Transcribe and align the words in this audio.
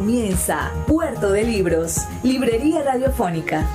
Comienza 0.00 0.72
Puerto 0.86 1.30
de 1.30 1.44
Libros, 1.44 2.06
Librería 2.22 2.82
Radiofónica. 2.82 3.68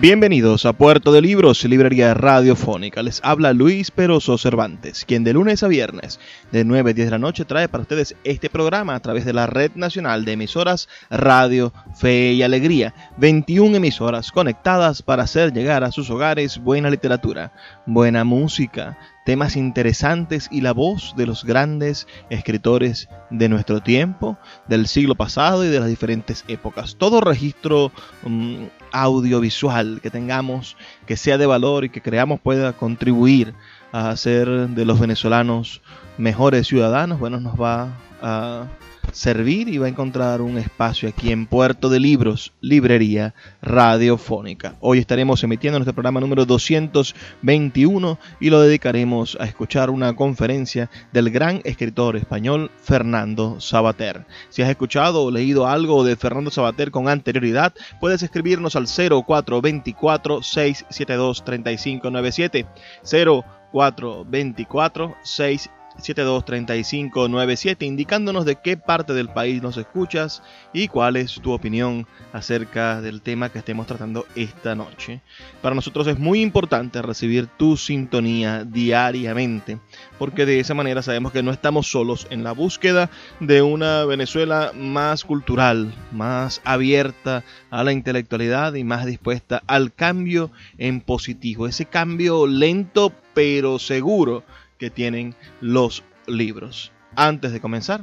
Bienvenidos 0.00 0.64
a 0.66 0.72
Puerto 0.72 1.10
de 1.12 1.22
Libros, 1.22 1.64
Librería 1.64 2.14
Radiofónica. 2.14 3.02
Les 3.02 3.20
habla 3.24 3.52
Luis 3.52 3.90
Peroso 3.90 4.38
Cervantes, 4.38 5.04
quien 5.04 5.24
de 5.24 5.32
lunes 5.32 5.64
a 5.64 5.68
viernes 5.68 6.20
de 6.52 6.64
9 6.64 6.92
a 6.92 6.94
10 6.94 7.06
de 7.08 7.10
la 7.10 7.18
noche 7.18 7.44
trae 7.44 7.68
para 7.68 7.82
ustedes 7.82 8.14
este 8.22 8.48
programa 8.48 8.94
a 8.94 9.00
través 9.00 9.24
de 9.24 9.32
la 9.32 9.48
Red 9.48 9.72
Nacional 9.74 10.24
de 10.24 10.32
Emisoras 10.32 10.88
Radio, 11.10 11.72
Fe 11.96 12.32
y 12.32 12.44
Alegría. 12.44 12.94
21 13.16 13.76
emisoras 13.76 14.30
conectadas 14.30 15.02
para 15.02 15.24
hacer 15.24 15.52
llegar 15.52 15.82
a 15.82 15.90
sus 15.90 16.08
hogares 16.10 16.58
buena 16.58 16.88
literatura, 16.88 17.52
buena 17.86 18.22
música, 18.22 18.96
temas 19.30 19.54
interesantes 19.54 20.48
y 20.50 20.60
la 20.60 20.72
voz 20.72 21.14
de 21.16 21.24
los 21.24 21.44
grandes 21.44 22.08
escritores 22.30 23.08
de 23.30 23.48
nuestro 23.48 23.80
tiempo, 23.80 24.36
del 24.66 24.88
siglo 24.88 25.14
pasado 25.14 25.64
y 25.64 25.68
de 25.68 25.78
las 25.78 25.88
diferentes 25.88 26.44
épocas. 26.48 26.96
Todo 26.96 27.20
registro 27.20 27.92
um, 28.24 28.68
audiovisual 28.90 30.00
que 30.02 30.10
tengamos, 30.10 30.76
que 31.06 31.16
sea 31.16 31.38
de 31.38 31.46
valor 31.46 31.84
y 31.84 31.90
que 31.90 32.02
creamos 32.02 32.40
pueda 32.40 32.72
contribuir 32.72 33.54
a 33.92 34.10
hacer 34.10 34.48
de 34.48 34.84
los 34.84 34.98
venezolanos 34.98 35.80
mejores 36.18 36.66
ciudadanos, 36.66 37.20
bueno, 37.20 37.38
nos 37.38 37.54
va 37.54 37.90
a 38.20 38.66
servir 39.12 39.68
y 39.68 39.78
va 39.78 39.86
a 39.86 39.88
encontrar 39.88 40.40
un 40.40 40.58
espacio 40.58 41.08
aquí 41.08 41.32
en 41.32 41.46
Puerto 41.46 41.88
de 41.88 42.00
Libros, 42.00 42.52
Librería 42.60 43.34
Radiofónica. 43.62 44.76
Hoy 44.80 44.98
estaremos 44.98 45.42
emitiendo 45.42 45.78
nuestro 45.78 45.94
programa 45.94 46.20
número 46.20 46.46
221 46.46 48.18
y 48.40 48.50
lo 48.50 48.60
dedicaremos 48.60 49.36
a 49.40 49.44
escuchar 49.44 49.90
una 49.90 50.14
conferencia 50.14 50.90
del 51.12 51.30
gran 51.30 51.60
escritor 51.64 52.16
español 52.16 52.70
Fernando 52.82 53.60
Sabater. 53.60 54.26
Si 54.48 54.62
has 54.62 54.70
escuchado 54.70 55.24
o 55.24 55.30
leído 55.30 55.66
algo 55.66 56.04
de 56.04 56.16
Fernando 56.16 56.50
Sabater 56.50 56.90
con 56.90 57.08
anterioridad, 57.08 57.74
puedes 58.00 58.22
escribirnos 58.22 58.76
al 58.76 58.86
0424 58.86 60.42
672 60.42 61.44
3597 61.44 62.66
0424 63.02 65.16
672 65.22 65.79
723597 66.00 67.84
indicándonos 67.84 68.44
de 68.44 68.56
qué 68.56 68.76
parte 68.76 69.12
del 69.12 69.28
país 69.28 69.62
nos 69.62 69.76
escuchas 69.76 70.42
y 70.72 70.88
cuál 70.88 71.16
es 71.16 71.34
tu 71.40 71.52
opinión 71.52 72.06
acerca 72.32 73.00
del 73.00 73.22
tema 73.22 73.50
que 73.50 73.58
estemos 73.58 73.86
tratando 73.86 74.26
esta 74.34 74.74
noche. 74.74 75.20
Para 75.62 75.74
nosotros 75.74 76.06
es 76.06 76.18
muy 76.18 76.42
importante 76.42 77.02
recibir 77.02 77.46
tu 77.46 77.76
sintonía 77.76 78.64
diariamente 78.64 79.78
porque 80.18 80.46
de 80.46 80.60
esa 80.60 80.74
manera 80.74 81.02
sabemos 81.02 81.32
que 81.32 81.42
no 81.42 81.50
estamos 81.50 81.90
solos 81.90 82.26
en 82.30 82.44
la 82.44 82.52
búsqueda 82.52 83.10
de 83.40 83.62
una 83.62 84.04
Venezuela 84.04 84.72
más 84.74 85.24
cultural, 85.24 85.94
más 86.12 86.60
abierta 86.64 87.44
a 87.70 87.84
la 87.84 87.92
intelectualidad 87.92 88.74
y 88.74 88.84
más 88.84 89.06
dispuesta 89.06 89.62
al 89.66 89.92
cambio 89.94 90.50
en 90.78 91.00
positivo, 91.00 91.66
ese 91.66 91.86
cambio 91.86 92.46
lento 92.46 93.12
pero 93.34 93.78
seguro 93.78 94.42
que 94.80 94.90
tienen 94.90 95.36
los 95.60 96.02
libros. 96.26 96.90
Antes 97.14 97.52
de 97.52 97.60
comenzar, 97.60 98.02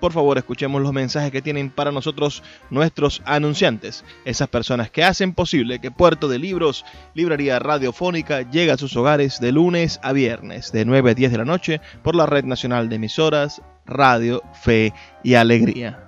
por 0.00 0.12
favor 0.12 0.38
escuchemos 0.38 0.80
los 0.80 0.92
mensajes 0.92 1.32
que 1.32 1.42
tienen 1.42 1.70
para 1.70 1.90
nosotros 1.90 2.42
nuestros 2.70 3.22
anunciantes, 3.24 4.04
esas 4.24 4.48
personas 4.48 4.90
que 4.90 5.02
hacen 5.02 5.32
posible 5.32 5.80
que 5.80 5.90
Puerto 5.90 6.28
de 6.28 6.38
Libros, 6.38 6.84
Librería 7.14 7.58
Radiofónica, 7.58 8.48
llegue 8.48 8.70
a 8.70 8.76
sus 8.76 8.96
hogares 8.96 9.40
de 9.40 9.52
lunes 9.52 9.98
a 10.02 10.12
viernes, 10.12 10.70
de 10.70 10.84
9 10.84 11.10
a 11.10 11.14
10 11.14 11.32
de 11.32 11.38
la 11.38 11.44
noche, 11.44 11.80
por 12.02 12.14
la 12.14 12.26
Red 12.26 12.44
Nacional 12.44 12.88
de 12.88 12.96
Emisoras, 12.96 13.60
Radio, 13.86 14.42
Fe 14.52 14.92
y 15.24 15.34
Alegría. 15.34 16.07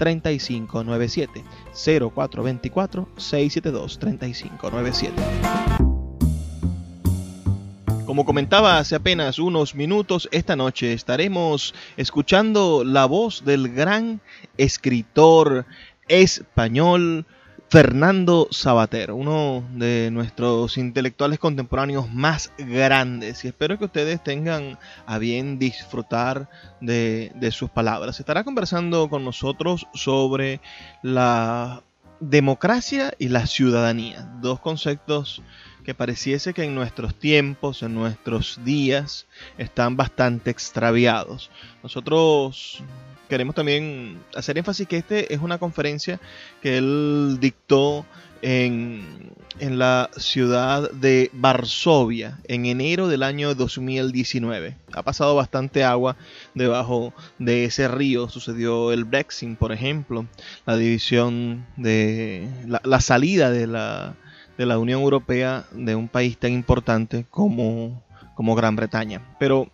3597 0.00 1.44
0424 1.74 3.08
672 3.18 3.98
3597. 3.98 5.12
Como 8.06 8.24
comentaba 8.24 8.78
hace 8.78 8.94
apenas 8.94 9.38
unos 9.38 9.74
minutos, 9.74 10.26
esta 10.32 10.56
noche 10.56 10.94
estaremos 10.94 11.74
escuchando 11.98 12.82
la 12.82 13.04
voz 13.04 13.44
del 13.44 13.68
gran 13.74 14.22
escritor 14.56 15.66
español 16.08 17.26
Fernando 17.70 18.48
Sabater, 18.50 19.12
uno 19.12 19.62
de 19.74 20.10
nuestros 20.10 20.76
intelectuales 20.76 21.38
contemporáneos 21.38 22.12
más 22.12 22.52
grandes 22.58 23.44
y 23.44 23.48
espero 23.48 23.78
que 23.78 23.84
ustedes 23.84 24.24
tengan 24.24 24.76
a 25.06 25.18
bien 25.18 25.60
disfrutar 25.60 26.50
de, 26.80 27.30
de, 27.36 27.52
sus 27.52 27.70
palabras. 27.70 28.18
Estará 28.18 28.42
conversando 28.42 29.08
con 29.08 29.24
nosotros 29.24 29.86
sobre 29.94 30.60
la 31.04 31.84
democracia 32.18 33.14
y 33.20 33.28
la 33.28 33.46
ciudadanía, 33.46 34.28
dos 34.42 34.58
conceptos 34.58 35.40
que 35.84 35.94
pareciese 35.94 36.52
que 36.52 36.64
en 36.64 36.74
nuestros 36.74 37.14
tiempos, 37.14 37.84
en 37.84 37.94
nuestros 37.94 38.58
días, 38.64 39.28
están 39.58 39.96
bastante 39.96 40.50
extraviados. 40.50 41.52
Nosotros 41.84 42.82
queremos 43.30 43.54
también 43.54 44.18
hacer 44.34 44.58
énfasis 44.58 44.86
que 44.86 44.98
este 44.98 45.32
es 45.32 45.40
una 45.40 45.58
conferencia 45.58 46.20
que 46.60 46.76
él 46.76 47.38
dictó 47.40 48.04
en, 48.42 49.32
en, 49.60 49.78
la 49.78 50.10
ciudad 50.16 50.90
de 50.90 51.30
Varsovia 51.32 52.38
en 52.44 52.66
enero 52.66 53.06
del 53.06 53.22
año 53.22 53.54
2019. 53.54 54.76
Ha 54.92 55.02
pasado 55.02 55.36
bastante 55.36 55.84
agua 55.84 56.16
debajo 56.54 57.14
de 57.38 57.64
ese 57.66 57.86
río. 57.86 58.28
Sucedió 58.28 58.92
el 58.92 59.04
Brexit, 59.04 59.56
por 59.56 59.72
ejemplo, 59.72 60.26
la 60.66 60.76
división 60.76 61.66
de 61.76 62.48
la, 62.66 63.00
salida 63.00 63.50
de 63.50 63.66
la, 63.66 64.16
de 64.58 64.66
la 64.66 64.78
Unión 64.78 65.02
Europea 65.02 65.66
de 65.70 65.94
un 65.94 66.08
país 66.08 66.36
tan 66.36 66.52
importante 66.52 67.26
como, 67.30 68.02
como 68.34 68.56
Gran 68.56 68.74
Bretaña. 68.74 69.22
Pero 69.38 69.70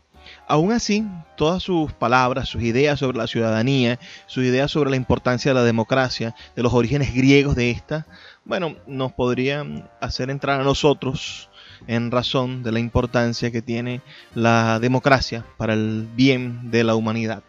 Aún 0.48 0.70
así, 0.70 1.04
todas 1.36 1.62
sus 1.62 1.92
palabras, 1.92 2.48
sus 2.48 2.62
ideas 2.62 3.00
sobre 3.00 3.18
la 3.18 3.26
ciudadanía, 3.26 3.98
sus 4.26 4.44
ideas 4.44 4.70
sobre 4.70 4.90
la 4.90 4.96
importancia 4.96 5.50
de 5.50 5.56
la 5.56 5.64
democracia, 5.64 6.36
de 6.54 6.62
los 6.62 6.72
orígenes 6.72 7.12
griegos 7.14 7.56
de 7.56 7.70
esta, 7.70 8.06
bueno, 8.44 8.76
nos 8.86 9.12
podrían 9.12 9.90
hacer 10.00 10.30
entrar 10.30 10.60
a 10.60 10.64
nosotros 10.64 11.50
en 11.88 12.12
razón 12.12 12.62
de 12.62 12.70
la 12.70 12.78
importancia 12.78 13.50
que 13.50 13.60
tiene 13.60 14.02
la 14.34 14.78
democracia 14.78 15.44
para 15.56 15.74
el 15.74 16.08
bien 16.14 16.70
de 16.70 16.84
la 16.84 16.94
humanidad. 16.94 17.42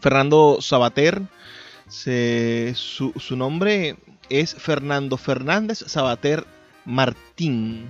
Fernando 0.00 0.58
Sabater, 0.60 1.22
su, 1.88 3.12
su 3.16 3.36
nombre 3.36 3.96
es 4.28 4.54
Fernando 4.56 5.16
Fernández 5.16 5.84
Sabater 5.86 6.44
Martín 6.84 7.88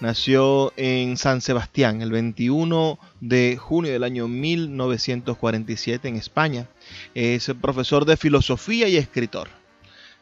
Nació 0.00 0.72
en 0.76 1.16
San 1.16 1.40
Sebastián 1.40 2.02
el 2.02 2.10
21 2.10 2.98
de 3.20 3.56
junio 3.56 3.92
del 3.92 4.02
año 4.02 4.26
1947 4.26 6.08
en 6.08 6.16
España. 6.16 6.66
Es 7.14 7.50
profesor 7.60 8.04
de 8.04 8.16
filosofía 8.16 8.88
y 8.88 8.96
escritor. 8.96 9.48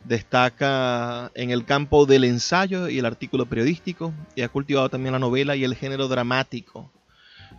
Destaca 0.05 1.33
en 1.35 1.51
el 1.51 1.65
campo 1.65 2.05
del 2.05 2.25
ensayo 2.25 2.89
y 2.89 2.99
el 2.99 3.07
artículo 3.07 3.47
periodístico 3.47 4.13
y 4.37 4.43
ha 4.43 4.49
cultivado 4.51 4.91
también 4.91 5.13
la 5.13 5.19
novela 5.19 5.57
y 5.57 5.65
el 5.65 5.75
género 5.75 6.07
dramático. 6.07 6.93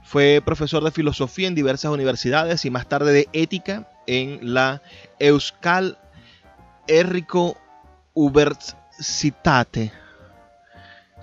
Fue 0.03 0.41
profesor 0.45 0.83
de 0.83 0.91
filosofía 0.91 1.47
en 1.47 1.55
diversas 1.55 1.91
universidades 1.91 2.63
y 2.65 2.69
más 2.69 2.87
tarde 2.87 3.11
de 3.11 3.27
ética 3.33 3.89
en 4.05 4.53
la 4.53 4.83
Euskal 5.19 5.97
Herriko 6.87 7.57
Universitate 8.13 10.02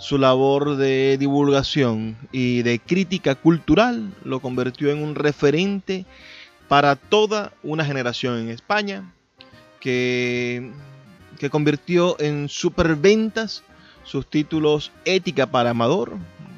su 0.01 0.17
labor 0.17 0.77
de 0.77 1.17
divulgación 1.19 2.17
y 2.33 2.63
de 2.63 2.79
crítica 2.79 3.35
cultural 3.35 4.11
lo 4.25 4.41
convirtió 4.41 4.91
en 4.91 5.03
un 5.03 5.15
referente 5.15 6.07
para 6.69 6.97
toda 6.97 7.53
una 7.63 7.85
generación 7.85 8.39
en 8.39 8.49
España 8.49 9.13
que, 9.79 10.71
que 11.39 11.51
convirtió 11.51 12.19
en 12.19 12.49
superventas 12.49 13.63
sus 14.03 14.27
títulos 14.29 14.91
Ética 15.05 15.47
para 15.47 15.71
Amador, 15.71 16.17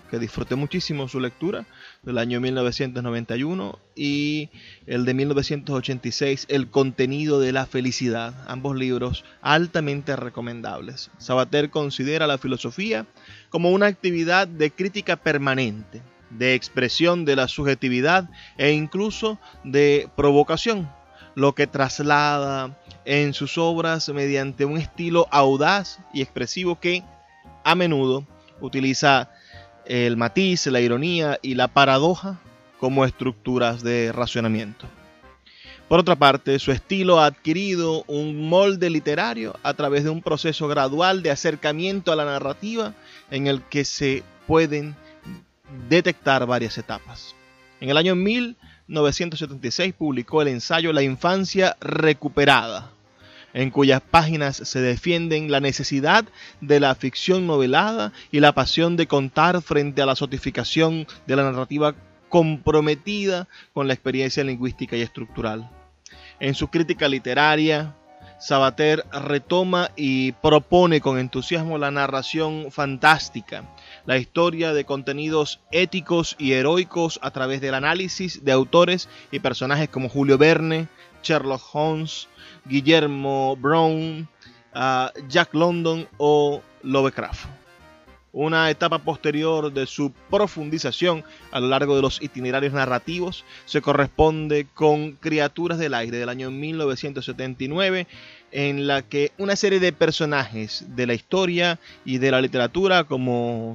que 0.08 0.20
disfruté 0.20 0.54
muchísimo 0.54 1.08
su 1.08 1.18
lectura, 1.18 1.66
del 2.02 2.18
año 2.18 2.40
1991, 2.40 3.78
y 3.94 4.50
el 4.86 5.04
de 5.04 5.14
1986, 5.14 6.46
El 6.48 6.68
contenido 6.68 7.38
de 7.38 7.52
la 7.52 7.64
felicidad, 7.64 8.34
ambos 8.48 8.74
libros 8.74 9.24
altamente 9.40 10.16
recomendables. 10.16 11.12
Sabater 11.18 11.70
considera 11.70 12.26
la 12.26 12.38
filosofía 12.38 13.06
como 13.50 13.70
una 13.70 13.86
actividad 13.86 14.48
de 14.48 14.72
crítica 14.72 15.14
permanente, 15.14 16.02
de 16.30 16.54
expresión 16.54 17.24
de 17.24 17.36
la 17.36 17.46
subjetividad 17.46 18.28
e 18.58 18.72
incluso 18.72 19.38
de 19.62 20.08
provocación, 20.16 20.90
lo 21.36 21.54
que 21.54 21.68
traslada 21.68 22.76
en 23.04 23.32
sus 23.32 23.58
obras 23.58 24.08
mediante 24.08 24.64
un 24.64 24.76
estilo 24.76 25.28
audaz 25.30 26.00
y 26.12 26.20
expresivo 26.22 26.80
que 26.80 27.04
a 27.62 27.76
menudo 27.76 28.26
utiliza 28.60 29.30
el 29.86 30.16
matiz, 30.16 30.66
la 30.66 30.80
ironía 30.80 31.38
y 31.42 31.54
la 31.54 31.68
paradoja 31.68 32.38
como 32.78 33.04
estructuras 33.04 33.82
de 33.82 34.12
racionamiento. 34.12 34.86
Por 35.88 36.00
otra 36.00 36.16
parte, 36.16 36.58
su 36.58 36.72
estilo 36.72 37.20
ha 37.20 37.26
adquirido 37.26 38.02
un 38.06 38.48
molde 38.48 38.88
literario 38.88 39.58
a 39.62 39.74
través 39.74 40.04
de 40.04 40.10
un 40.10 40.22
proceso 40.22 40.66
gradual 40.66 41.22
de 41.22 41.30
acercamiento 41.30 42.12
a 42.12 42.16
la 42.16 42.24
narrativa 42.24 42.94
en 43.30 43.46
el 43.46 43.62
que 43.62 43.84
se 43.84 44.22
pueden 44.46 44.96
detectar 45.88 46.46
varias 46.46 46.78
etapas. 46.78 47.34
En 47.80 47.90
el 47.90 47.96
año 47.98 48.14
1976 48.14 49.92
publicó 49.92 50.40
el 50.40 50.48
ensayo 50.48 50.92
La 50.92 51.02
infancia 51.02 51.76
recuperada, 51.80 52.90
en 53.54 53.70
cuyas 53.70 54.00
páginas 54.00 54.56
se 54.56 54.80
defienden 54.80 55.50
la 55.50 55.60
necesidad 55.60 56.24
de 56.60 56.80
la 56.80 56.94
ficción 56.94 57.46
novelada 57.46 58.12
y 58.30 58.40
la 58.40 58.52
pasión 58.52 58.96
de 58.96 59.06
contar 59.06 59.62
frente 59.62 60.02
a 60.02 60.06
la 60.06 60.16
sotificación 60.16 61.06
de 61.26 61.36
la 61.36 61.44
narrativa 61.44 61.94
comprometida 62.28 63.46
con 63.74 63.86
la 63.86 63.94
experiencia 63.94 64.42
lingüística 64.42 64.96
y 64.96 65.02
estructural. 65.02 65.70
En 66.40 66.54
su 66.54 66.68
crítica 66.68 67.06
literaria, 67.08 67.94
Sabater 68.42 69.04
retoma 69.12 69.92
y 69.94 70.32
propone 70.32 71.00
con 71.00 71.16
entusiasmo 71.18 71.78
la 71.78 71.92
narración 71.92 72.72
fantástica, 72.72 73.62
la 74.04 74.16
historia 74.16 74.72
de 74.72 74.84
contenidos 74.84 75.60
éticos 75.70 76.34
y 76.40 76.54
heroicos 76.54 77.20
a 77.22 77.30
través 77.30 77.60
del 77.60 77.74
análisis 77.74 78.44
de 78.44 78.50
autores 78.50 79.08
y 79.30 79.38
personajes 79.38 79.88
como 79.88 80.08
Julio 80.08 80.38
Verne, 80.38 80.88
Sherlock 81.22 81.62
Holmes, 81.72 82.28
Guillermo 82.64 83.56
Brown, 83.56 84.28
Jack 85.28 85.54
London 85.54 86.08
o 86.18 86.62
Lovecraft. 86.82 87.46
Una 88.34 88.70
etapa 88.70 88.98
posterior 88.98 89.70
de 89.70 89.84
su 89.84 90.10
profundización 90.30 91.22
a 91.50 91.60
lo 91.60 91.68
largo 91.68 91.94
de 91.96 92.00
los 92.00 92.22
itinerarios 92.22 92.72
narrativos 92.72 93.44
se 93.66 93.82
corresponde 93.82 94.66
con 94.72 95.12
Criaturas 95.12 95.78
del 95.78 95.92
Aire 95.92 96.16
del 96.16 96.30
año 96.30 96.50
1979, 96.50 98.06
en 98.50 98.86
la 98.86 99.02
que 99.02 99.32
una 99.36 99.54
serie 99.54 99.80
de 99.80 99.92
personajes 99.92 100.86
de 100.96 101.06
la 101.06 101.12
historia 101.12 101.78
y 102.06 102.18
de 102.18 102.30
la 102.30 102.40
literatura 102.40 103.04
como, 103.04 103.74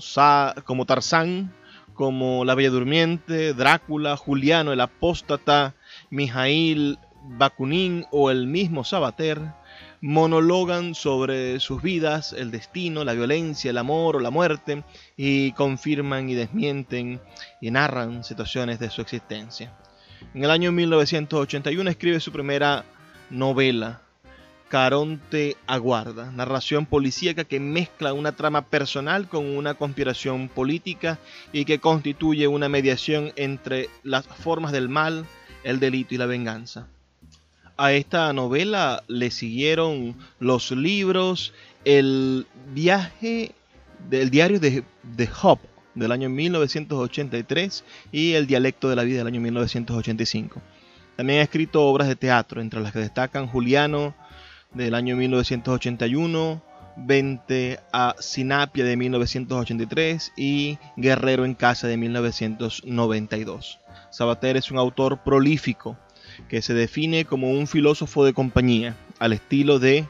como 0.65 0.85
Tarzán, 0.87 1.53
como 1.93 2.43
La 2.43 2.55
Bella 2.55 2.71
Durmiente, 2.71 3.53
Drácula, 3.53 4.17
Juliano 4.17 4.71
el 4.71 4.81
Apóstata, 4.81 5.75
Mijail 6.09 6.97
Bakunin 7.23 8.05
o 8.11 8.31
el 8.31 8.47
mismo 8.47 8.83
Sabater 8.83 9.41
monologan 10.01 10.95
sobre 10.95 11.59
sus 11.59 11.81
vidas, 11.81 12.33
el 12.33 12.51
destino, 12.51 13.03
la 13.03 13.13
violencia, 13.13 13.71
el 13.71 13.77
amor 13.77 14.15
o 14.15 14.19
la 14.19 14.29
muerte 14.29 14.83
y 15.15 15.51
confirman 15.53 16.29
y 16.29 16.35
desmienten 16.35 17.19
y 17.61 17.71
narran 17.71 18.23
situaciones 18.23 18.79
de 18.79 18.89
su 18.89 19.01
existencia. 19.01 19.73
En 20.33 20.43
el 20.43 20.51
año 20.51 20.71
1981 20.71 21.89
escribe 21.89 22.19
su 22.19 22.31
primera 22.31 22.85
novela, 23.29 24.01
Caronte 24.69 25.55
Aguarda, 25.65 26.31
narración 26.31 26.85
policíaca 26.85 27.45
que 27.45 27.59
mezcla 27.59 28.13
una 28.13 28.33
trama 28.33 28.63
personal 28.65 29.29
con 29.29 29.45
una 29.45 29.75
conspiración 29.75 30.49
política 30.49 31.19
y 31.53 31.63
que 31.63 31.79
constituye 31.79 32.47
una 32.47 32.67
mediación 32.67 33.31
entre 33.37 33.89
las 34.03 34.27
formas 34.27 34.73
del 34.73 34.89
mal, 34.89 35.25
el 35.63 35.79
delito 35.79 36.15
y 36.15 36.17
la 36.17 36.25
venganza 36.25 36.87
a 37.77 37.93
esta 37.93 38.33
novela 38.33 39.03
le 39.07 39.31
siguieron 39.31 40.15
los 40.39 40.71
libros, 40.71 41.53
el 41.85 42.47
viaje 42.73 43.53
del 44.09 44.29
diario 44.29 44.59
de, 44.59 44.83
de 45.03 45.29
Hop 45.41 45.59
del 45.93 46.11
año 46.11 46.29
1983 46.29 47.83
y 48.11 48.33
el 48.33 48.47
dialecto 48.47 48.89
de 48.89 48.95
la 48.95 49.03
vida 49.03 49.19
del 49.19 49.27
año 49.27 49.41
1985. 49.41 50.61
También 51.15 51.39
ha 51.39 51.43
escrito 51.43 51.83
obras 51.83 52.07
de 52.07 52.15
teatro, 52.15 52.61
entre 52.61 52.79
las 52.79 52.91
que 52.91 52.99
destacan 52.99 53.47
Juliano 53.47 54.15
del 54.73 54.93
año 54.93 55.15
1981, 55.15 56.61
20 56.97 57.79
a 57.91 58.15
Sinapia 58.19 58.85
de 58.85 58.97
1983 58.97 60.33
y 60.35 60.77
Guerrero 60.95 61.45
en 61.45 61.55
casa 61.55 61.87
de 61.87 61.97
1992. 61.97 63.79
Sabater 64.11 64.57
es 64.57 64.71
un 64.71 64.77
autor 64.77 65.23
prolífico 65.23 65.97
que 66.49 66.61
se 66.61 66.73
define 66.73 67.25
como 67.25 67.51
un 67.51 67.67
filósofo 67.67 68.25
de 68.25 68.33
compañía, 68.33 68.95
al 69.19 69.33
estilo 69.33 69.79
de 69.79 70.07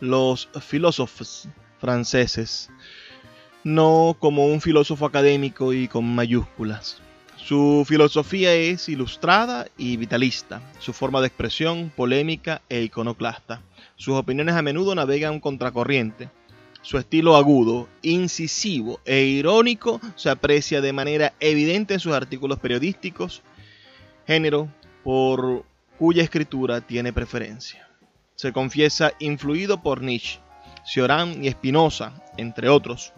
los 0.00 0.48
filósofos 0.60 1.48
franceses, 1.78 2.70
no 3.64 4.16
como 4.18 4.46
un 4.46 4.60
filósofo 4.60 5.06
académico 5.06 5.72
y 5.72 5.88
con 5.88 6.04
mayúsculas. 6.14 7.00
Su 7.36 7.84
filosofía 7.86 8.54
es 8.54 8.88
ilustrada 8.88 9.66
y 9.76 9.96
vitalista, 9.96 10.62
su 10.78 10.92
forma 10.92 11.20
de 11.20 11.26
expresión 11.26 11.92
polémica 11.94 12.62
e 12.68 12.82
iconoclasta. 12.82 13.60
Sus 13.96 14.14
opiniones 14.14 14.54
a 14.54 14.62
menudo 14.62 14.94
navegan 14.94 15.40
contracorriente. 15.40 16.28
Su 16.82 16.98
estilo 16.98 17.36
agudo, 17.36 17.88
incisivo 18.02 19.00
e 19.04 19.22
irónico 19.22 20.00
se 20.16 20.30
aprecia 20.30 20.80
de 20.80 20.92
manera 20.92 21.32
evidente 21.40 21.94
en 21.94 22.00
sus 22.00 22.12
artículos 22.12 22.58
periodísticos, 22.58 23.42
género 24.26 24.68
por 25.02 25.64
cuya 25.98 26.22
escritura 26.22 26.80
tiene 26.80 27.12
preferencia. 27.12 27.88
Se 28.34 28.52
confiesa 28.52 29.12
influido 29.18 29.82
por 29.82 30.02
Nietzsche, 30.02 30.40
Cioran 30.84 31.44
y 31.44 31.50
Spinoza, 31.50 32.12
entre 32.36 32.68
otros. 32.68 33.12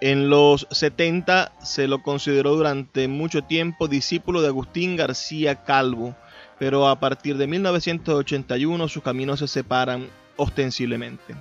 En 0.00 0.30
los 0.30 0.66
70 0.70 1.52
se 1.62 1.86
lo 1.86 2.02
consideró 2.02 2.56
durante 2.56 3.06
mucho 3.06 3.42
tiempo 3.42 3.86
discípulo 3.86 4.40
de 4.40 4.48
Agustín 4.48 4.96
García 4.96 5.62
Calvo, 5.64 6.16
pero 6.58 6.88
a 6.88 6.98
partir 6.98 7.36
de 7.36 7.46
1981 7.46 8.88
sus 8.88 9.02
caminos 9.02 9.40
se 9.40 9.48
separan 9.48 10.08
ostensiblemente. 10.36 11.34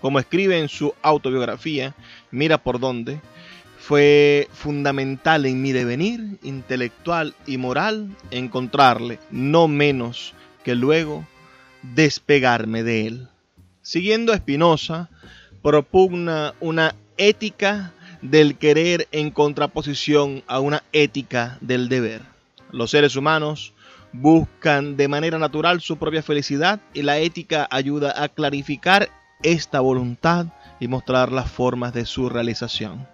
Como 0.00 0.18
escribe 0.18 0.58
en 0.58 0.68
su 0.68 0.94
autobiografía, 1.02 1.94
Mira 2.30 2.58
por 2.58 2.78
dónde, 2.78 3.20
fue 3.86 4.48
fundamental 4.50 5.44
en 5.44 5.60
mi 5.60 5.72
devenir 5.72 6.38
intelectual 6.42 7.34
y 7.46 7.58
moral 7.58 8.16
encontrarle, 8.30 9.18
no 9.30 9.68
menos 9.68 10.32
que 10.64 10.74
luego 10.74 11.26
despegarme 11.82 12.82
de 12.82 13.06
él. 13.06 13.28
Siguiendo 13.82 14.32
a 14.32 14.38
Spinoza, 14.38 15.10
propugna 15.60 16.54
una 16.60 16.94
ética 17.18 17.92
del 18.22 18.56
querer 18.56 19.06
en 19.12 19.30
contraposición 19.30 20.42
a 20.46 20.60
una 20.60 20.82
ética 20.94 21.58
del 21.60 21.90
deber. 21.90 22.22
Los 22.70 22.90
seres 22.90 23.16
humanos 23.16 23.74
buscan 24.14 24.96
de 24.96 25.08
manera 25.08 25.38
natural 25.38 25.82
su 25.82 25.98
propia 25.98 26.22
felicidad 26.22 26.80
y 26.94 27.02
la 27.02 27.18
ética 27.18 27.68
ayuda 27.70 28.14
a 28.16 28.30
clarificar 28.30 29.10
esta 29.42 29.80
voluntad 29.80 30.46
y 30.80 30.88
mostrar 30.88 31.30
las 31.32 31.50
formas 31.50 31.92
de 31.92 32.06
su 32.06 32.30
realización. 32.30 33.13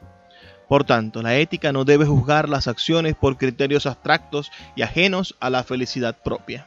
Por 0.71 0.85
tanto, 0.85 1.21
la 1.21 1.37
ética 1.37 1.73
no 1.73 1.85
debe 1.85 2.07
juzgar 2.07 2.49
las 2.49 2.69
acciones 2.69 3.17
por 3.17 3.37
criterios 3.37 3.87
abstractos 3.87 4.53
y 4.77 4.83
ajenos 4.83 5.35
a 5.41 5.50
la 5.50 5.65
felicidad 5.65 6.17
propia. 6.23 6.65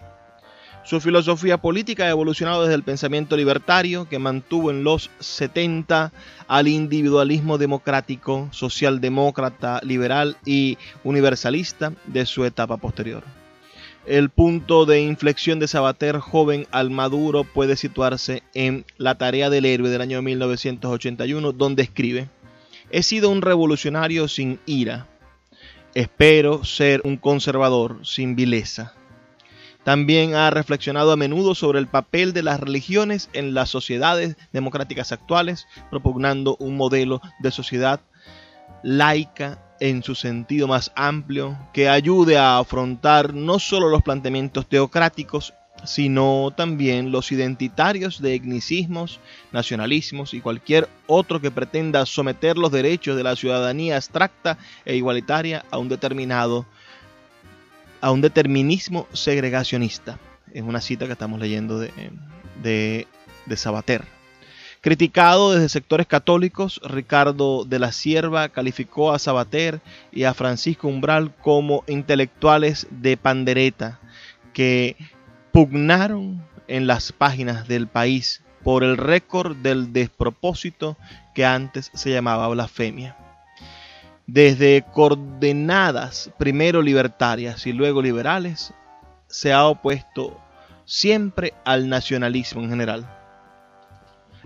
Su 0.84 1.00
filosofía 1.00 1.62
política 1.62 2.04
ha 2.04 2.10
evolucionado 2.10 2.64
desde 2.64 2.76
el 2.76 2.84
pensamiento 2.84 3.38
libertario 3.38 4.10
que 4.10 4.20
mantuvo 4.20 4.72
en 4.72 4.84
los 4.84 5.10
70 5.22 6.12
al 6.50 6.68
individualismo 6.68 7.58
democrático, 7.58 8.50
socialdemócrata, 8.52 9.80
liberal 9.84 10.36
y 10.46 10.78
universalista 11.06 11.94
de 12.06 12.26
su 12.26 12.44
etapa 12.44 12.76
posterior. 12.76 13.24
El 14.06 14.30
punto 14.30 14.86
de 14.86 15.00
inflexión 15.00 15.60
de 15.60 15.70
Sabater 15.70 16.20
joven 16.20 16.68
al 16.72 16.90
maduro 16.90 17.46
puede 17.46 17.78
situarse 17.78 18.44
en 18.54 18.84
La 18.98 19.16
tarea 19.18 19.50
del 19.50 19.64
héroe 19.64 19.90
del 19.90 20.02
año 20.02 20.22
1981, 20.22 21.54
donde 21.54 21.84
escribe, 21.84 22.28
He 22.96 23.02
sido 23.02 23.32
un 23.32 23.42
revolucionario 23.42 24.28
sin 24.28 24.60
ira. 24.68 25.08
Espero 25.96 26.64
ser 26.64 27.02
un 27.04 27.18
conservador 27.18 28.06
sin 28.06 28.36
vileza. 28.36 28.94
También 29.84 30.36
ha 30.36 30.52
reflexionado 30.52 31.12
a 31.12 31.16
menudo 31.18 31.56
sobre 31.56 31.80
el 31.80 31.88
papel 31.88 32.34
de 32.34 32.44
las 32.44 32.60
religiones 32.60 33.32
en 33.34 33.56
las 33.56 33.72
sociedades 33.72 34.38
democráticas 34.52 35.12
actuales, 35.12 35.66
propugnando 35.90 36.56
un 36.60 36.78
modelo 36.78 37.20
de 37.40 37.50
sociedad 37.50 38.00
laica 38.84 39.76
en 39.80 40.04
su 40.04 40.14
sentido 40.14 40.68
más 40.68 40.92
amplio, 40.96 41.58
que 41.74 41.90
ayude 41.90 42.38
a 42.38 42.60
afrontar 42.60 43.34
no 43.34 43.58
solo 43.58 43.90
los 43.90 44.04
planteamientos 44.04 44.70
teocráticos, 44.70 45.56
sino 45.86 46.52
también 46.56 47.12
los 47.12 47.32
identitarios 47.32 48.22
de 48.22 48.36
etnicismos, 48.36 49.20
nacionalismos 49.52 50.34
y 50.34 50.42
cualquier 50.42 50.88
otro 51.08 51.42
que 51.42 51.52
pretenda 51.52 52.06
someter 52.06 52.58
los 52.58 52.72
derechos 52.72 53.18
de 53.18 53.24
la 53.24 53.36
ciudadanía 53.36 53.96
abstracta 53.96 54.58
e 54.86 54.96
igualitaria 54.96 55.66
a 55.72 55.78
un 55.78 55.90
determinado 55.90 56.66
a 58.02 58.12
un 58.12 58.20
determinismo 58.20 59.08
segregacionista. 59.13 60.20
Es 60.54 60.62
una 60.62 60.82
cita 60.82 61.06
que 61.06 61.13
estamos 61.13 61.40
leyendo 61.40 61.80
de, 61.80 61.90
de, 62.62 63.08
de 63.46 63.58
Sabater. 63.58 64.04
Criticado 64.82 65.54
desde 65.54 65.70
sectores 65.70 66.08
católicos, 66.08 66.82
Ricardo 66.84 67.63
de 67.63 67.80
la 67.80 67.94
Sierva 67.94 68.50
calificó 68.50 69.13
a 69.13 69.20
Sabater 69.20 69.80
y 70.12 70.25
a 70.25 70.34
Francisco 70.34 70.90
Umbral 70.90 71.34
como 71.42 71.86
intelectuales 71.88 72.88
de 72.92 73.16
pandereta 73.16 74.02
que 74.52 74.98
pugnaron 75.54 76.44
en 76.68 76.88
las 76.88 77.12
páginas 77.12 77.68
del 77.68 77.88
país 77.88 78.44
por 78.64 78.84
el 78.84 78.98
récord 78.98 79.56
del 79.56 79.94
despropósito 79.94 80.98
que 81.36 81.46
antes 81.46 81.92
se 81.94 82.12
llamaba 82.12 82.48
blasfemia. 82.48 83.16
Desde 84.26 84.84
coordenadas 84.92 86.32
primero 86.40 86.82
libertarias 86.82 87.68
y 87.68 87.72
luego 87.72 88.02
liberales, 88.02 88.74
se 89.28 89.54
ha 89.54 89.66
opuesto 89.66 90.42
siempre 90.86 91.54
al 91.66 91.88
nacionalismo 91.88 92.64
en 92.64 92.70
general 92.70 93.23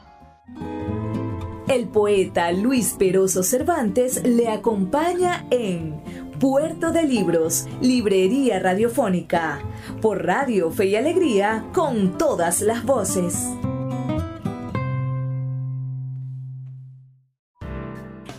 El 1.68 1.88
poeta 1.88 2.51
Luis 2.51 2.96
Peroso 3.00 3.44
Cervantes 3.44 4.24
le 4.24 4.50
acompaña 4.50 5.46
en 5.51 6.01
Puerto 6.39 6.91
de 6.91 7.03
Libros, 7.03 7.65
Librería 7.82 8.60
Radiofónica, 8.60 9.60
por 10.01 10.25
Radio 10.25 10.72
Fe 10.72 10.88
y 10.88 10.96
Alegría, 10.96 11.65
con 11.72 12.18
todas 12.18 12.62
las 12.62 12.84
voces. 12.84 13.48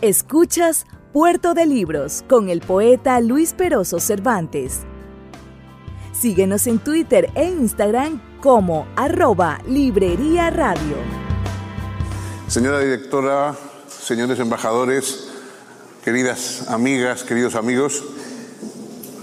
Escuchas 0.03 0.85
Puerto 1.13 1.53
de 1.53 1.65
Libros 1.65 2.25
con 2.27 2.49
el 2.49 2.59
poeta 2.59 3.21
Luis 3.21 3.53
Peroso 3.53 4.01
Cervantes. 4.01 4.81
Síguenos 6.11 6.67
en 6.67 6.79
Twitter 6.79 7.31
e 7.35 7.45
Instagram 7.45 8.21
como 8.41 8.85
arroba 8.97 9.61
Librería 9.65 10.49
Radio. 10.49 10.97
Señora 12.49 12.81
directora, 12.81 13.55
señores 13.87 14.39
embajadores, 14.39 15.29
queridas 16.03 16.67
amigas, 16.67 17.23
queridos 17.23 17.55
amigos, 17.55 18.03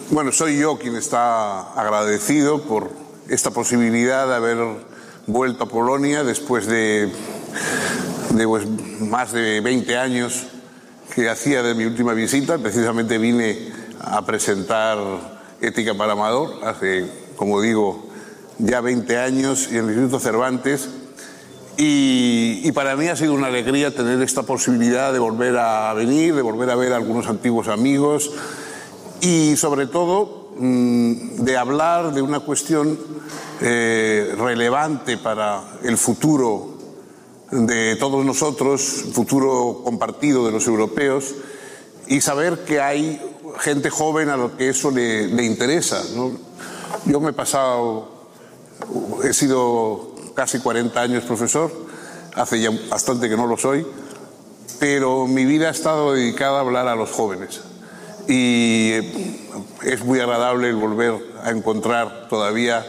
bueno, 0.09 0.33
soy 0.33 0.59
yo 0.59 0.79
quien 0.79 0.97
está 0.97 1.75
agradecido 1.75 2.63
por 2.63 2.91
esta 3.29 3.51
posibilidad 3.51 4.27
de 4.27 4.35
haber 4.35 4.57
vuelto 5.27 5.65
a 5.65 5.69
Polonia 5.69 6.25
después 6.25 6.65
de, 6.67 7.13
de 8.31 8.47
pues, 8.47 8.67
más 9.01 9.33
de 9.33 9.61
20 9.61 9.99
años 9.99 10.47
que 11.15 11.29
hacía 11.29 11.63
de 11.63 11.75
mi 11.75 11.85
última 11.85 12.15
visita. 12.15 12.59
Precisamente 12.59 13.19
vine 13.19 13.69
a 14.01 14.25
presentar 14.25 14.99
Ética 15.61 15.95
para 15.95 16.13
Amador 16.13 16.61
hace, 16.65 17.07
como 17.37 17.61
digo, 17.61 18.07
ya 18.59 18.81
20 18.81 19.19
años 19.19 19.69
en 19.71 19.79
el 19.79 19.91
Instituto 19.91 20.21
Cervantes. 20.21 20.89
Y, 21.77 22.71
para 22.73 22.95
mí 22.95 23.09
ha 23.09 23.17
sido 23.17 23.33
una 23.33 23.47
alegría 23.47 23.95
tener 23.95 24.21
esta 24.23 24.43
posibilidad 24.43 25.13
de 25.13 25.19
volver 25.19 25.57
a 25.57 25.93
venir, 25.95 26.35
de 26.35 26.43
volver 26.43 26.71
a 26.71 26.77
ver 26.77 26.93
a 26.93 26.97
algunos 26.97 27.27
antiguos 27.27 27.69
amigos 27.69 28.31
y 29.21 29.57
sobre 29.57 29.87
todo 29.87 30.51
mmm, 30.57 31.37
de 31.39 31.57
hablar 31.57 32.13
de 32.13 32.23
una 32.23 32.41
cuestión 32.41 32.99
eh, 33.61 34.35
relevante 34.39 35.17
para 35.17 35.63
el 35.83 35.97
futuro 35.97 36.80
de 37.51 37.97
todos 37.97 38.25
nosotros, 38.25 38.83
futuro 39.13 39.81
compartido 39.85 40.47
de 40.47 40.53
los 40.53 40.67
europeos, 40.67 41.35
y 42.07 42.21
saber 42.21 42.65
que 42.65 42.81
hay 42.81 43.21
gente 43.59 43.91
joven 43.91 44.29
a 44.29 44.37
lo 44.37 44.57
que 44.57 44.69
eso 44.69 44.91
le, 44.91 45.29
le 45.29 45.45
interesa. 45.45 46.03
Yo 47.07 47.21
me 47.21 47.31
he 47.31 47.33
pasado, 47.33 48.09
he 49.25 49.33
sido 49.33 50.15
casi 50.35 50.61
40 50.61 51.01
años 51.01 51.25
profesor, 51.25 51.73
hace 52.35 52.61
ya 52.61 52.71
bastante 52.89 53.29
que 53.29 53.37
no 53.37 53.47
lo 53.47 53.57
soy, 53.57 53.87
pero 54.79 55.27
mi 55.27 55.45
vida 55.45 55.69
ha 55.69 55.71
estado 55.71 56.15
dedicada 56.15 56.59
a 56.59 56.61
hablar 56.61 56.89
a 56.89 56.95
los 56.95 57.11
jóvenes. 57.11 57.61
Y 58.29 58.93
es 59.83 60.05
muy 60.05 60.21
agradable 60.21 60.69
el 60.69 60.77
volver 60.77 61.15
a 61.43 61.51
encontrar 61.51 62.29
todavía 62.29 62.87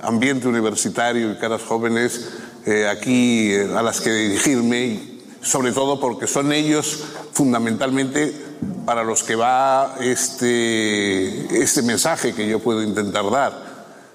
ambiente 0.00 0.48
universitario 0.48 1.32
y 1.32 1.36
caras 1.36 1.62
jóvenes 1.62 2.37
eh, 2.66 2.88
aquí 2.88 3.52
eh, 3.52 3.68
a 3.76 3.82
las 3.82 4.00
que 4.00 4.10
dirigirme, 4.10 5.00
sobre 5.40 5.72
todo 5.72 6.00
porque 6.00 6.26
son 6.26 6.52
ellos 6.52 7.04
fundamentalmente 7.32 8.34
para 8.84 9.04
los 9.04 9.22
que 9.22 9.36
va 9.36 9.96
este, 10.00 11.62
este 11.62 11.82
mensaje 11.82 12.34
que 12.34 12.48
yo 12.48 12.58
puedo 12.58 12.82
intentar 12.82 13.30
dar. 13.30 13.68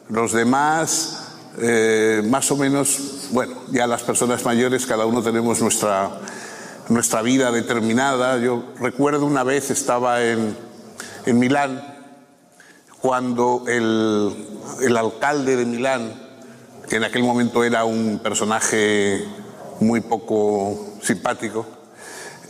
Los 0.10 0.34
demás, 0.34 1.20
más 2.26 2.52
o 2.52 2.58
menos, 2.58 3.30
bueno, 3.32 3.54
ya 3.72 3.88
las 3.88 4.04
personas 4.04 4.44
mayores, 4.44 4.86
cada 4.86 5.06
uno 5.06 5.24
tenemos 5.24 5.62
nuestra, 5.62 6.20
nuestra 6.90 7.22
vida 7.22 7.52
determinada. 7.52 8.38
Yo 8.40 8.64
recuerdo 8.80 9.26
una 9.26 9.44
vez 9.44 9.72
estaba 9.72 10.24
en, 10.24 10.58
en 11.26 11.40
Milán, 11.40 11.82
cuando 13.02 13.64
el, 13.68 14.34
el 14.82 14.98
alcalde 14.98 15.56
de 15.56 15.66
Milán, 15.66 16.23
que 16.94 16.98
en 16.98 17.06
aquel 17.06 17.24
momento 17.24 17.64
era 17.64 17.86
un 17.86 18.20
personaje 18.20 19.26
muy 19.80 20.02
poco 20.02 20.94
simpático, 21.02 21.66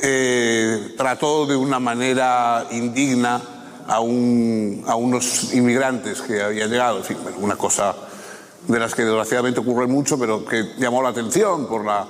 eh, 0.02 0.96
trató 0.98 1.46
de 1.46 1.56
una 1.56 1.80
manera 1.80 2.68
indigna 2.72 3.42
a, 3.88 4.02
un, 4.02 4.84
a, 4.86 4.98
unos 4.98 5.54
inmigrantes 5.54 6.22
que 6.22 6.42
habían 6.42 6.70
llegado. 6.70 6.98
En 6.98 7.06
fin, 7.06 7.18
una 7.40 7.56
cosa 7.56 7.96
de 8.68 8.78
las 8.78 8.94
que 8.94 9.04
desgraciadamente 9.04 9.62
ocurre 9.62 9.88
mucho, 9.88 10.20
pero 10.20 10.44
que 10.44 10.74
llamó 10.78 11.02
la 11.02 11.08
atención 11.08 11.66
por 11.70 11.86
la, 11.86 12.06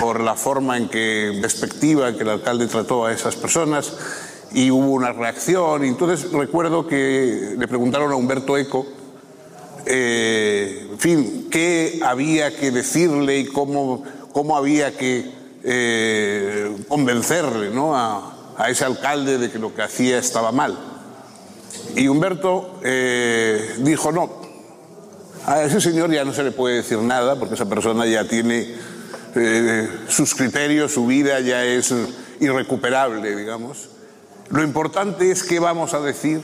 por 0.00 0.20
la 0.20 0.34
forma 0.36 0.78
en 0.78 0.88
que, 0.88 1.38
despectiva 1.42 2.08
en 2.08 2.16
que 2.16 2.22
el 2.22 2.30
alcalde 2.30 2.66
trató 2.66 3.04
a 3.04 3.12
esas 3.12 3.36
personas 3.36 3.92
y 4.54 4.70
hubo 4.70 4.92
una 4.92 5.12
reacción. 5.12 5.84
Y 5.84 5.88
entonces 5.88 6.32
recuerdo 6.32 6.86
que 6.86 7.56
le 7.58 7.68
preguntaron 7.68 8.10
a 8.10 8.14
Humberto 8.16 8.56
Eco, 8.56 8.86
eh, 9.86 10.88
en 10.90 10.98
fin, 10.98 11.48
qué 11.50 12.00
había 12.04 12.56
que 12.56 12.70
decirle 12.70 13.38
y 13.38 13.46
cómo, 13.46 14.04
cómo 14.32 14.56
había 14.56 14.96
que 14.96 15.30
eh, 15.64 16.76
convencerle 16.88 17.70
¿no? 17.70 17.96
a, 17.96 18.54
a, 18.56 18.70
ese 18.70 18.84
alcalde 18.84 19.38
de 19.38 19.50
que 19.50 19.58
lo 19.58 19.74
que 19.74 19.82
hacía 19.82 20.18
estaba 20.18 20.52
mal. 20.52 20.76
Y 21.96 22.08
Humberto 22.08 22.78
eh, 22.82 23.76
dijo, 23.78 24.12
no, 24.12 24.30
a 25.46 25.62
ese 25.62 25.80
señor 25.80 26.10
ya 26.10 26.24
no 26.24 26.32
se 26.32 26.42
le 26.42 26.52
puede 26.52 26.76
decir 26.76 26.98
nada 26.98 27.38
porque 27.38 27.54
esa 27.54 27.68
persona 27.68 28.06
ya 28.06 28.24
tiene 28.24 28.74
eh, 29.34 29.88
sus 30.08 30.34
criterios, 30.34 30.92
su 30.92 31.06
vida 31.06 31.40
ya 31.40 31.64
es 31.64 31.92
irrecuperable, 32.40 33.34
digamos. 33.36 33.88
Lo 34.50 34.62
importante 34.62 35.30
es 35.30 35.42
qué 35.42 35.58
vamos 35.58 35.94
a 35.94 36.00
decir 36.00 36.42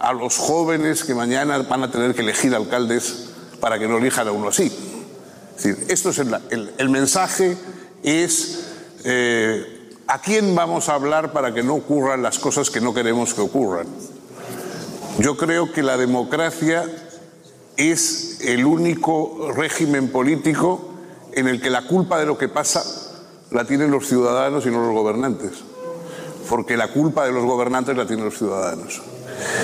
a 0.00 0.12
los 0.12 0.36
jóvenes 0.36 1.04
que 1.04 1.14
mañana 1.14 1.58
van 1.58 1.84
a 1.84 1.90
tener 1.90 2.14
que 2.14 2.22
elegir 2.22 2.54
alcaldes 2.54 3.28
para 3.60 3.78
que 3.78 3.86
no 3.86 3.98
elijan 3.98 4.26
a 4.26 4.32
uno 4.32 4.48
así. 4.48 4.72
Es 5.56 5.62
decir, 5.62 5.86
esto 5.88 6.10
es 6.10 6.18
el, 6.18 6.72
el, 6.78 6.88
mensaje 6.88 7.56
es 8.02 8.64
eh, 9.04 9.94
a 10.06 10.20
quién 10.20 10.54
vamos 10.54 10.88
a 10.88 10.94
hablar 10.94 11.32
para 11.32 11.52
que 11.54 11.62
no 11.62 11.74
ocurran 11.74 12.22
las 12.22 12.38
cosas 12.38 12.70
que 12.70 12.80
no 12.80 12.94
queremos 12.94 13.34
que 13.34 13.42
ocurran. 13.42 13.86
Yo 15.18 15.36
creo 15.36 15.72
que 15.72 15.82
la 15.82 15.98
democracia 15.98 16.84
es 17.76 18.40
el 18.40 18.64
único 18.64 19.52
régimen 19.54 20.08
político 20.08 20.88
en 21.32 21.46
el 21.46 21.60
que 21.60 21.68
la 21.68 21.86
culpa 21.86 22.18
de 22.18 22.26
lo 22.26 22.38
que 22.38 22.48
pasa 22.48 22.82
la 23.50 23.66
tienen 23.66 23.90
los 23.90 24.08
ciudadanos 24.08 24.64
y 24.64 24.70
no 24.70 24.80
los 24.80 24.94
gobernantes 24.94 25.52
porque 26.50 26.76
la 26.76 26.88
culpa 26.88 27.24
de 27.24 27.32
los 27.32 27.44
gobernantes 27.44 27.96
la 27.96 28.06
tienen 28.06 28.24
los 28.24 28.36
ciudadanos. 28.36 29.00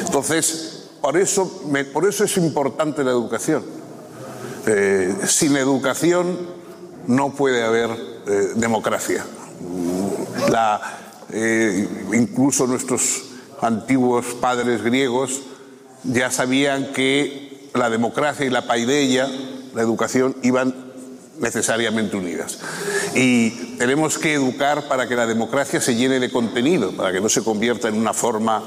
Entonces, 0.05 0.89
por 1.01 1.17
eso, 1.17 1.63
por 1.93 2.09
eso 2.09 2.25
es 2.25 2.37
importante 2.37 3.05
la 3.05 3.11
educación. 3.11 3.65
Eh, 4.67 5.15
sin 5.27 5.57
educación 5.57 6.37
no 7.07 7.33
puede 7.35 7.63
haber 7.63 7.91
eh, 8.27 8.53
democracia. 8.57 9.25
La, 10.51 10.81
eh, 11.33 11.89
incluso 12.13 12.67
nuestros 12.67 13.23
antiguos 13.61 14.27
padres 14.41 14.83
griegos 14.83 15.43
ya 16.03 16.31
sabían 16.31 16.93
que 16.93 17.71
la 17.75 17.91
democracia 17.91 18.47
y 18.47 18.51
la 18.51 18.67
paideia, 18.67 19.29
la 19.75 19.83
educación, 19.83 20.37
iban 20.43 20.75
necesariamente 21.39 22.17
unidas. 22.17 22.59
Y 23.15 23.77
tenemos 23.77 24.19
que 24.19 24.35
educar 24.35 24.89
para 24.89 25.07
que 25.07 25.15
la 25.15 25.27
democracia 25.27 25.81
se 25.81 25.95
llene 25.95 26.19
de 26.19 26.31
contenido, 26.31 26.93
para 26.93 27.13
que 27.13 27.21
no 27.21 27.29
se 27.29 27.45
convierta 27.45 27.89
en 27.89 27.97
una 27.97 28.13
forma 28.13 28.63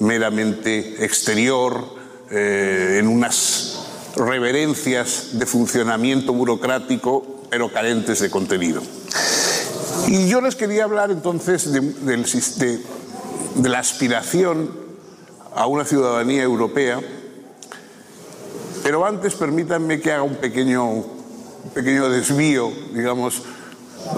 meramente 0.00 1.04
exterior, 1.04 1.84
eh, 2.30 2.98
en 3.00 3.08
unas 3.08 3.86
reverencias 4.16 5.38
de 5.38 5.46
funcionamiento 5.46 6.32
burocrático, 6.32 7.42
pero 7.50 7.72
carentes 7.72 8.20
de 8.20 8.30
contenido. 8.30 8.82
Y 10.08 10.28
yo 10.28 10.40
les 10.40 10.56
quería 10.56 10.84
hablar 10.84 11.10
entonces 11.10 11.72
de, 11.72 11.80
de, 11.80 13.68
la 13.68 13.78
aspiración 13.78 14.70
a 15.54 15.66
una 15.66 15.84
ciudadanía 15.84 16.42
europea, 16.42 17.00
pero 18.82 19.06
antes 19.06 19.34
permítanme 19.34 20.00
que 20.00 20.12
haga 20.12 20.22
un 20.22 20.36
pequeño 20.36 21.04
pequeño 21.72 22.10
desvío, 22.10 22.70
digamos, 22.92 23.42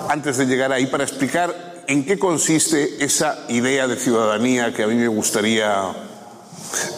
antes 0.09 0.37
de 0.39 0.47
llegar 0.47 0.73
ahí 0.73 0.87
para 0.87 1.05
explicar 1.05 1.76
en 1.87 2.05
qué 2.05 2.19
consiste 2.19 3.05
esa 3.05 3.47
idea 3.49 3.87
de 3.87 3.97
ciudadanía 3.97 4.73
que 4.73 4.83
a 4.83 4.87
mí 4.87 4.95
me 4.95 5.09
gustaría 5.09 5.93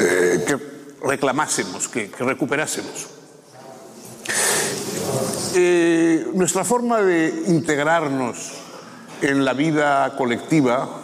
eh, 0.01 0.45
que 0.47 0.57
reclamásemos, 1.03 1.89
que, 1.89 2.11
recuperásemos. 2.19 3.07
Eh, 5.55 6.27
nuestra 6.35 6.65
forma 6.65 7.03
de 7.03 7.45
integrarnos 7.49 8.53
en 9.23 9.45
la 9.45 9.53
vida 9.53 10.17
colectiva, 10.17 11.03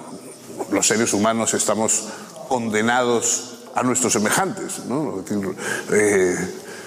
los 0.70 0.86
seres 0.86 1.12
humanos 1.12 1.54
estamos 1.54 2.04
condenados 2.48 3.54
a 3.74 3.82
nuestros 3.82 4.12
semejantes, 4.12 4.84
¿no? 4.86 5.24
Eh, 5.92 6.36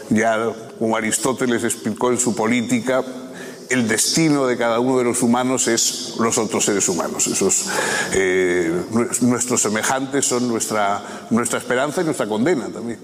ya 0.09 0.37
como 0.79 0.95
Aristóteles 0.95 1.63
explicó 1.63 2.11
en 2.11 2.17
su 2.17 2.33
política, 2.33 3.03
el 3.69 3.87
destino 3.87 4.47
de 4.47 4.57
cada 4.57 4.79
uno 4.79 4.97
de 4.97 5.03
los 5.03 5.21
humanos 5.21 5.67
es 5.67 6.15
los 6.19 6.37
otros 6.37 6.65
seres 6.65 6.87
humanos. 6.89 7.29
Eh, 8.13 8.83
nuestros 9.21 9.61
semejantes 9.61 10.25
son 10.25 10.47
nuestra, 10.47 11.27
nuestra 11.29 11.59
esperanza 11.59 12.01
y 12.01 12.05
nuestra 12.05 12.27
condena 12.27 12.67
también. 12.69 12.99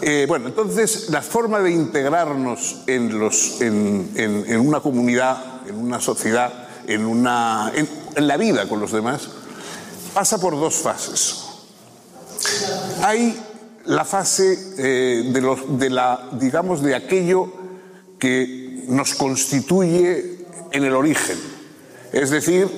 Eh, 0.00 0.26
bueno, 0.28 0.48
entonces 0.48 1.10
la 1.10 1.22
forma 1.22 1.60
de 1.60 1.70
integrarnos 1.70 2.82
en, 2.86 3.18
los, 3.18 3.60
en, 3.60 4.10
en 4.16 4.60
una 4.60 4.80
comunidad, 4.80 5.68
en 5.68 5.76
una 5.76 6.00
sociedad, 6.00 6.68
en, 6.86 7.06
una, 7.06 7.72
en 7.74 8.26
la 8.26 8.36
vida 8.36 8.68
con 8.68 8.80
los 8.80 8.92
demás, 8.92 9.28
pasa 10.12 10.38
por 10.38 10.54
dos 10.54 10.74
fases. 10.74 11.44
Hay 13.02 13.40
la 13.86 14.04
fase 14.04 14.74
eh, 14.78 15.30
de, 15.32 15.40
los, 15.40 15.78
de, 15.78 15.90
la, 15.90 16.28
digamos, 16.32 16.82
de 16.82 16.94
aquello 16.94 17.52
que 18.18 18.61
nos 18.88 19.14
constituye 19.14 20.38
en 20.70 20.84
el 20.84 20.94
origen, 20.94 21.38
es 22.12 22.30
decir, 22.30 22.68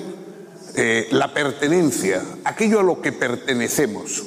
eh, 0.75 1.07
la 1.11 1.33
pertenencia, 1.33 2.21
aquello 2.43 2.81
a 2.81 2.83
lo 2.83 3.01
que 3.01 3.13
pertenecemos. 3.13 4.23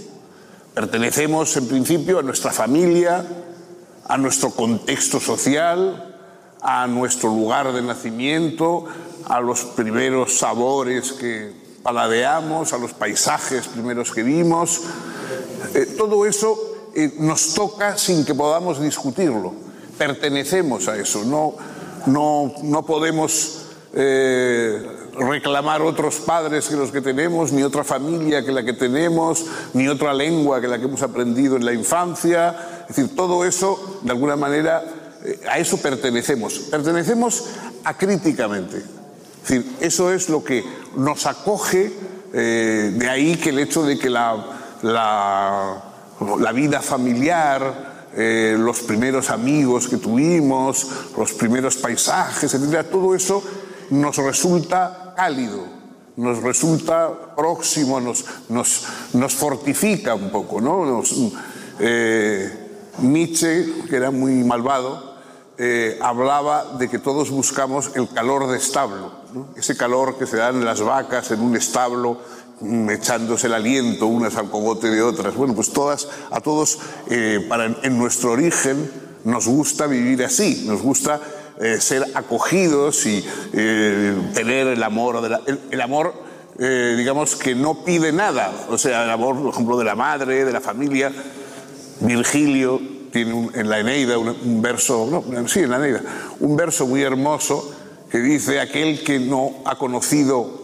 Pertenecemos 0.72 1.56
en 1.56 1.68
principio 1.68 2.18
a 2.18 2.22
nuestra 2.22 2.52
familia, 2.52 3.26
a 4.06 4.16
nuestro 4.16 4.50
contexto 4.50 5.20
social, 5.20 6.16
a 6.62 6.86
nuestro 6.86 7.28
lugar 7.28 7.72
de 7.72 7.82
nacimiento, 7.82 8.86
a 9.26 9.40
los 9.40 9.64
primeros 9.64 10.38
sabores 10.38 11.12
que 11.12 11.52
paladeamos, 11.82 12.72
a 12.72 12.78
los 12.78 12.94
paisajes 12.94 13.68
primeros 13.68 14.12
que 14.12 14.22
vimos. 14.22 14.80
Eh, 15.74 15.94
todo 15.98 16.24
eso 16.24 16.58
eh, 16.94 17.14
nos 17.18 17.54
toca 17.54 17.98
sin 17.98 18.24
que 18.24 18.34
podamos 18.34 18.80
discutirlo. 18.80 19.67
Pertenecemos 19.98 20.88
a 20.88 20.96
eso, 20.96 21.24
no, 21.24 21.56
no, 22.06 22.52
no 22.62 22.86
podemos 22.86 23.66
eh, 23.94 24.80
reclamar 25.18 25.82
otros 25.82 26.16
padres 26.16 26.68
que 26.68 26.76
los 26.76 26.92
que 26.92 27.00
tenemos, 27.00 27.52
ni 27.52 27.62
otra 27.62 27.82
familia 27.82 28.44
que 28.44 28.52
la 28.52 28.64
que 28.64 28.74
tenemos, 28.74 29.44
ni 29.74 29.88
otra 29.88 30.14
lengua 30.14 30.60
que 30.60 30.68
la 30.68 30.78
que 30.78 30.84
hemos 30.84 31.02
aprendido 31.02 31.56
en 31.56 31.64
la 31.64 31.72
infancia. 31.72 32.84
Es 32.88 32.96
decir, 32.96 33.16
todo 33.16 33.44
eso, 33.44 34.00
de 34.02 34.12
alguna 34.12 34.36
manera, 34.36 34.84
eh, 35.24 35.40
a 35.50 35.58
eso 35.58 35.78
pertenecemos. 35.78 36.58
Pertenecemos 36.70 37.44
acríticamente. 37.84 38.78
Es 38.78 39.48
decir, 39.48 39.72
eso 39.80 40.12
es 40.12 40.28
lo 40.28 40.44
que 40.44 40.64
nos 40.96 41.26
acoge, 41.26 41.92
eh, 42.32 42.92
de 42.94 43.08
ahí 43.08 43.36
que 43.36 43.50
el 43.50 43.58
hecho 43.58 43.82
de 43.82 43.98
que 43.98 44.10
la, 44.10 44.58
la 44.82 45.82
la 46.38 46.52
vida 46.52 46.80
familiar, 46.80 47.87
eh, 48.20 48.56
los 48.58 48.80
primeros 48.80 49.30
amigos 49.30 49.86
que 49.86 49.96
tuvimos, 49.96 50.88
los 51.16 51.32
primeros 51.34 51.76
paisajes, 51.76 52.52
etc. 52.52 52.84
Todo 52.90 53.14
eso 53.14 53.40
nos 53.90 54.16
resulta 54.16 55.14
cálido, 55.16 55.64
nos 56.16 56.42
resulta 56.42 57.36
próximo, 57.36 58.00
nos, 58.00 58.24
nos, 58.48 59.34
fortifica 59.36 60.16
un 60.16 60.30
poco. 60.30 60.60
¿no? 60.60 60.84
Nos, 60.84 61.14
eh, 61.78 62.90
Nietzsche, 63.02 63.84
que 63.88 63.94
era 63.94 64.10
muy 64.10 64.42
malvado, 64.42 65.14
eh, 65.56 65.96
hablaba 66.02 66.76
de 66.76 66.88
que 66.88 66.98
todos 66.98 67.30
buscamos 67.30 67.92
el 67.94 68.08
calor 68.08 68.48
de 68.48 68.58
establo, 68.58 69.12
ese 69.54 69.76
calor 69.76 70.18
que 70.18 70.26
se 70.26 70.38
dan 70.38 70.64
las 70.64 70.80
vacas 70.80 71.30
en 71.30 71.40
un 71.40 71.54
establo 71.54 72.18
echándose 72.90 73.46
el 73.46 73.54
aliento 73.54 74.06
unas 74.06 74.36
al 74.36 74.50
cogote 74.50 74.90
de 74.90 75.02
otras. 75.02 75.34
Bueno, 75.34 75.54
pues 75.54 75.72
todas, 75.72 76.08
a 76.30 76.40
todos, 76.40 76.78
eh, 77.10 77.44
para, 77.48 77.76
en 77.82 77.98
nuestro 77.98 78.32
origen, 78.32 78.90
nos 79.24 79.46
gusta 79.46 79.86
vivir 79.86 80.24
así, 80.24 80.64
nos 80.66 80.82
gusta 80.82 81.20
eh, 81.60 81.80
ser 81.80 82.04
acogidos 82.14 83.04
y 83.06 83.24
tener 83.52 84.68
el 84.68 84.82
amor, 84.82 85.40
el, 85.70 85.80
amor, 85.80 86.14
digamos, 86.56 87.36
que 87.36 87.54
no 87.54 87.84
pide 87.84 88.12
nada, 88.12 88.52
o 88.68 88.78
sea, 88.78 89.04
el 89.04 89.10
amor, 89.10 89.40
por 89.40 89.52
ejemplo, 89.52 89.78
de 89.78 89.84
la 89.84 89.94
madre, 89.94 90.44
de 90.44 90.52
la 90.52 90.60
familia. 90.60 91.12
Virgilio 92.00 92.80
tiene 93.10 93.50
en 93.54 93.68
la 93.68 93.80
Eneida 93.80 94.18
un, 94.18 94.62
verso, 94.62 95.08
no, 95.10 95.48
sí, 95.48 95.60
en 95.60 95.70
la 95.70 95.76
Eneida, 95.76 96.02
un 96.40 96.56
verso 96.56 96.86
muy 96.86 97.02
hermoso 97.02 97.74
que 98.10 98.18
dice 98.18 98.60
aquel 98.60 99.02
que 99.02 99.18
no 99.18 99.56
ha 99.64 99.76
conocido 99.76 100.57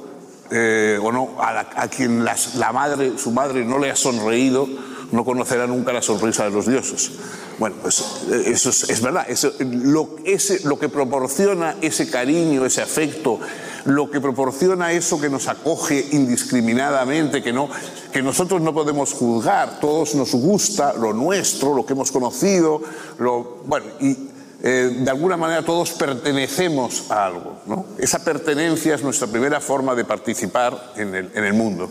eh, 0.56 1.00
o 1.02 1.10
no 1.10 1.30
a, 1.40 1.88
quien 1.88 2.24
la 2.24 2.72
madre, 2.72 3.18
su 3.18 3.32
madre 3.32 3.64
no 3.64 3.80
le 3.80 3.90
ha 3.90 3.96
sonreído, 3.96 4.68
no 5.10 5.24
conocerá 5.24 5.66
nunca 5.66 5.92
la 5.92 6.00
sonrisa 6.00 6.44
de 6.44 6.50
los 6.52 6.66
dioses. 6.68 7.10
Bueno, 7.58 7.74
pues 7.82 8.00
eh, 8.30 8.44
eso 8.46 8.70
es, 8.70 9.00
verdad. 9.00 9.26
Eso, 9.28 9.52
lo, 9.58 10.10
ese, 10.24 10.60
lo 10.64 10.78
que 10.78 10.88
proporciona 10.88 11.74
ese 11.80 12.08
cariño, 12.08 12.64
ese 12.64 12.82
afecto, 12.82 13.40
lo 13.84 14.08
que 14.12 14.20
proporciona 14.20 14.92
eso 14.92 15.20
que 15.20 15.28
nos 15.28 15.48
acoge 15.48 16.06
indiscriminadamente, 16.12 17.42
que, 17.42 17.52
no, 17.52 17.68
que 18.12 18.22
nosotros 18.22 18.62
no 18.62 18.72
podemos 18.72 19.12
juzgar, 19.12 19.80
todos 19.80 20.14
nos 20.14 20.36
gusta 20.36 20.92
lo 20.92 21.12
nuestro, 21.12 21.74
lo 21.74 21.84
que 21.84 21.94
hemos 21.94 22.12
conocido, 22.12 22.80
lo, 23.18 23.58
bueno, 23.66 23.86
y 24.00 24.33
eh, 24.66 24.96
de 25.00 25.10
alguna 25.10 25.36
manera 25.36 25.62
todos 25.62 25.90
pertenecemos 25.90 27.10
a 27.10 27.26
algo. 27.26 27.84
Esa 27.98 28.24
pertenencia 28.24 28.94
es 28.94 29.02
nuestra 29.02 29.26
primera 29.26 29.60
forma 29.60 29.94
de 29.94 30.06
participar 30.06 30.94
en 30.96 31.14
el, 31.14 31.30
en 31.34 31.44
el 31.44 31.52
mundo. 31.52 31.90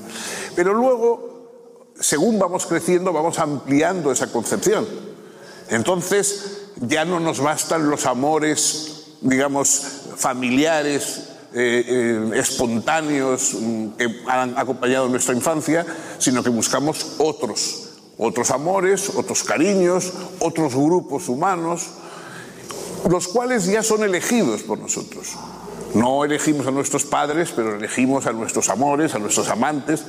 Pero 0.56 0.74
luego, 0.74 1.92
según 2.00 2.40
vamos 2.40 2.66
creciendo, 2.66 3.14
vamos 3.14 3.38
ampliando 3.38 4.12
esa 4.12 4.32
concepción. 4.32 4.88
Entonces, 5.70 6.64
ya 6.78 7.06
no 7.06 7.20
nos 7.20 7.40
bastan 7.40 7.92
los 7.92 8.08
amores, 8.08 9.18
digamos, 9.22 9.84
familiares, 10.16 11.30
eh, 11.54 11.86
eh, 11.88 12.40
espontáneos 12.40 13.54
mm, 13.54 13.90
que 13.90 14.24
han 14.28 14.58
acompañado 14.58 15.08
nuestra 15.08 15.36
infancia, 15.36 15.86
sino 16.18 16.42
que 16.42 16.50
buscamos 16.50 17.18
otros, 17.20 17.90
otros 18.18 18.50
amores, 18.50 19.12
otros 19.16 19.44
cariños, 19.44 20.12
otros 20.40 20.74
grupos 20.74 21.30
humanos, 21.30 21.92
los 23.10 23.28
cuales 23.28 23.66
ya 23.66 23.84
son 23.84 24.04
elegidos 24.04 24.64
por 24.64 24.80
nosotros. 24.80 25.36
No 25.94 26.26
elegimos 26.26 26.66
a 26.68 26.72
nuestros 26.72 27.06
padres, 27.06 27.52
pero 27.56 27.76
elegimos 27.76 28.26
a 28.26 28.34
nuestros 28.34 28.70
amores, 28.70 29.14
a 29.14 29.20
nuestros 29.20 29.50
amantes. 29.50 30.04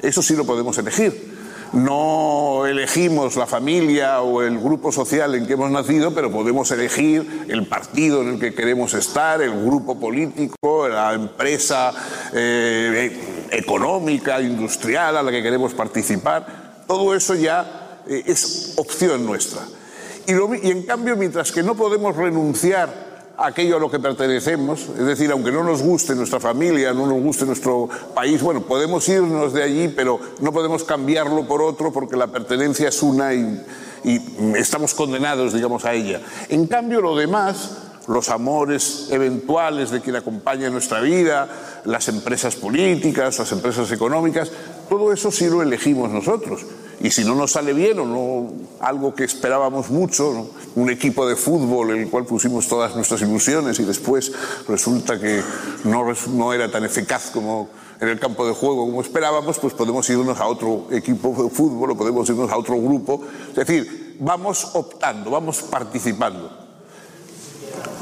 Eso 0.00 0.22
sí 0.22 0.34
lo 0.34 0.44
podemos 0.46 0.78
elegir 0.78 1.36
no 1.72 2.66
elegimos 2.66 3.36
la 3.36 3.46
familia 3.46 4.20
o 4.22 4.42
el 4.42 4.58
grupo 4.58 4.92
social 4.92 5.34
en 5.34 5.46
que 5.46 5.54
hemos 5.54 5.70
nacido, 5.70 6.14
pero 6.14 6.30
podemos 6.30 6.70
elegir 6.70 7.46
el 7.48 7.66
partido 7.66 8.22
en 8.22 8.34
el 8.34 8.40
que 8.40 8.54
queremos 8.54 8.94
estar, 8.94 9.42
el 9.42 9.64
grupo 9.64 9.98
político, 9.98 10.88
la 10.88 11.14
empresa 11.14 11.92
eh, 12.32 13.46
económica, 13.50 14.40
industrial 14.40 15.16
a 15.16 15.22
la 15.22 15.30
que 15.30 15.42
queremos 15.42 15.74
participar. 15.74 16.84
Todo 16.86 17.14
eso 17.14 17.34
ya 17.34 18.00
eh, 18.08 18.22
es 18.26 18.74
opción 18.76 19.26
nuestra. 19.26 19.62
Y 20.26 20.70
en 20.70 20.82
cambio, 20.82 21.16
mientras 21.16 21.52
que 21.52 21.62
no 21.62 21.74
podemos 21.74 22.16
renunciar 22.16 23.06
aquello 23.38 23.76
a 23.76 23.80
lo 23.80 23.90
que 23.90 23.98
pertenecemos, 23.98 24.88
es 24.98 25.06
decir, 25.06 25.30
aunque 25.30 25.52
no 25.52 25.62
nos 25.62 25.82
guste 25.82 26.14
nuestra 26.14 26.40
familia, 26.40 26.92
no 26.92 27.06
nos 27.06 27.20
guste 27.20 27.44
nuestro 27.44 27.88
país, 28.14 28.42
bueno, 28.42 28.62
podemos 28.62 29.08
irnos 29.08 29.52
de 29.52 29.62
allí, 29.62 29.88
pero 29.88 30.18
no 30.40 30.52
podemos 30.52 30.84
cambiarlo 30.84 31.46
por 31.46 31.62
otro 31.62 31.92
porque 31.92 32.16
la 32.16 32.28
pertenencia 32.28 32.88
es 32.88 33.02
una 33.02 33.34
y, 33.34 33.62
estamos 34.56 34.94
condenados, 34.94 35.52
digamos, 35.52 35.84
a 35.84 35.92
ella. 35.92 36.20
En 36.48 36.68
cambio, 36.68 37.00
lo 37.00 37.16
demás, 37.16 37.72
los 38.06 38.28
amores 38.28 39.08
eventuales 39.10 39.90
de 39.90 40.00
quien 40.00 40.14
acompaña 40.14 40.70
nuestra 40.70 41.00
vida, 41.00 41.48
las 41.84 42.06
empresas 42.06 42.54
políticas, 42.54 43.38
las 43.38 43.50
empresas 43.50 43.90
económicas, 43.90 44.52
todo 44.88 45.12
eso 45.12 45.32
sí 45.32 45.48
lo 45.48 45.60
elegimos 45.60 46.10
nosotros. 46.10 46.64
Y 47.06 47.12
si 47.12 47.22
no 47.22 47.36
nos 47.36 47.52
sale 47.52 47.72
bien 47.72 48.00
o 48.00 48.04
no 48.04 48.52
algo 48.80 49.14
que 49.14 49.22
esperábamos 49.22 49.90
mucho, 49.90 50.50
un 50.74 50.90
equipo 50.90 51.24
de 51.24 51.36
fútbol 51.36 51.92
en 51.92 52.00
el 52.00 52.10
cual 52.10 52.24
pusimos 52.24 52.66
todas 52.66 52.96
nuestras 52.96 53.22
ilusiones 53.22 53.78
y 53.78 53.84
después 53.84 54.32
resulta 54.66 55.16
que 55.20 55.40
no, 55.84 56.04
no 56.32 56.52
era 56.52 56.68
tan 56.68 56.84
eficaz 56.84 57.30
como 57.30 57.68
en 58.00 58.08
el 58.08 58.18
campo 58.18 58.44
de 58.44 58.52
juego 58.52 58.86
como 58.86 59.02
esperábamos, 59.02 59.56
pues 59.60 59.72
podemos 59.72 60.10
irnos 60.10 60.40
a 60.40 60.48
otro 60.48 60.88
equipo 60.90 61.44
de 61.44 61.48
fútbol 61.48 61.92
o 61.92 61.96
podemos 61.96 62.28
irnos 62.28 62.50
a 62.50 62.56
otro 62.56 62.74
grupo. 62.74 63.22
Es 63.50 63.54
decir, 63.54 64.16
vamos 64.18 64.70
optando, 64.74 65.30
vamos 65.30 65.62
participando. 65.62 66.50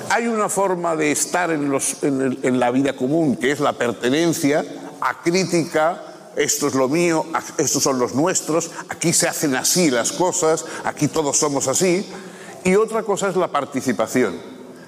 Hay 0.08 0.28
una 0.28 0.48
forma 0.48 0.96
de 0.96 1.12
estar 1.12 1.50
en, 1.50 1.70
los, 1.70 2.02
en, 2.02 2.38
en 2.42 2.58
la 2.58 2.70
vida 2.70 2.96
común, 2.96 3.36
que 3.36 3.52
es 3.52 3.60
la 3.60 3.74
pertenencia 3.74 4.64
acrítica 5.02 6.13
esto 6.36 6.68
es 6.68 6.74
lo 6.74 6.88
mío, 6.88 7.24
estos 7.58 7.82
son 7.82 7.98
los 7.98 8.14
nuestros, 8.14 8.70
aquí 8.88 9.12
se 9.12 9.28
hacen 9.28 9.54
así 9.54 9.90
las 9.90 10.12
cosas, 10.12 10.64
aquí 10.84 11.08
todos 11.08 11.38
somos 11.38 11.68
así. 11.68 12.06
Y 12.64 12.76
otra 12.76 13.02
cosa 13.02 13.28
es 13.28 13.36
la 13.36 13.48
participación, 13.48 14.34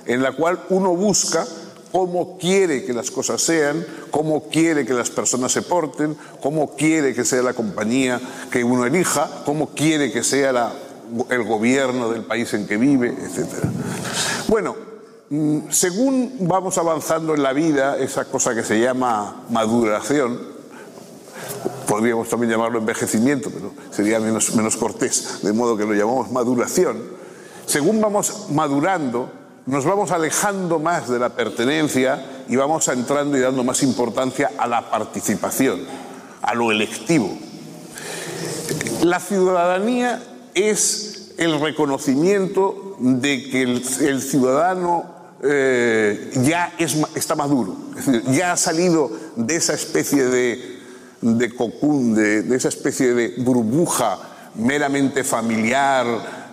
en 0.06 0.22
la 0.22 0.32
cual 0.32 0.64
uno 0.70 0.94
busca 0.94 1.46
cómo 1.92 2.38
quiere 2.38 2.85
que 2.85 2.92
las 2.92 3.11
cosas 3.11 3.40
sean, 3.42 3.87
cómo 4.11 4.48
quiere 4.48 4.85
que 4.87 4.94
las 4.94 5.11
personas 5.11 5.52
se 5.52 5.62
porten, 5.62 6.16
cómo 6.42 6.74
quiere 6.74 7.14
que 7.14 7.24
sea 7.24 7.42
la 7.42 7.54
compañía 7.54 8.20
que 8.50 8.64
uno 8.64 8.87
elija, 8.87 9.42
cómo 9.44 9.68
quiere 9.70 10.11
que 10.11 10.22
sea 10.22 10.72
el 11.30 11.42
gobierno 11.44 12.11
del 12.11 12.22
país 12.22 12.52
en 12.54 12.66
que 12.66 12.76
vive, 12.76 13.09
etc. 13.09 13.64
Bueno, 14.48 14.74
mm, 15.30 15.70
según 15.70 16.37
vamos 16.40 16.78
avanzando 16.78 17.35
en 17.35 17.42
la 17.42 17.52
vida, 17.52 17.98
esa 17.98 18.24
cosa 18.24 18.54
que 18.54 18.64
se 18.64 18.80
llama 18.80 19.44
maduración, 19.50 20.55
podríamos 21.87 22.29
también 22.29 22.53
llamarlo 22.53 22.79
envejecimiento, 22.79 23.51
pero 23.51 23.72
sería 23.90 24.20
menos, 24.20 24.77
cortés, 24.77 25.40
de 25.42 25.53
modo 25.53 25.77
que 25.77 25.85
lo 25.85 25.94
llamamos 25.94 26.31
maduración. 26.31 27.03
Según 27.66 28.01
vamos 28.01 28.49
madurando, 28.51 29.31
nos 29.66 29.85
vamos 29.85 30.11
alejando 30.11 30.79
más 30.79 31.09
de 31.09 31.18
la 31.18 31.31
pertenencia 31.31 32.44
y 32.49 32.57
vamos 32.57 32.87
entrando 32.88 33.37
y 33.37 33.40
dando 33.40 33.64
más 33.64 33.83
importancia 33.83 34.53
a 34.59 34.66
la 34.66 34.90
participación, 34.90 35.81
a 36.42 36.55
lo 36.55 36.70
electivo. 36.70 37.37
La 39.03 39.20
ciudadanía 39.20 40.22
es 40.55 41.33
el 41.38 41.61
reconocimiento 41.61 42.96
de 42.99 43.51
que 43.51 43.62
el, 43.62 44.22
ciudadano 44.22 45.05
eh, 45.42 46.31
ya 46.42 46.72
es, 46.79 46.96
está 47.14 47.35
maduro, 47.35 47.77
es 47.96 48.07
decir, 48.07 48.22
ya 48.33 48.53
ha 48.53 48.57
salido 48.57 49.11
de 49.37 49.57
esa 49.57 49.75
especie 49.75 50.25
de 50.25 50.75
de 51.34 51.54
cocún, 51.54 52.14
de, 52.14 52.54
esa 52.54 52.68
especie 52.68 53.14
de 53.14 53.34
burbuja 53.38 54.18
meramente 54.54 55.24
familiar, 55.24 56.06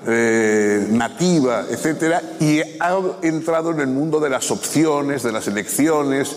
eh, 0.05 0.87
nativa, 0.89 1.65
etcétera, 1.69 2.21
y 2.39 2.59
ha 2.59 2.97
entrado 3.21 3.71
en 3.71 3.79
el 3.79 3.87
mundo 3.87 4.19
de 4.19 4.29
las 4.29 4.51
opciones, 4.51 5.23
de 5.23 5.31
las 5.31 5.47
elecciones, 5.47 6.35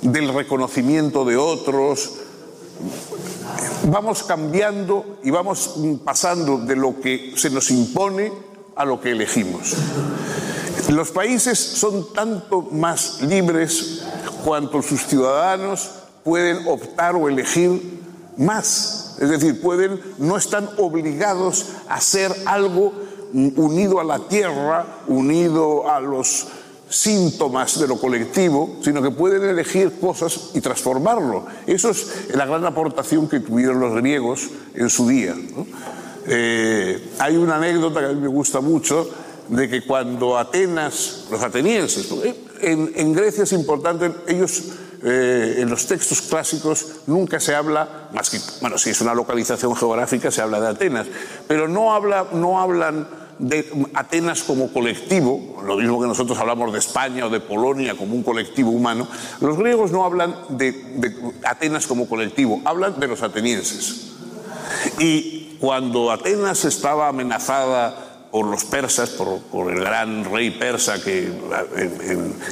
del 0.00 0.32
reconocimiento 0.32 1.24
de 1.24 1.36
otros. 1.36 2.12
Vamos 3.88 4.22
cambiando 4.22 5.18
y 5.22 5.30
vamos 5.30 5.76
pasando 6.04 6.58
de 6.58 6.76
lo 6.76 7.00
que 7.00 7.32
se 7.36 7.50
nos 7.50 7.70
impone 7.70 8.32
a 8.76 8.84
lo 8.84 9.00
que 9.00 9.10
elegimos. 9.10 9.74
Los 10.88 11.10
países 11.10 11.58
son 11.58 12.12
tanto 12.12 12.62
más 12.62 13.20
libres 13.22 14.02
cuanto 14.44 14.82
sus 14.82 15.04
ciudadanos 15.06 15.90
pueden 16.26 16.66
optar 16.66 17.14
o 17.14 17.28
elegir 17.28 18.00
más. 18.36 19.16
Es 19.20 19.30
decir, 19.30 19.60
pueden, 19.60 20.00
no 20.18 20.36
están 20.36 20.68
obligados 20.76 21.66
a 21.88 21.94
hacer 21.94 22.34
algo 22.46 22.92
unido 23.32 24.00
a 24.00 24.04
la 24.04 24.18
tierra, 24.18 24.86
unido 25.06 25.88
a 25.88 26.00
los 26.00 26.48
síntomas 26.88 27.78
de 27.78 27.86
lo 27.86 27.96
colectivo, 27.96 28.76
sino 28.82 29.00
que 29.02 29.12
pueden 29.12 29.44
elegir 29.44 30.00
cosas 30.00 30.50
y 30.54 30.60
transformarlo. 30.60 31.46
Eso 31.64 31.90
es 31.90 32.34
la 32.34 32.44
gran 32.44 32.64
aportación 32.64 33.28
que 33.28 33.38
tuvieron 33.38 33.78
los 33.78 33.94
griegos 33.94 34.48
en 34.74 34.90
su 34.90 35.06
día. 35.06 35.36
Eh, 36.26 37.10
hay 37.20 37.36
una 37.36 37.56
anécdota 37.56 38.00
que 38.00 38.06
a 38.06 38.12
mí 38.12 38.20
me 38.20 38.28
gusta 38.28 38.60
mucho 38.60 39.08
de 39.48 39.68
que 39.68 39.86
cuando 39.86 40.36
Atenas, 40.36 41.26
los 41.30 41.40
atenienses, 41.40 42.08
en, 42.60 42.92
en 42.96 43.12
Grecia 43.12 43.44
es 43.44 43.52
importante, 43.52 44.10
ellos 44.26 44.72
eh, 45.08 45.58
en 45.58 45.70
los 45.70 45.86
textos 45.86 46.20
clásicos 46.20 46.84
nunca 47.06 47.38
se 47.38 47.54
habla, 47.54 48.08
más 48.12 48.28
que, 48.28 48.40
bueno, 48.60 48.76
si 48.76 48.90
es 48.90 49.00
una 49.00 49.14
localización 49.14 49.76
geográfica 49.76 50.32
se 50.32 50.42
habla 50.42 50.60
de 50.60 50.66
Atenas, 50.66 51.06
pero 51.46 51.68
no, 51.68 51.94
habla, 51.94 52.26
no 52.32 52.60
hablan 52.60 53.06
de 53.38 53.86
Atenas 53.94 54.42
como 54.42 54.72
colectivo, 54.72 55.62
lo 55.64 55.76
mismo 55.76 56.00
que 56.00 56.08
nosotros 56.08 56.36
hablamos 56.40 56.72
de 56.72 56.80
España 56.80 57.26
o 57.26 57.30
de 57.30 57.38
Polonia 57.38 57.94
como 57.94 58.16
un 58.16 58.24
colectivo 58.24 58.70
humano, 58.70 59.06
los 59.40 59.56
griegos 59.56 59.92
no 59.92 60.04
hablan 60.04 60.34
de, 60.48 60.74
Atenas 61.44 61.86
como 61.86 62.08
colectivo, 62.08 62.60
hablan 62.64 62.98
de 62.98 63.06
los 63.06 63.22
atenienses. 63.22 64.12
Y 64.98 65.56
cuando 65.60 66.10
Atenas 66.10 66.64
estaba 66.64 67.06
amenazada 67.06 67.94
por 68.32 68.46
los 68.46 68.64
persas, 68.64 69.10
por, 69.10 69.70
el 69.70 69.78
gran 69.78 70.24
rey 70.24 70.50
persa 70.50 71.00
que 71.00 71.30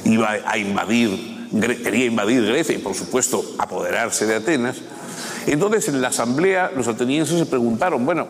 iba 0.05 0.37
a 0.47 0.57
invadir, 0.57 1.35
quería 1.61 2.07
invadir 2.07 2.45
Grecia 2.47 2.75
y 2.75 2.79
por 2.79 2.95
supuesto 2.95 3.45
apoderarse 3.59 4.27
de 4.27 4.37
Atenas, 4.37 4.77
entonces 5.47 5.89
en 5.89 6.01
la 6.01 6.09
asamblea 6.09 6.73
los 6.75 6.89
atenienses 6.89 7.39
se 7.39 7.47
preguntaron, 7.47 8.05
bueno, 8.07 8.29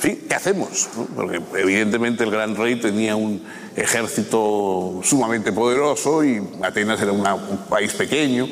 ¿qué 0.00 0.34
hacemos? 0.34 0.88
Porque 1.14 1.40
evidentemente 1.56 2.24
el 2.24 2.30
gran 2.30 2.56
rey 2.56 2.76
tenía 2.76 3.16
un 3.16 3.42
ejército 3.76 5.00
sumamente 5.02 5.52
poderoso 5.52 6.24
y 6.24 6.42
Atenas 6.62 7.00
era 7.00 7.12
un 7.12 7.24
país 7.68 7.92
pequeño. 7.92 8.48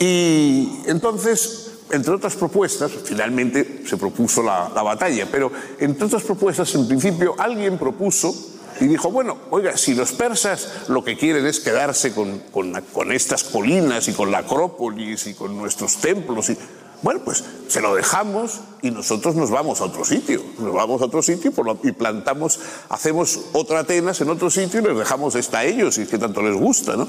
Y 0.00 0.80
entonces, 0.86 1.72
entre 1.90 2.14
otras 2.14 2.34
propuestas, 2.34 2.90
finalmente 3.04 3.82
se 3.86 3.96
propuso 3.98 4.42
la, 4.42 4.68
batalla, 4.68 5.28
pero 5.30 5.52
entre 5.78 6.06
otras 6.06 6.22
propuestas, 6.22 6.74
en 6.74 6.88
principio, 6.88 7.34
alguien 7.38 7.76
propuso 7.78 8.34
y 8.80 8.86
dijo, 8.86 9.10
bueno, 9.10 9.36
oiga, 9.50 9.76
si 9.76 9.94
los 9.94 10.12
persas 10.12 10.88
lo 10.88 11.04
que 11.04 11.16
quieren 11.16 11.46
es 11.46 11.60
quedarse 11.60 12.12
con, 12.12 12.38
con 12.50 13.12
estas 13.12 13.44
colinas 13.44 14.08
y 14.08 14.12
con 14.12 14.30
la 14.30 14.38
Acrópolis 14.38 15.26
y 15.26 15.34
con 15.34 15.56
nuestros 15.56 15.96
templos, 15.96 16.50
y, 16.50 16.56
bueno, 17.02 17.20
pues 17.24 17.42
se 17.68 17.80
lo 17.80 17.94
dejamos 17.94 18.60
y 18.82 18.90
nosotros 18.90 19.34
nos 19.34 19.50
vamos 19.50 19.80
a 19.80 19.84
otro 19.84 20.04
sitio. 20.04 20.42
Nos 20.58 20.74
vamos 20.74 21.00
a 21.00 21.06
otro 21.06 21.22
sitio 21.22 21.52
y 21.82 21.92
plantamos, 21.92 22.60
hacemos 22.90 23.40
otra 23.52 23.80
Atenas 23.80 24.20
en 24.20 24.28
otro 24.28 24.50
sitio 24.50 24.80
y 24.80 24.84
les 24.84 24.98
dejamos 24.98 25.34
esta 25.34 25.60
a 25.60 25.64
ellos 25.64 25.96
y 25.98 26.02
es 26.02 26.08
que 26.08 26.18
tanto 26.18 26.42
les 26.42 26.54
gusta, 26.54 26.96
¿no? 26.96 27.08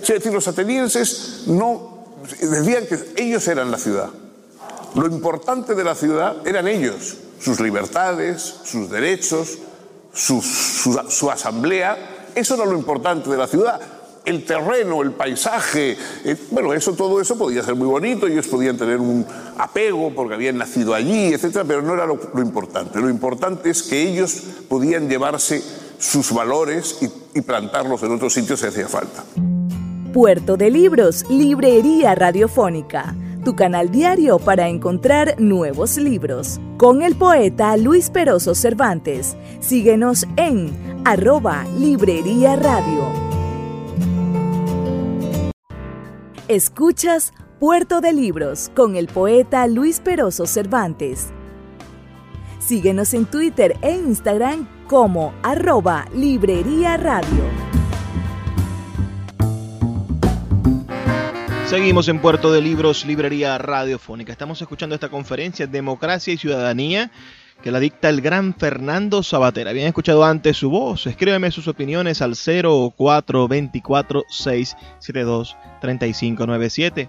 Es 0.00 0.08
decir, 0.08 0.32
los 0.32 0.48
atenienses 0.48 1.44
no 1.46 2.04
decían 2.40 2.86
que 2.86 2.98
ellos 3.16 3.46
eran 3.48 3.70
la 3.70 3.78
ciudad. 3.78 4.10
Lo 4.94 5.06
importante 5.06 5.74
de 5.74 5.84
la 5.84 5.94
ciudad 5.94 6.46
eran 6.46 6.68
ellos, 6.68 7.16
sus 7.40 7.60
libertades, 7.60 8.56
sus 8.64 8.90
derechos, 8.90 9.58
su, 10.12 10.42
su 10.42 11.30
asamblea. 11.30 12.30
Eso 12.34 12.54
era 12.54 12.64
lo 12.64 12.76
importante 12.76 13.30
de 13.30 13.36
la 13.36 13.46
ciudad 13.46 13.80
el 14.24 14.44
terreno, 14.44 15.02
el 15.02 15.12
paisaje, 15.12 15.96
eh, 16.24 16.36
bueno, 16.50 16.72
eso, 16.72 16.92
todo 16.92 17.20
eso 17.20 17.36
podía 17.36 17.62
ser 17.62 17.74
muy 17.74 17.88
bonito, 17.88 18.26
ellos 18.26 18.46
podían 18.46 18.76
tener 18.76 18.98
un 18.98 19.26
apego 19.58 20.12
porque 20.14 20.34
habían 20.34 20.58
nacido 20.58 20.94
allí, 20.94 21.32
etcétera, 21.32 21.64
pero 21.64 21.82
no 21.82 21.94
era 21.94 22.06
lo, 22.06 22.18
importante. 22.40 23.00
Lo 23.00 23.08
importante 23.08 23.70
es 23.70 23.82
que 23.82 24.00
ellos 24.00 24.42
podían 24.68 25.08
llevarse 25.08 25.62
sus 25.98 26.32
valores 26.32 26.98
y, 27.00 27.38
y 27.38 27.42
plantarlos 27.42 28.02
en 28.02 28.12
otros 28.12 28.32
sitios 28.32 28.60
si 28.60 28.66
hacía 28.66 28.88
falta. 28.88 29.24
Puerto 30.12 30.56
de 30.56 30.70
Libros, 30.70 31.24
Librería 31.28 32.14
Radiofónica, 32.14 33.14
tu 33.42 33.54
canal 33.56 33.90
diario 33.90 34.38
para 34.38 34.68
encontrar 34.68 35.40
nuevos 35.40 35.96
libros. 35.96 36.60
Con 36.78 37.02
el 37.02 37.16
poeta 37.16 37.76
Luis 37.76 38.10
Peroso 38.10 38.54
Cervantes. 38.54 39.36
Síguenos 39.60 40.26
en 40.36 41.02
arroba 41.04 41.64
Librería 41.78 42.56
Radio. 42.56 43.04
Escuchas 46.48 47.32
Puerto 47.58 48.00
de 48.00 48.12
Libros 48.12 48.70
con 48.74 48.96
el 48.96 49.06
poeta 49.06 49.66
Luis 49.66 50.00
Peroso 50.00 50.46
Cervantes. 50.46 51.28
Síguenos 52.58 53.14
en 53.14 53.26
Twitter 53.26 53.76
e 53.82 53.92
Instagram 53.92 54.68
como 54.88 55.32
arroba 55.42 56.06
Librería 56.14 56.96
Radio. 56.96 57.81
Seguimos 61.72 62.06
en 62.08 62.18
Puerto 62.18 62.52
de 62.52 62.60
Libros, 62.60 63.06
Librería 63.06 63.56
Radiofónica. 63.56 64.30
Estamos 64.30 64.60
escuchando 64.60 64.94
esta 64.94 65.08
conferencia 65.08 65.66
Democracia 65.66 66.34
y 66.34 66.36
Ciudadanía 66.36 67.10
que 67.62 67.70
la 67.70 67.80
dicta 67.80 68.08
el 68.08 68.20
gran 68.20 68.54
Fernando 68.54 69.22
Sabater. 69.22 69.68
Habían 69.68 69.86
escuchado 69.86 70.24
antes 70.24 70.56
su 70.56 70.68
voz. 70.68 71.06
Escríbeme 71.06 71.52
sus 71.52 71.68
opiniones 71.68 72.20
al 72.20 72.34
0424 72.34 74.24
672 74.28 75.56
3597 75.80 77.08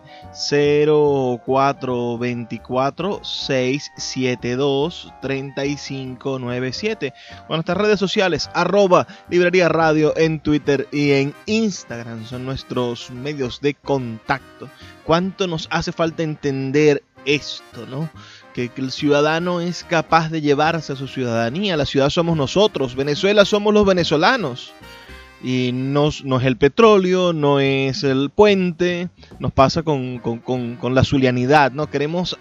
0424 1.45 3.23
672 3.23 5.13
3597 5.21 7.13
o 7.47 7.53
nuestras 7.53 7.77
redes 7.77 7.99
sociales 7.99 8.49
arroba 8.53 9.07
librería 9.29 9.69
radio 9.69 10.13
en 10.17 10.39
Twitter 10.39 10.87
y 10.91 11.11
en 11.11 11.35
Instagram 11.45 12.25
son 12.25 12.45
nuestros 12.45 13.11
medios 13.11 13.61
de 13.61 13.75
contacto 13.75 14.69
cuánto 15.03 15.47
nos 15.47 15.67
hace 15.71 15.91
falta 15.91 16.23
entender 16.23 17.03
esto, 17.25 17.85
¿no? 17.85 18.09
Que, 18.53 18.71
el 18.75 18.91
ciudadano 18.91 19.61
es 19.61 19.83
capaz 19.83 20.29
de 20.29 20.41
llevarse 20.41 20.93
a 20.93 20.95
su 20.95 21.07
ciudadanía. 21.07 21.77
La 21.77 21.85
ciudad 21.85 22.09
somos 22.09 22.37
nosotros, 22.37 22.95
Venezuela 22.95 23.45
somos 23.45 23.73
los 23.73 23.85
venezolanos. 23.85 24.73
Y 25.43 25.71
no, 25.73 26.07
es 26.07 26.23
el 26.45 26.55
petróleo, 26.55 27.33
no 27.33 27.59
es 27.59 28.03
el 28.03 28.29
puente, 28.29 29.09
nos 29.39 29.51
pasa 29.51 29.83
con, 29.83 30.21
la 30.81 31.03
zulianidad, 31.03 31.73
¿no? 31.73 31.89
Queremos 31.89 32.39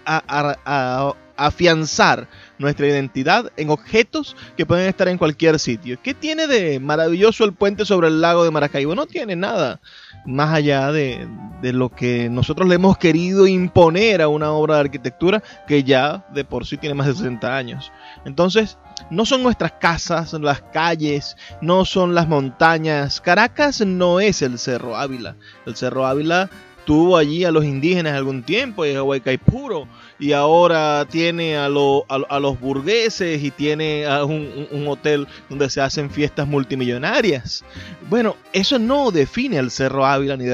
afianzar 1.35 2.29
nuestra 2.57 2.87
identidad 2.87 3.51
en 3.57 3.69
objetos 3.69 4.35
que 4.57 4.65
pueden 4.65 4.87
estar 4.87 5.07
en 5.07 5.17
cualquier 5.17 5.59
sitio. 5.59 5.97
¿Qué 6.01 6.13
tiene 6.13 6.47
de 6.47 6.79
maravilloso 6.79 7.43
el 7.45 7.53
puente 7.53 7.85
sobre 7.85 8.07
el 8.07 8.21
lago 8.21 8.43
de 8.43 8.51
Maracaibo? 8.51 8.95
No 8.95 9.05
tiene 9.05 9.35
nada 9.35 9.79
más 10.25 10.53
allá 10.53 10.91
de, 10.91 11.27
lo 11.61 11.89
que 11.89 12.29
nosotros 12.29 12.67
le 12.67 12.75
hemos 12.75 12.97
querido 12.97 13.47
imponer 13.47 14.21
a 14.21 14.27
una 14.27 14.51
obra 14.51 14.75
de 14.75 14.81
arquitectura 14.81 15.43
que 15.67 15.83
ya 15.83 16.25
de 16.33 16.45
por 16.45 16.65
sí 16.65 16.77
tiene 16.77 16.95
más 16.95 17.07
de 17.07 17.15
60 17.15 17.55
años. 17.55 17.91
Entonces, 18.25 18.77
no 19.09 19.25
son 19.25 19.43
nuestras 19.43 19.73
casas, 19.73 20.33
las 20.33 20.61
calles, 20.61 21.35
no 21.61 21.85
son 21.85 22.15
las 22.15 22.27
montañas. 22.27 23.21
Caracas 23.21 23.81
no 23.81 24.19
es 24.19 24.41
el 24.41 24.59
Cerro 24.59 24.95
Ávila. 24.95 25.35
El 25.65 25.75
Cerro 25.75 26.05
Ávila 26.05 26.49
tuvo 26.85 27.17
allí 27.17 27.45
a 27.45 27.51
los 27.51 27.65
indígenas 27.65 28.13
algún 28.13 28.43
tiempo, 28.43 28.85
y 28.85 28.93
a 28.93 29.03
Huaycaipuro, 29.03 29.87
y 30.23 30.31
ahora 30.31 31.05
tiene 31.11 31.57
a, 31.57 31.65
a, 31.65 32.39
los 32.39 32.59
burgueses 32.61 33.43
y 33.43 33.51
tiene 33.51 34.05
a 34.05 34.23
un, 34.23 34.87
hotel 34.87 35.27
donde 35.49 35.69
se 35.69 35.81
hacen 35.81 36.09
fiestas 36.09 36.47
multimillonarias. 36.47 37.65
Bueno, 38.09 38.37
eso 38.53 38.79
no 38.79 39.11
define 39.11 39.59
al 39.59 39.69
Cerro 39.69 40.05
Ávila 40.05 40.37
ni, 40.37 40.45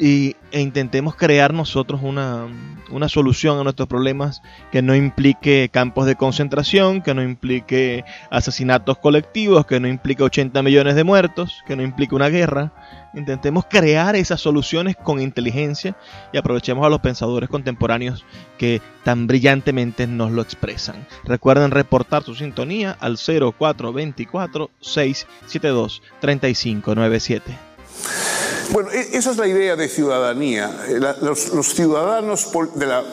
Y, 0.00 0.34
e 0.50 0.62
intentemos 0.62 1.14
crear 1.14 1.52
nosotros 1.52 2.00
una, 2.02 2.46
una, 2.90 3.10
solución 3.10 3.60
a 3.60 3.64
nuestros 3.64 3.86
problemas 3.86 4.40
que 4.72 4.80
no 4.80 4.96
implique 4.96 5.68
campos 5.70 6.06
de 6.06 6.16
concentración, 6.16 7.02
que 7.02 7.12
no 7.12 7.22
implique 7.22 8.04
asesinatos 8.30 8.96
colectivos, 8.96 9.66
que 9.66 9.78
no 9.78 9.86
implique 9.86 10.22
80 10.22 10.62
millones 10.62 10.94
de 10.94 11.04
muertos, 11.04 11.62
que 11.66 11.76
no 11.76 11.82
implique 11.82 12.14
una 12.14 12.30
guerra. 12.30 12.72
Intentemos 13.12 13.66
crear 13.68 14.16
esas 14.16 14.40
soluciones 14.40 14.96
con 14.96 15.20
inteligencia 15.20 15.94
y 16.32 16.38
aprovechemos 16.38 16.86
a 16.86 16.88
los 16.88 17.00
pensadores 17.00 17.50
contemporáneos 17.50 18.24
que 18.56 18.80
tan 19.04 19.26
brillantemente 19.26 20.06
nos 20.06 20.32
lo 20.32 20.40
expresan. 20.40 21.06
Recuerden 21.24 21.72
reportar 21.72 22.22
su 22.22 22.34
sintonía 22.34 22.96
al 23.00 23.18
0424 23.18 24.70
672 24.80 26.02
3597. 26.20 28.39
Bueno, 28.72 28.90
e-, 28.92 29.16
esa 29.16 29.30
es 29.30 29.36
la 29.36 29.46
idea 29.46 29.76
de 29.76 29.88
ciudadanía. 29.88 30.84
Eh, 30.88 31.00
los, 31.22 31.74
ciudadanos 31.74 32.50
de 32.74 32.86
la 32.86 33.04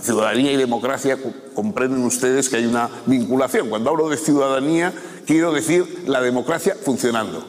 ciudadanía 0.00 0.52
y 0.52 0.56
democracia 0.56 1.18
comprenden 1.54 2.04
ustedes 2.04 2.48
que 2.48 2.56
hay 2.56 2.66
una 2.66 2.88
vinculación. 3.06 3.68
Cuando 3.68 3.90
hablo 3.90 4.08
de 4.08 4.16
ciudadanía, 4.16 4.92
quiero 5.26 5.52
decir 5.52 6.04
la 6.06 6.20
democracia 6.20 6.76
funcionando. 6.82 7.44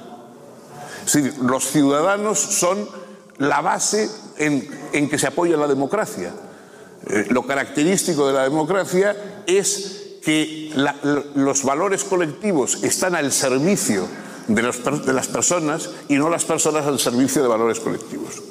los 1.41 1.65
ciudadanos 1.65 2.39
son 2.39 2.87
la 3.37 3.61
base 3.61 4.09
en, 4.37 5.09
que 5.09 5.17
se 5.17 5.27
apoya 5.27 5.57
la 5.57 5.67
democracia. 5.67 6.31
Eh, 7.07 7.27
lo 7.29 7.45
característico 7.45 8.27
de 8.27 8.33
la 8.33 8.43
democracia 8.43 9.15
es 9.47 10.19
que 10.23 10.71
los 11.35 11.63
valores 11.63 12.03
colectivos 12.03 12.83
están 12.83 13.15
al 13.15 13.31
servicio 13.31 14.07
de, 14.49 15.13
las 15.13 15.27
personas 15.27 15.89
y 16.07 16.15
no 16.15 16.29
las 16.29 16.43
personas 16.43 16.85
al 16.85 16.99
servicio 16.99 17.41
de 17.41 17.47
valores 17.47 17.79
colectivos. 17.79 18.41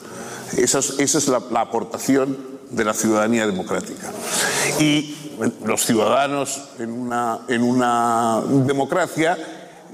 Esa 0.56 0.78
es, 0.78 1.28
la, 1.28 1.60
aportación 1.60 2.36
de 2.70 2.84
la 2.84 2.94
ciudadanía 2.94 3.46
democrática. 3.46 4.12
Y 4.78 5.14
los 5.64 5.84
ciudadanos 5.84 6.62
en 6.78 6.92
una, 6.92 7.40
en 7.48 7.62
una 7.62 8.42
democracia 8.66 9.36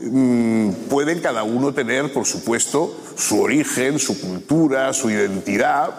mm, 0.00 0.70
pueden 0.88 1.20
cada 1.20 1.42
uno 1.42 1.72
tener, 1.72 2.12
por 2.12 2.26
supuesto, 2.26 2.94
su 3.16 3.40
origen, 3.40 3.98
su 3.98 4.20
cultura, 4.20 4.92
su 4.92 5.10
identidad. 5.10 5.90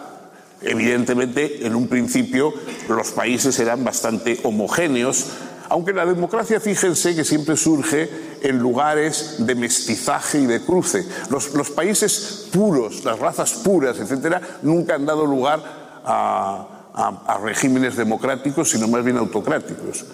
Evidentemente, 0.62 1.66
en 1.66 1.76
un 1.76 1.88
principio 1.88 2.54
los 2.88 3.12
países 3.12 3.60
eran 3.60 3.84
bastante 3.84 4.40
homogéneos, 4.44 5.26
aunque 5.70 5.94
la 5.94 6.06
democracia, 6.06 6.60
fíjense 6.60 7.16
que 7.16 7.24
siempre 7.24 7.58
surge 7.58 8.10
en 8.42 8.60
lugares 8.60 9.36
de 9.40 9.56
mestizaje 9.56 10.40
y 10.40 10.46
de 10.46 10.64
cruce. 10.64 11.06
Los, 11.30 11.70
países 11.72 12.48
puros, 12.52 13.04
las 13.04 13.20
razas 13.20 13.54
puras, 13.54 13.98
etcétera, 14.00 14.42
nunca 14.62 14.96
han 14.96 15.06
dado 15.06 15.26
lugar 15.26 15.62
a, 16.06 16.68
regímenes 17.44 17.98
democráticos, 17.98 18.70
sino 18.70 18.88
más 18.88 19.04
bien 19.04 19.18
autocráticos. 19.18 20.06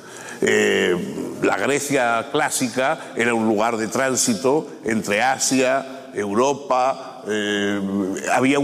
Eh, 0.41 1.37
la 1.43 1.55
Grecia 1.57 2.29
clásica 2.31 3.11
era 3.15 3.35
un 3.35 3.47
lugar 3.47 3.77
de 3.77 3.87
tránsito 3.87 4.67
entre 4.83 5.21
Asia, 5.21 6.09
Europa, 6.13 7.21
eh, 7.27 7.79
había 8.33 8.57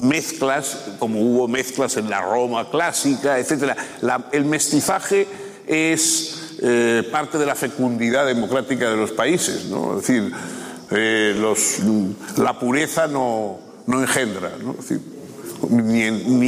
mezclas, 0.00 0.92
como 0.98 1.20
hubo 1.20 1.48
mezclas 1.48 1.96
en 1.96 2.08
la 2.08 2.20
Roma 2.20 2.70
clásica, 2.70 3.38
etc. 3.38 3.76
el 4.30 4.44
mestizaje 4.44 5.26
es 5.66 6.56
eh, 6.62 7.08
parte 7.10 7.38
de 7.38 7.46
la 7.46 7.54
fecundidad 7.54 8.26
democrática 8.26 8.90
de 8.90 8.96
los 8.96 9.12
países. 9.12 9.66
¿no? 9.66 9.98
Es 9.98 10.06
decir, 10.06 10.32
eh, 10.90 11.54
la 12.36 12.58
pureza 12.58 13.06
no, 13.06 13.58
engendra, 13.88 14.52
ni, 15.70 16.02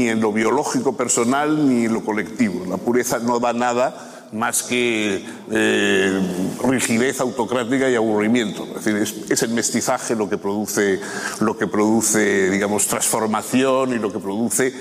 en, 0.08 0.20
lo 0.20 0.32
biológico 0.32 0.96
personal 0.96 1.68
ni 1.68 1.86
en 1.86 1.94
lo 1.94 2.04
colectivo. 2.04 2.64
La 2.68 2.76
pureza 2.76 3.18
no 3.18 3.40
da 3.40 3.52
nada 3.52 4.28
más 4.32 4.62
que 4.62 5.24
eh, 5.50 6.20
rigidez 6.62 7.20
autocrática 7.20 7.88
y 7.88 7.94
aburrimiento. 7.94 8.66
Es 8.76 8.84
decir, 8.84 9.24
es, 9.30 9.42
el 9.42 9.50
mestizaje 9.50 10.14
lo 10.14 10.28
que 10.28 10.38
produce, 10.38 11.00
lo 11.40 11.56
que 11.56 11.66
produce, 11.66 12.50
digamos, 12.50 12.86
transformación 12.86 13.94
y 13.94 13.98
lo 13.98 14.12
que 14.12 14.18
produce 14.18 14.74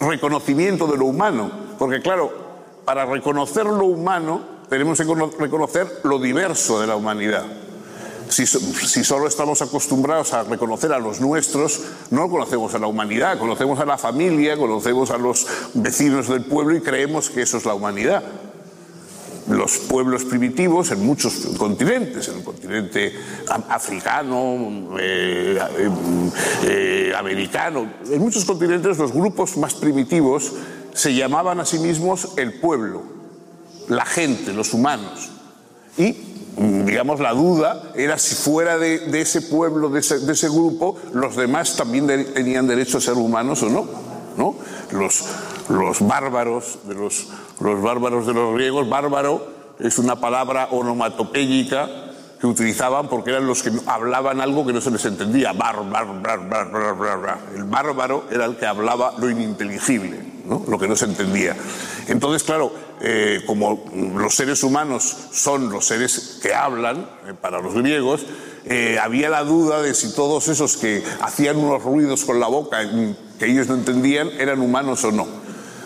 reconocimiento 0.00 0.86
de 0.86 0.96
lo 0.96 1.06
humano. 1.06 1.50
Porque 1.78 2.00
claro, 2.00 2.47
para 2.88 3.04
reconocer 3.04 3.66
lo 3.66 3.84
humano 3.84 4.40
tenemos 4.70 4.96
que 4.96 5.04
reconocer 5.38 6.00
lo 6.04 6.18
diverso 6.18 6.80
de 6.80 6.86
la 6.86 6.96
humanidad. 6.96 7.44
Si, 8.30 8.46
solo 8.46 9.28
estamos 9.28 9.60
acostumbrados 9.60 10.32
a 10.32 10.44
reconocer 10.44 10.94
a 10.94 10.98
los 10.98 11.20
nuestros, 11.20 11.82
no 12.10 12.30
conocemos 12.30 12.74
a 12.74 12.78
la 12.78 12.86
humanidad, 12.86 13.38
conocemos 13.38 13.78
a 13.78 13.84
la 13.84 13.98
familia, 13.98 14.56
conocemos 14.56 15.10
a 15.10 15.18
los 15.18 15.46
vecinos 15.74 16.28
del 16.28 16.46
pueblo 16.46 16.76
y 16.76 16.80
creemos 16.80 17.28
que 17.28 17.42
eso 17.42 17.58
es 17.58 17.66
la 17.66 17.74
humanidad. 17.74 18.22
Los 19.50 19.76
pueblos 19.76 20.24
primitivos 20.24 20.90
en 20.90 21.04
muchos 21.04 21.34
continentes, 21.58 22.28
en 22.28 22.38
el 22.38 22.42
continente 22.42 23.12
africano, 23.68 24.96
eh, 24.98 25.58
eh, 26.64 27.12
americano, 27.14 27.86
en 28.10 28.18
muchos 28.18 28.46
continentes 28.46 28.96
los 28.96 29.12
grupos 29.12 29.58
más 29.58 29.74
primitivos 29.74 30.54
se 30.98 31.14
llamaban 31.14 31.60
a 31.60 31.64
sí 31.64 31.78
mismos 31.78 32.30
el 32.36 32.54
pueblo, 32.54 33.02
la 33.86 34.04
gente, 34.04 34.52
los 34.52 34.74
humanos. 34.74 35.30
Y, 35.96 36.12
digamos, 36.56 37.20
la 37.20 37.32
duda 37.34 37.92
era 37.94 38.18
si 38.18 38.34
fuera 38.34 38.78
de, 38.78 39.20
ese 39.20 39.42
pueblo, 39.42 39.90
de 39.90 40.00
ese, 40.00 40.48
grupo, 40.48 40.96
los 41.12 41.36
demás 41.36 41.76
también 41.76 42.08
tenían 42.34 42.66
derecho 42.66 42.98
a 42.98 43.00
ser 43.00 43.14
humanos 43.14 43.62
o 43.62 43.68
no. 43.68 43.86
¿no? 44.36 44.56
Los, 44.90 45.24
los 45.68 46.04
bárbaros, 46.04 46.80
de 46.88 46.94
los, 46.96 47.28
los 47.60 47.80
bárbaros 47.80 48.26
de 48.26 48.34
los 48.34 48.54
griegos, 48.54 48.88
bárbaro 48.88 49.46
es 49.78 50.00
una 50.00 50.20
palabra 50.20 50.66
onomatopéyica 50.72 52.07
que 52.40 52.46
utilizaban 52.46 53.08
porque 53.08 53.30
eran 53.30 53.46
los 53.46 53.62
que 53.62 53.70
hablaban 53.86 54.40
algo 54.40 54.66
que 54.66 54.72
no 54.72 54.80
se 54.80 54.90
les 54.90 55.04
entendía. 55.04 55.52
Bar, 55.52 55.88
bar, 55.90 56.06
bar, 56.22 56.48
bar, 56.48 56.70
bar, 56.70 57.20
bar. 57.20 57.38
El 57.54 57.64
bárbaro 57.64 58.24
era 58.30 58.44
el 58.44 58.56
que 58.56 58.66
hablaba 58.66 59.14
lo 59.18 59.28
ininteligible 59.28 60.38
lo 60.48 60.78
que 60.78 60.88
no 60.88 60.96
se 60.96 61.04
entendía. 61.04 61.56
Entonces, 62.06 62.42
claro, 62.42 62.72
eh, 63.00 63.42
como 63.46 63.84
los 64.16 64.34
seres 64.34 64.62
humanos 64.62 65.16
son 65.32 65.70
los 65.70 65.86
seres 65.86 66.38
que 66.42 66.54
hablan, 66.54 67.08
eh, 67.26 67.34
para 67.38 67.60
los 67.60 67.74
griegos, 67.74 68.24
eh, 68.64 68.98
había 69.00 69.28
la 69.28 69.44
duda 69.44 69.82
de 69.82 69.94
si 69.94 70.14
todos 70.14 70.48
esos 70.48 70.76
que 70.76 71.02
hacían 71.20 71.56
unos 71.56 71.82
ruidos 71.82 72.24
con 72.24 72.40
la 72.40 72.46
boca 72.46 72.78
que 73.38 73.46
ellos 73.46 73.68
no 73.68 73.74
entendían 73.74 74.28
eran 74.38 74.60
humanos 74.60 75.04
o 75.04 75.12
no. 75.12 75.26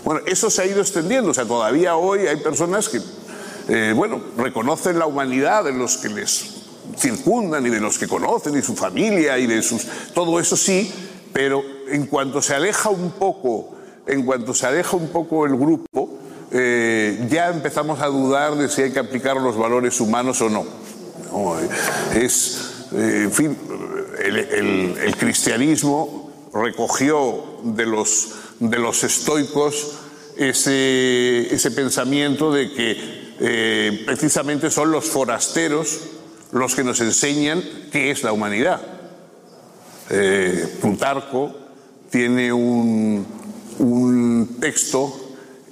Bueno, 0.04 0.20
eso 0.26 0.50
se 0.50 0.62
ha 0.62 0.66
ido 0.66 0.80
extendiendo, 0.80 1.30
o 1.30 1.34
sea, 1.34 1.44
todavía 1.44 1.94
hoy 1.94 2.26
hay 2.26 2.36
personas 2.36 2.88
que, 2.88 3.00
bueno, 3.94 4.20
reconocen 4.36 4.98
la 4.98 5.06
humanidad 5.06 5.64
de 5.64 5.72
los 5.72 5.96
que 5.96 6.08
les 6.08 6.62
circundan 6.96 7.66
y 7.66 7.70
de 7.70 7.80
los 7.80 7.98
que 7.98 8.08
conocen 8.08 8.56
y 8.58 8.62
su 8.62 8.74
familia 8.74 9.38
y 9.38 9.46
de 9.46 9.62
sus... 9.62 9.86
Todo 10.14 10.38
eso 10.40 10.56
sí, 10.56 10.92
pero 11.32 11.62
en 11.88 12.06
cuanto 12.06 12.42
se 12.42 12.54
aleja 12.54 12.90
un 12.90 13.12
poco 13.12 13.72
en 14.06 14.24
cuanto 14.24 14.54
se 14.54 14.66
aleja 14.66 14.96
un 14.96 15.08
poco 15.08 15.46
el 15.46 15.56
grupo, 15.56 16.18
eh, 16.50 17.26
ya 17.30 17.48
empezamos 17.48 18.00
a 18.00 18.06
dudar 18.06 18.56
de 18.56 18.68
si 18.68 18.82
hay 18.82 18.92
que 18.92 18.98
aplicar 18.98 19.36
los 19.36 19.56
valores 19.56 20.00
humanos 20.00 20.40
o 20.40 20.50
no. 20.50 20.64
es, 22.14 22.86
eh, 22.92 23.22
en 23.24 23.32
fin, 23.32 23.56
el, 24.18 25.16
cristianismo 25.16 26.30
recogió 26.52 27.44
de 27.62 27.86
los, 27.86 28.34
de 28.58 28.78
los 28.78 29.04
estoicos 29.04 29.92
ese, 30.36 31.54
ese 31.54 31.70
pensamiento 31.70 32.52
de 32.52 32.72
que 32.72 33.21
eh, 33.42 34.02
precisamente 34.06 34.70
son 34.70 34.90
los 34.90 35.04
forasteros 35.04 36.00
los 36.52 36.74
que 36.74 36.84
nos 36.84 37.00
enseñan 37.00 37.62
qué 37.90 38.10
es 38.10 38.22
la 38.22 38.32
humanidad. 38.32 38.80
Plutarco 40.82 41.54
tiene 42.10 42.52
un, 42.52 43.26
un 43.78 44.56
texto 44.60 45.22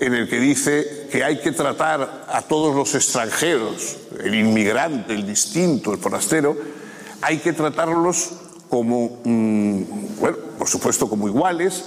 en 0.00 0.14
el 0.14 0.28
que 0.28 0.40
dice 0.40 1.08
que 1.12 1.22
hay 1.22 1.40
que 1.40 1.52
tratar 1.52 2.24
a 2.26 2.42
todos 2.42 2.74
los 2.74 2.94
extranjeros, 2.94 3.98
el 4.24 4.34
inmigrante, 4.34 5.12
el 5.12 5.26
distinto, 5.26 5.92
el 5.92 5.98
forastero, 5.98 6.56
hay 7.20 7.38
que 7.38 7.52
tratarlos 7.52 8.30
como, 8.70 9.20
mm, 9.24 9.82
bueno, 10.18 10.38
por 10.58 10.68
supuesto 10.68 11.08
como 11.08 11.28
iguales, 11.28 11.84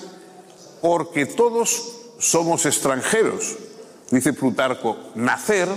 porque 0.82 1.26
todos 1.26 1.92
somos 2.20 2.68
extranjeros. 2.68 3.56
Dice 4.14 4.32
Plutarco, 4.32 4.96
nacer 5.16 5.68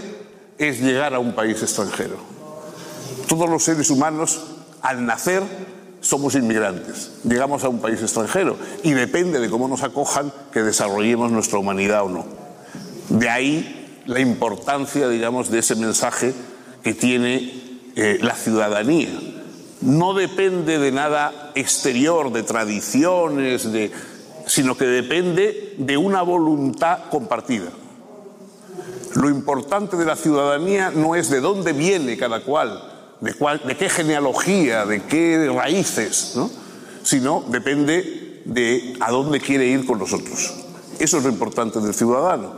es 0.58 0.78
llegar 0.82 1.14
a 1.14 1.18
un 1.18 1.34
país 1.34 1.62
extranjero. 1.62 2.18
Todos 3.26 3.48
los 3.48 3.64
seres 3.64 3.88
humanos, 3.88 4.42
al 4.82 5.06
nacer, 5.06 5.42
somos 6.02 6.34
inmigrantes, 6.34 7.12
llegamos 7.24 7.64
a 7.64 7.70
un 7.70 7.80
país 7.80 8.02
extranjero 8.02 8.58
y 8.82 8.92
depende 8.92 9.40
de 9.40 9.48
cómo 9.48 9.68
nos 9.68 9.82
acojan 9.82 10.30
que 10.52 10.62
desarrollemos 10.62 11.32
nuestra 11.32 11.58
humanidad 11.58 12.04
o 12.04 12.10
no. 12.10 12.26
De 13.08 13.30
ahí 13.30 14.02
la 14.04 14.20
importancia, 14.20 15.08
digamos, 15.08 15.50
de 15.50 15.60
ese 15.60 15.74
mensaje 15.74 16.34
que 16.82 16.92
tiene 16.92 17.80
eh, 17.96 18.18
la 18.20 18.34
ciudadanía. 18.34 19.18
no 19.80 20.12
depende 20.12 20.78
de 20.78 20.92
nada 20.92 21.52
exterior, 21.54 22.30
de 22.30 22.42
tradiciones, 22.42 23.72
de, 23.72 23.92
sino 24.46 24.76
que 24.76 24.84
depende 24.84 25.74
de 25.78 25.96
una 25.96 26.20
voluntad 26.20 27.08
compartida. 27.08 27.70
Lo 29.16 29.30
importante 29.30 29.96
de 29.96 30.04
la 30.04 30.14
ciudadanía 30.14 30.90
no 30.90 31.14
es 31.14 31.30
de 31.30 31.40
dónde 31.40 31.72
viene 31.72 32.18
cada 32.18 32.40
cual, 32.40 32.82
de, 33.22 33.76
qué 33.78 33.88
genealogía, 33.88 34.84
de 34.84 35.04
qué 35.04 35.50
raíces, 35.54 36.34
¿no? 36.36 36.50
sino 37.02 37.42
depende 37.48 38.42
de 38.44 38.94
a 39.00 39.10
dónde 39.10 39.40
quiere 39.40 39.66
ir 39.68 39.86
con 39.86 39.98
nosotros. 39.98 40.52
Eso 40.98 41.16
es 41.16 41.24
lo 41.24 41.30
importante 41.30 41.80
del 41.80 41.94
ciudadano. 41.94 42.56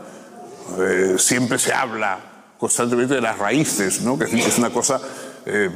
Eh, 0.80 1.14
siempre 1.16 1.60
se 1.60 1.72
habla 1.72 2.18
constantemente 2.58 3.14
de 3.14 3.20
las 3.20 3.38
raíces, 3.38 4.02
¿no? 4.02 4.18
que 4.18 4.24
es 4.24 4.58
una 4.58 4.70
cosa... 4.70 5.00
Eh, 5.46 5.70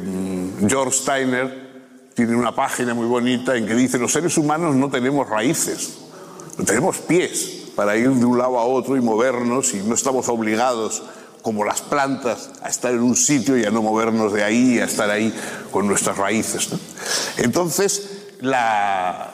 George 0.67 0.99
Steiner 0.99 2.11
tiene 2.13 2.35
una 2.35 2.55
página 2.57 2.93
muy 2.93 3.07
bonita 3.07 3.57
en 3.57 3.67
que 3.67 3.75
dice 3.77 3.99
los 3.99 4.13
seres 4.13 4.37
humanos 4.37 4.75
no 4.75 4.91
tenemos 4.91 5.29
raíces, 5.29 5.99
no 6.59 6.65
tenemos 6.65 6.99
pies 6.99 7.62
para 7.75 7.97
ir 7.97 8.11
de 8.11 8.25
un 8.25 8.39
lado 8.39 8.59
a 8.59 8.65
otro 8.65 8.97
y 8.97 9.01
movernos 9.01 9.75
y 9.75 9.79
no 9.79 9.95
estamos 9.95 10.29
obligados 10.29 11.03
como 11.43 11.65
las 11.65 11.83
plantas 11.83 12.51
a 12.63 12.69
estar 12.69 12.93
en 12.93 13.03
un 13.03 13.17
sitio 13.17 13.59
y 13.59 13.65
a 13.65 13.71
no 13.71 13.83
movernos 13.83 14.33
de 14.33 14.45
ahí 14.45 14.79
a 14.79 14.85
estar 14.85 15.11
ahí 15.11 15.35
con 15.71 15.89
nuestras 15.89 16.17
raíces. 16.17 16.69
Entonces, 17.37 18.11
la, 18.41 19.33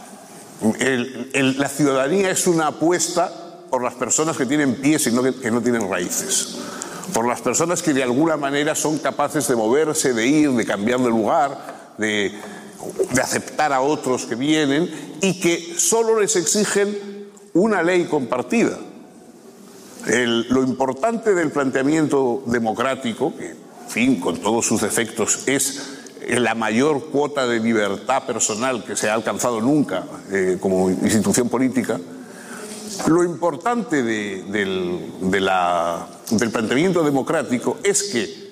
la 1.32 1.68
ciudadanía 1.68 2.30
es 2.30 2.46
una 2.46 2.68
apuesta 2.68 3.30
por 3.70 3.82
las 3.82 3.94
personas 3.94 4.36
que 4.36 4.46
tienen 4.46 4.76
pies 4.76 5.06
y 5.06 5.12
no, 5.12 5.22
que, 5.22 5.34
que 5.34 5.50
no 5.50 5.60
tienen 5.60 5.88
raíces. 5.88 6.56
Por 7.12 7.26
las 7.26 7.40
personas 7.40 7.82
que 7.82 7.92
de 7.92 8.02
alguna 8.02 8.36
manera 8.36 8.74
son 8.74 8.98
capaces 8.98 9.46
de 9.48 9.56
moverse, 9.56 10.12
de 10.14 10.26
ir, 10.26 10.50
de 10.52 10.64
cambiar 10.64 11.00
de 11.00 11.08
lugar, 11.08 11.94
de, 11.98 12.32
de 13.12 13.20
aceptar 13.20 13.72
a 13.72 13.80
otros 13.80 14.24
que 14.24 14.34
vienen 14.34 14.90
y 15.20 15.40
que 15.40 15.74
solo 15.78 16.20
les 16.20 16.36
exigen 16.36 17.07
una 17.60 17.82
ley 17.82 18.04
compartida. 18.04 18.78
Lo 20.06 20.62
importante 20.62 21.34
del 21.34 21.50
planteamiento 21.50 22.42
democrático, 22.46 23.36
que, 23.36 23.50
en 23.50 23.88
fin, 23.88 24.20
con 24.20 24.38
todos 24.38 24.66
sus 24.66 24.80
defectos, 24.80 25.40
es 25.46 25.98
la 26.28 26.54
mayor 26.54 27.06
cuota 27.06 27.46
de 27.46 27.60
libertad 27.60 28.24
personal 28.24 28.84
que 28.84 28.96
se 28.96 29.10
ha 29.10 29.14
alcanzado 29.14 29.60
nunca 29.60 30.04
eh, 30.30 30.58
como 30.60 30.90
institución 30.90 31.48
política, 31.48 31.98
lo 33.06 33.24
importante 33.24 34.02
de, 34.02 34.42
del, 34.44 35.12
del, 35.30 36.50
planteamiento 36.50 37.04
democrático 37.04 37.78
es 37.82 38.02
que 38.04 38.50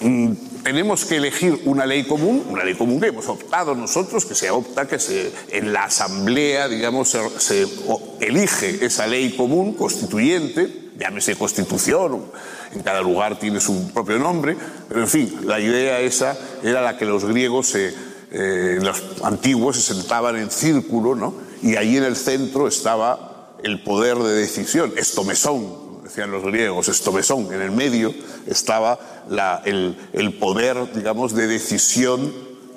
mmm, 0.00 0.32
tenemos 0.62 1.04
que 1.04 1.16
elegir 1.16 1.62
una 1.64 1.86
ley 1.86 2.04
común, 2.04 2.44
una 2.48 2.64
ley 2.64 2.74
común 2.74 3.00
que 3.00 3.08
hemos 3.08 3.28
optado 3.28 3.74
nosotros, 3.74 4.24
que 4.24 4.34
se 4.34 4.50
opta, 4.50 4.86
que 4.86 4.98
se, 4.98 5.32
en 5.50 5.72
la 5.72 5.84
asamblea, 5.84 6.68
digamos, 6.68 7.10
se, 7.10 7.28
se 7.38 7.66
elige 8.20 8.84
esa 8.84 9.06
ley 9.06 9.32
común 9.36 9.74
constituyente, 9.74 10.90
llámese 10.98 11.36
constitución, 11.36 12.24
en 12.74 12.82
cada 12.82 13.00
lugar 13.00 13.38
tiene 13.38 13.60
su 13.60 13.90
propio 13.92 14.18
nombre, 14.18 14.56
pero 14.88 15.00
en 15.00 15.08
fin, 15.08 15.40
la 15.44 15.60
idea 15.60 16.00
esa 16.00 16.36
era 16.62 16.82
la 16.82 16.98
que 16.98 17.04
los 17.04 17.24
griegos, 17.24 17.74
eh, 17.74 18.78
los 18.80 19.02
antiguos, 19.22 19.76
se 19.76 19.94
sentaban 19.94 20.36
en 20.36 20.50
círculo, 20.50 21.14
¿no? 21.14 21.34
Y 21.62 21.76
ahí 21.76 21.96
en 21.96 22.04
el 22.04 22.16
centro 22.16 22.68
estaba 22.68 23.54
el 23.62 23.82
poder 23.82 24.18
de 24.18 24.34
decisión, 24.34 24.92
estomesón, 24.96 25.87
decían 26.08 26.30
los 26.30 26.42
griegos, 26.42 26.88
estomesón, 26.88 27.52
en 27.52 27.60
el 27.60 27.70
medio 27.70 28.14
estaba 28.46 28.98
la, 29.28 29.62
el, 29.64 29.96
el, 30.14 30.38
poder, 30.38 30.92
digamos, 30.94 31.34
de 31.34 31.46
decisión 31.46 32.32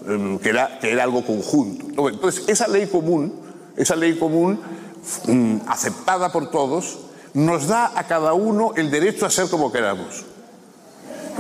um, 0.05 0.37
que, 0.37 0.49
era, 0.49 0.79
que 0.79 0.91
era 0.91 1.03
algo 1.03 1.25
conjunto. 1.25 2.09
Entonces, 2.09 2.43
esa 2.47 2.67
ley 2.67 2.87
común, 2.87 3.33
esa 3.77 3.95
ley 3.95 4.17
común 4.17 4.59
um, 5.27 5.61
aceptada 5.67 6.31
por 6.31 6.51
todos, 6.51 6.99
nos 7.33 7.67
da 7.67 7.97
a 7.97 8.05
cada 8.05 8.33
uno 8.33 8.73
el 8.75 8.91
derecho 8.91 9.25
a 9.25 9.29
ser 9.29 9.49
como 9.49 9.71
queramos. 9.71 10.25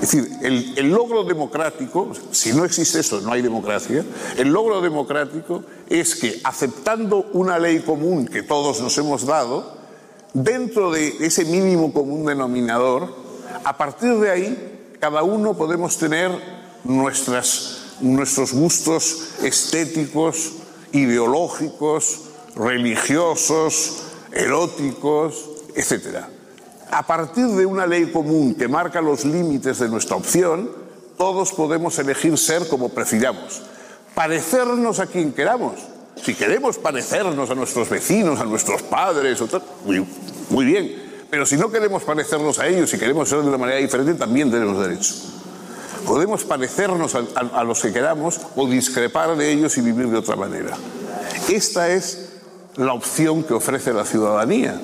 Es 0.01 0.11
decir, 0.11 0.31
el, 0.41 0.73
el, 0.77 0.89
logro 0.89 1.25
democrático, 1.25 2.13
si 2.31 2.53
no 2.53 2.63
existe 2.63 3.01
eso, 3.01 3.19
no 3.19 3.33
hay 3.33 3.41
democracia, 3.41 4.05
el 4.37 4.47
logro 4.47 4.79
democrático 4.81 5.63
es 5.89 6.15
que 6.15 6.39
aceptando 6.45 7.27
una 7.33 7.59
ley 7.59 7.81
común 7.81 8.25
que 8.25 8.41
todos 8.41 8.79
nos 8.79 8.97
hemos 8.97 9.25
dado, 9.25 9.80
dentro 10.33 10.91
de 10.91 11.25
ese 11.25 11.45
mínimo 11.45 11.93
común 11.93 12.25
denominador, 12.25 13.13
a 13.63 13.77
partir 13.77 14.15
de 14.15 14.29
ahí, 14.29 14.93
cada 14.99 15.23
uno 15.23 15.55
podemos 15.55 15.97
tener 15.97 16.31
nuestras, 16.83 17.97
nuestros 18.01 18.53
gustos 18.53 19.35
estéticos, 19.43 20.53
ideológicos, 20.91 22.21
religiosos, 22.55 24.03
eróticos, 24.31 25.49
etc. 25.75 26.25
A 26.91 27.05
partir 27.05 27.47
de 27.47 27.65
una 27.65 27.85
ley 27.85 28.11
común 28.11 28.55
que 28.55 28.67
marca 28.67 29.01
los 29.01 29.25
límites 29.25 29.79
de 29.79 29.89
nuestra 29.89 30.17
opción, 30.17 30.69
todos 31.17 31.53
podemos 31.53 31.97
elegir 31.99 32.37
ser 32.37 32.67
como 32.67 32.89
prefiramos, 32.89 33.61
parecernos 34.15 34.99
a 34.99 35.07
quien 35.07 35.33
queramos. 35.33 35.90
Si 36.15 36.35
queremos 36.35 36.77
parecernos 36.77 37.49
a 37.49 37.55
nuestros 37.55 37.89
vecinos, 37.89 38.39
a 38.39 38.45
nuestros 38.45 38.83
padres, 38.83 39.41
muy, 39.85 40.05
muy 40.49 40.65
bien. 40.65 41.11
Pero 41.29 41.45
si 41.45 41.55
no 41.55 41.71
queremos 41.71 42.03
parecernos 42.03 42.59
a 42.59 42.67
ellos 42.67 42.93
y 42.93 42.99
queremos 42.99 43.29
ser 43.29 43.41
de 43.41 43.47
una 43.47 43.57
manera 43.57 43.79
diferente, 43.79 44.13
también 44.15 44.51
tenemos 44.51 44.79
derecho. 44.85 45.13
Podemos 46.05 46.43
parecernos 46.43 47.15
a, 47.15 47.23
a, 47.53 47.63
los 47.63 47.81
que 47.81 47.93
queramos 47.93 48.39
o 48.55 48.67
discrepar 48.67 49.37
de 49.37 49.51
ellos 49.51 49.77
y 49.77 49.81
vivir 49.81 50.07
de 50.07 50.17
otra 50.17 50.35
manera. 50.35 50.75
Esta 51.49 51.89
es 51.89 52.31
la 52.75 52.93
opción 52.93 53.43
que 53.43 53.53
ofrece 53.53 53.93
la 53.93 54.05
ciudadanía. 54.05 54.79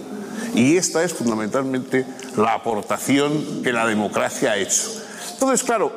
Y 0.55 0.77
esta 0.77 1.03
es 1.03 1.13
fundamentalmente 1.13 2.05
la 2.37 2.53
aportación 2.53 3.61
que 3.63 3.73
la 3.73 3.85
democracia 3.85 4.51
ha 4.51 4.57
hecho. 4.57 5.06
Entonces, 5.37 5.63
claro, 5.63 5.91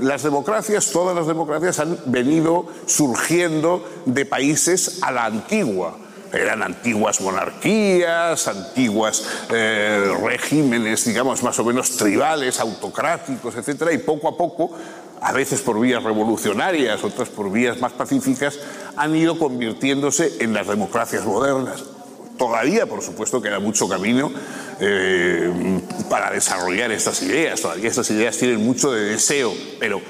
las 0.00 0.24
democracias, 0.24 0.90
todas 0.90 1.14
las 1.14 1.28
democracias 1.28 1.78
han 1.78 1.96
venido 2.06 2.66
surgiendo 2.86 3.84
de 4.04 4.26
países 4.26 4.98
a 5.02 5.12
la 5.12 5.26
antigua 5.26 5.96
eran 6.32 6.60
antiguas 6.62 7.20
monarquías, 7.20 8.48
antiguas 8.48 9.24
eh, 9.48 10.12
regímenes, 10.22 11.04
digamos, 11.04 11.42
más 11.44 11.56
o 11.60 11.64
menos 11.64 11.96
tribales, 11.96 12.60
autocráticos, 12.60 13.54
etcétera, 13.54 13.92
y 13.92 13.98
poco 13.98 14.28
a 14.28 14.36
poco, 14.36 14.72
a 15.20 15.32
veces 15.32 15.62
por 15.62 15.80
vías 15.80 16.02
revolucionarias, 16.02 17.02
otras 17.04 17.28
por 17.28 17.50
vías 17.50 17.80
más 17.80 17.92
pacíficas, 17.92 18.58
han 18.96 19.14
ido 19.14 19.38
convirtiéndose 19.38 20.32
en 20.40 20.52
las 20.52 20.66
democracias 20.66 21.24
modernas. 21.24 21.95
Todavía, 22.38 22.86
por 22.86 23.02
supuesto, 23.02 23.40
queda 23.40 23.60
mucho 23.60 23.88
camino 23.88 24.30
eh, 24.78 25.80
para 26.10 26.30
desarrollar 26.30 26.92
estas 26.92 27.22
ideas, 27.22 27.60
todavía 27.60 27.88
estas 27.88 28.10
ideas 28.10 28.36
tienen 28.36 28.64
mucho 28.64 28.92
de 28.92 29.04
deseo, 29.04 29.54
pero 29.80 30.02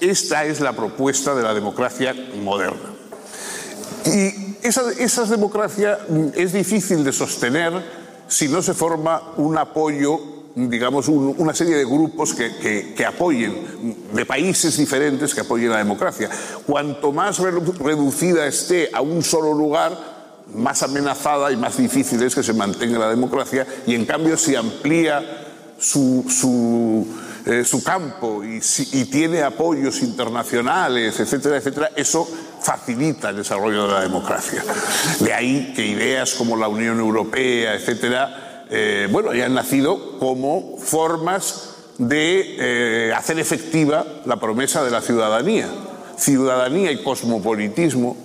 esta 0.00 0.44
es 0.44 0.60
la 0.60 0.72
propuesta 0.72 1.34
de 1.34 1.42
la 1.42 1.52
democracia 1.52 2.14
moderna. 2.42 2.94
Y 4.06 4.56
esa, 4.62 5.24
democracia 5.24 5.98
es 6.34 6.52
difícil 6.52 7.04
de 7.04 7.12
sostener 7.12 7.72
si 8.26 8.48
no 8.48 8.62
se 8.62 8.74
forma 8.74 9.34
un 9.36 9.58
apoyo 9.58 10.34
digamos, 10.56 11.08
un, 11.08 11.34
una 11.38 11.52
serie 11.52 11.74
de 11.74 11.84
grupos 11.84 12.32
que, 12.32 13.04
apoyen, 13.04 14.06
de 14.12 14.24
países 14.24 14.76
diferentes 14.76 15.34
que 15.34 15.40
apoyen 15.40 15.70
la 15.70 15.78
democracia. 15.78 16.30
Cuanto 16.64 17.10
más 17.10 17.38
reducida 17.40 18.46
esté 18.46 18.88
a 18.92 19.00
un 19.00 19.22
solo 19.24 19.52
lugar, 19.52 20.13
más 20.52 20.82
amenazada 20.82 21.50
y 21.52 21.56
más 21.56 21.76
difícil 21.76 22.22
es 22.22 22.34
que 22.34 22.42
se 22.42 22.52
mantenga 22.52 22.98
la 22.98 23.08
democracia 23.08 23.66
y 23.86 23.94
en 23.94 24.04
cambio 24.04 24.36
si 24.36 24.54
amplía 24.54 25.22
su, 25.78 26.24
su, 26.28 27.06
eh, 27.46 27.64
campo 27.84 28.42
y, 28.44 28.60
tiene 29.06 29.42
apoyos 29.42 30.02
internacionales, 30.02 31.18
etcétera, 31.18 31.58
etcétera, 31.58 31.90
eso 31.96 32.26
facilita 32.60 33.30
el 33.30 33.36
desarrollo 33.36 33.86
de 33.86 33.92
la 33.92 34.00
democracia. 34.00 34.62
De 35.20 35.32
ahí 35.32 35.72
que 35.74 35.86
ideas 35.86 36.34
como 36.34 36.56
la 36.56 36.68
Unión 36.68 36.98
Europea, 36.98 37.74
etcétera, 37.74 38.64
eh, 38.70 39.08
bueno, 39.10 39.30
hayan 39.30 39.54
nacido 39.54 40.18
como 40.18 40.78
formas 40.78 41.70
de 41.98 42.56
eh, 42.58 43.12
hacer 43.12 43.38
efectiva 43.38 44.04
la 44.24 44.40
promesa 44.40 44.82
de 44.82 44.90
la 44.90 45.02
ciudadanía. 45.02 45.68
Ciudadanía 46.16 46.92
y 46.92 47.02
cosmopolitismo 47.02 48.16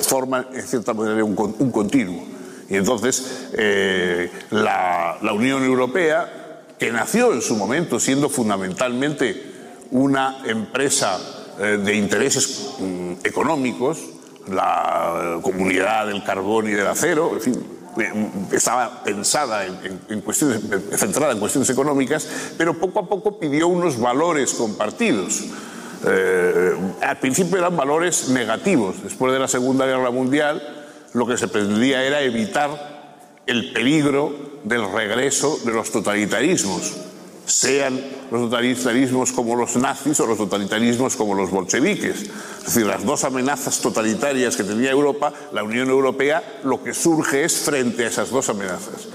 forman, 0.00 0.46
en 0.52 0.62
cierta 0.62 0.94
manera, 0.94 1.24
un, 1.24 1.34
continuo. 1.34 2.22
Y 2.68 2.76
entonces, 2.76 3.48
eh, 3.52 4.30
la, 4.50 5.18
Unión 5.34 5.64
Europea, 5.64 6.64
que 6.78 6.90
nació 6.90 7.32
en 7.32 7.42
su 7.42 7.56
momento 7.56 8.00
siendo 8.00 8.28
fundamentalmente 8.28 9.54
una 9.90 10.42
empresa 10.44 11.18
eh, 11.58 11.78
de 11.82 11.94
intereses 11.94 12.74
mm, 12.78 13.12
económicos, 13.24 13.98
la 14.48 15.38
comunidad 15.42 16.06
del 16.06 16.22
carbón 16.22 16.68
y 16.68 16.72
del 16.72 16.86
acero, 16.86 17.32
en 17.34 17.40
fin, 17.40 17.66
eh, 17.98 18.30
estaba 18.52 19.02
pensada 19.02 19.66
en, 19.66 19.74
en, 19.84 20.00
en, 20.08 20.20
cuestiones, 20.20 20.60
centrada 20.96 21.32
en 21.32 21.38
cuestiones 21.38 21.70
económicas, 21.70 22.28
pero 22.58 22.74
poco 22.74 23.00
a 23.00 23.08
poco 23.08 23.38
pidió 23.38 23.68
unos 23.68 23.98
valores 23.98 24.52
compartidos. 24.54 25.44
Eh, 26.06 26.76
al 27.02 27.18
principio 27.18 27.58
eran 27.58 27.76
valores 27.76 28.28
negativos. 28.28 29.02
Después 29.02 29.32
de 29.32 29.38
la 29.38 29.48
Segunda 29.48 29.86
Guerra 29.86 30.10
Mundial, 30.10 30.62
lo 31.12 31.26
que 31.26 31.36
se 31.36 31.48
pretendía 31.48 32.04
era 32.04 32.20
evitar 32.22 33.40
el 33.46 33.72
peligro 33.72 34.60
del 34.64 34.90
regreso 34.92 35.58
de 35.64 35.72
los 35.72 35.90
totalitarismos, 35.90 36.94
sean 37.46 38.00
los 38.30 38.50
totalitarismos 38.50 39.32
como 39.32 39.54
los 39.54 39.76
nazis 39.76 40.18
o 40.20 40.26
los 40.26 40.38
totalitarismos 40.38 41.16
como 41.16 41.34
los 41.34 41.50
bolcheviques. 41.50 42.22
Es 42.58 42.64
decir, 42.64 42.86
las 42.86 43.04
dos 43.04 43.24
amenazas 43.24 43.80
totalitarias 43.80 44.56
que 44.56 44.64
tenía 44.64 44.90
Europa, 44.90 45.32
la 45.52 45.62
Unión 45.62 45.88
Europea 45.88 46.42
lo 46.64 46.82
que 46.82 46.92
surge 46.92 47.44
es 47.44 47.56
frente 47.58 48.04
a 48.04 48.08
esas 48.08 48.30
dos 48.30 48.48
amenazas. 48.48 49.06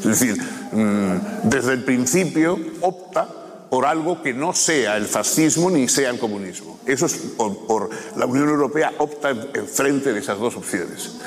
Es 0.00 0.04
decir, 0.04 0.36
mm, 0.72 1.48
desde 1.48 1.72
el 1.72 1.84
principio 1.84 2.58
opta 2.82 3.37
por 3.70 3.86
algo 3.86 4.22
que 4.22 4.32
no 4.32 4.52
sea 4.52 4.96
el 4.96 5.06
fascismo 5.06 5.70
ni 5.70 5.88
sea 5.88 6.10
el 6.10 6.18
comunismo. 6.18 6.78
Eso 6.86 7.06
es 7.06 7.14
por, 7.14 7.90
la 8.16 8.26
Unión 8.26 8.48
Europea 8.48 8.92
opta 8.98 9.30
en, 9.30 9.66
frente 9.66 10.12
de 10.12 10.20
esas 10.20 10.38
dos 10.38 10.56
opciones. 10.56 11.18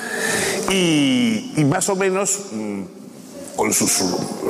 Y, 0.69 1.63
más 1.65 1.89
o 1.89 1.95
menos, 1.95 2.47
mm, 2.51 2.83
con 3.55 3.73
sus 3.73 4.01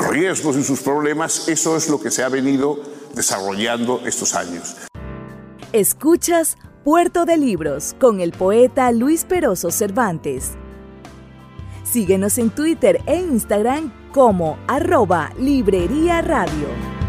riesgos 0.10 0.56
y 0.56 0.64
sus 0.64 0.82
problemas, 0.82 1.48
eso 1.48 1.76
es 1.76 1.90
lo 1.90 2.00
que 2.00 2.12
se 2.12 2.24
ha 2.24 2.30
venido 2.30 2.80
desarrollando 3.14 4.02
estos 4.06 4.36
años. 4.36 4.76
Escuchas 5.74 6.58
Puerto 6.84 7.26
de 7.26 7.38
Libros 7.38 7.96
con 8.00 8.22
el 8.22 8.32
poeta 8.32 8.92
Luis 8.92 9.26
Peroso 9.26 9.70
Cervantes. 9.70 10.52
Síguenos 11.84 12.38
en 12.38 12.50
Twitter 12.50 13.02
e 13.06 13.18
Instagram 13.18 13.92
como 14.14 14.58
arroba 14.68 15.32
Librería 15.38 16.22
Radio. 16.22 17.01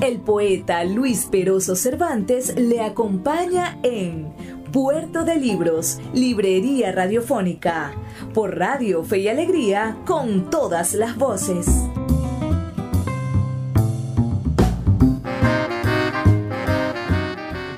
El 0.00 0.18
poeta 0.18 0.84
Luis 0.84 1.24
Peroso 1.24 1.74
Cervantes 1.74 2.54
le 2.54 2.82
acompaña 2.82 3.78
en 3.82 4.30
Puerto 4.70 5.24
de 5.24 5.36
Libros, 5.36 5.98
Librería 6.12 6.92
Radiofónica, 6.92 7.92
por 8.34 8.58
Radio 8.58 9.02
Fe 9.02 9.20
y 9.20 9.28
Alegría, 9.28 9.96
con 10.04 10.50
todas 10.50 10.92
las 10.92 11.16
voces. 11.16 11.66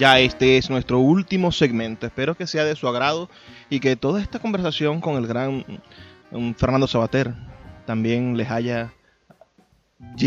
Ya 0.01 0.19
este 0.19 0.59
es 0.59 0.69
nuestro 0.71 0.99
último 0.99 1.53
segmento. 1.53 2.07
Espero 2.07 2.37
que 2.37 2.49
sea 2.49 2.65
de 2.65 2.75
su 2.75 2.89
agrado 2.89 3.31
y 3.71 3.79
que 3.79 3.95
toda 3.95 4.21
esta 4.21 4.41
conversación 4.41 5.01
con 5.01 5.15
el 5.15 5.29
gran 5.29 5.65
mm, 6.33 6.55
Fernando 6.55 6.89
Sabater 6.89 7.33
también 7.87 8.37
les 8.37 8.51
haya 8.51 8.93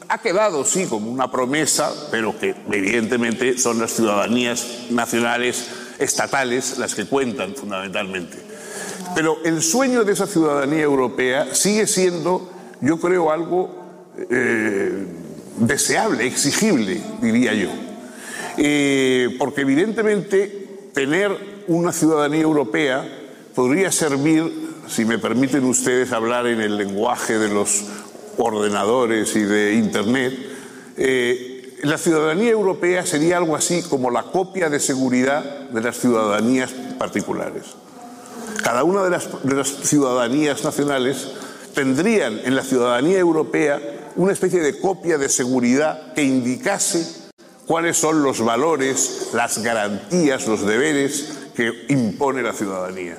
ha 0.09 0.17
quedado, 0.17 0.65
sí, 0.65 0.87
como 0.87 1.11
una 1.11 1.31
promesa, 1.31 1.93
pero 2.09 2.37
que 2.37 2.55
evidentemente 2.71 3.57
son 3.59 3.79
las 3.79 3.91
ciudadanías 3.91 4.65
nacionales 4.89 5.69
estatales 5.99 6.79
las 6.79 6.95
que 6.95 7.05
cuentan 7.05 7.55
fundamentalmente. 7.55 8.37
Pero 9.13 9.37
el 9.45 9.61
sueño 9.61 10.03
de 10.03 10.13
esa 10.13 10.25
ciudadanía 10.25 10.81
europea 10.81 11.53
sigue 11.53 11.85
siendo, 11.85 12.49
yo 12.81 12.99
creo, 12.99 13.31
algo 13.31 13.79
eh, 14.29 15.05
deseable, 15.57 16.25
exigible, 16.25 17.01
diría 17.21 17.53
yo. 17.53 17.69
Eh, 18.57 19.35
porque 19.37 19.61
evidentemente 19.61 20.89
tener 20.93 21.63
una 21.67 21.91
ciudadanía 21.91 22.41
europea 22.41 23.07
podría 23.53 23.91
servir, 23.91 24.69
si 24.87 25.05
me 25.05 25.19
permiten 25.19 25.65
ustedes 25.65 26.11
hablar 26.13 26.47
en 26.47 26.61
el 26.61 26.77
lenguaje 26.77 27.37
de 27.37 27.49
los 27.49 27.85
ordenadores 28.39 29.35
y 29.35 29.41
de 29.41 29.73
Internet, 29.73 30.33
eh, 30.97 31.77
la 31.83 31.97
ciudadanía 31.97 32.51
europea 32.51 33.05
sería 33.05 33.37
algo 33.37 33.55
así 33.55 33.83
como 33.83 34.09
la 34.09 34.23
copia 34.23 34.69
de 34.69 34.79
seguridad 34.79 35.69
de 35.69 35.81
las 35.81 35.97
ciudadanías 35.97 36.71
particulares. 36.97 37.63
Cada 38.63 38.83
una 38.83 39.03
de 39.03 39.09
las, 39.09 39.29
de 39.43 39.55
las 39.55 39.67
ciudadanías 39.67 40.63
nacionales 40.63 41.29
tendrían 41.73 42.39
en 42.43 42.55
la 42.55 42.63
ciudadanía 42.63 43.19
europea 43.19 43.79
una 44.15 44.33
especie 44.33 44.59
de 44.59 44.79
copia 44.79 45.17
de 45.17 45.29
seguridad 45.29 46.13
que 46.13 46.23
indicase 46.23 47.29
cuáles 47.65 47.97
son 47.97 48.23
los 48.23 48.43
valores, 48.43 49.29
las 49.33 49.59
garantías, 49.59 50.47
los 50.47 50.65
deberes 50.65 51.37
que 51.55 51.85
impone 51.89 52.41
la 52.41 52.53
ciudadanía. 52.53 53.17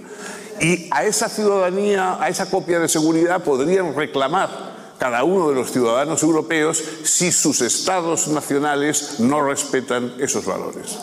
Y 0.60 0.88
a 0.90 1.04
esa 1.04 1.28
ciudadanía, 1.28 2.18
a 2.20 2.28
esa 2.28 2.50
copia 2.50 2.78
de 2.80 2.88
seguridad 2.88 3.42
podrían 3.42 3.94
reclamar 3.94 4.69
cada 5.01 5.24
uno 5.24 5.48
de 5.48 5.55
los 5.55 5.72
ciudadanos 5.72 6.22
europeos 6.22 6.84
si 7.05 7.32
sus 7.32 7.62
estados 7.62 8.28
nacionales 8.28 9.18
no 9.18 9.42
respetan 9.42 10.12
esos 10.20 10.44
valores. 10.44 10.98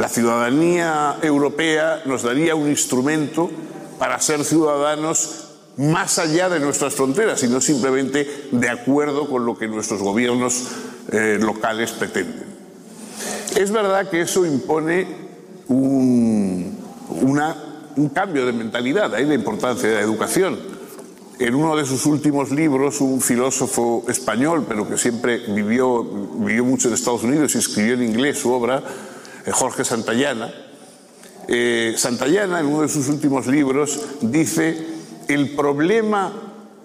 La 0.00 0.08
ciudadanía 0.08 1.18
europea 1.20 2.02
nos 2.06 2.22
daría 2.22 2.54
un 2.54 2.70
instrumento 2.70 3.50
para 3.98 4.18
ser 4.18 4.42
ciudadanos 4.44 5.44
más 5.76 6.18
allá 6.18 6.48
de 6.48 6.58
nuestras 6.58 6.94
fronteras 6.94 7.42
y 7.42 7.48
no 7.48 7.60
simplemente 7.60 8.48
de 8.50 8.70
acuerdo 8.70 9.28
con 9.28 9.44
lo 9.44 9.58
que 9.58 9.68
nuestros 9.68 10.00
gobiernos 10.00 10.64
eh, 11.12 11.38
locales 11.38 11.92
pretenden. 11.92 12.46
Es 13.54 13.70
verdad 13.70 14.08
que 14.08 14.22
eso 14.22 14.46
impone 14.46 15.06
un, 15.68 16.78
cambio 18.14 18.46
de 18.46 18.52
mentalidad, 18.54 19.14
ahí 19.14 19.26
la 19.26 19.34
importancia 19.34 19.86
de 19.86 19.96
la 19.96 20.00
educación 20.00 20.75
en 21.38 21.54
uno 21.54 21.76
de 21.76 21.84
sus 21.84 22.06
últimos 22.06 22.50
libros, 22.50 23.00
un 23.00 23.20
filósofo 23.20 24.04
español, 24.08 24.64
pero 24.66 24.88
que 24.88 24.96
siempre 24.96 25.38
vivió, 25.38 26.02
vivió 26.02 26.64
mucho 26.64 26.88
en 26.88 26.94
Estados 26.94 27.24
Unidos 27.24 27.54
y 27.54 27.58
escribió 27.58 27.94
en 27.94 28.04
inglés 28.04 28.38
su 28.38 28.50
obra, 28.50 28.82
eh, 29.44 29.50
Jorge 29.52 29.84
Santayana, 29.84 30.52
eh, 31.48 31.94
Santayana 31.96 32.60
en 32.60 32.66
uno 32.66 32.82
de 32.82 32.88
sus 32.88 33.08
últimos 33.08 33.46
libros 33.46 34.00
dice, 34.20 34.86
el 35.28 35.54
problema 35.54 36.32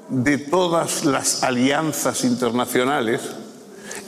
de 0.10 0.38
todas 0.38 1.06
las 1.06 1.43
alianzas 1.43 2.24
internacionales 2.26 3.22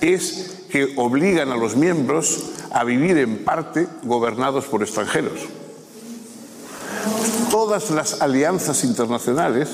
es 0.02 0.66
que 0.70 0.94
obligan 0.98 1.52
a 1.52 1.56
los 1.56 1.76
miembros 1.76 2.52
a 2.72 2.84
vivir 2.84 3.18
en 3.18 3.44
parte 3.44 3.88
gobernados 4.04 4.66
por 4.66 4.84
extranjeros. 4.84 5.40
Todas 7.50 7.90
las 7.92 8.22
alianzas 8.22 8.84
internacionales 8.84 9.70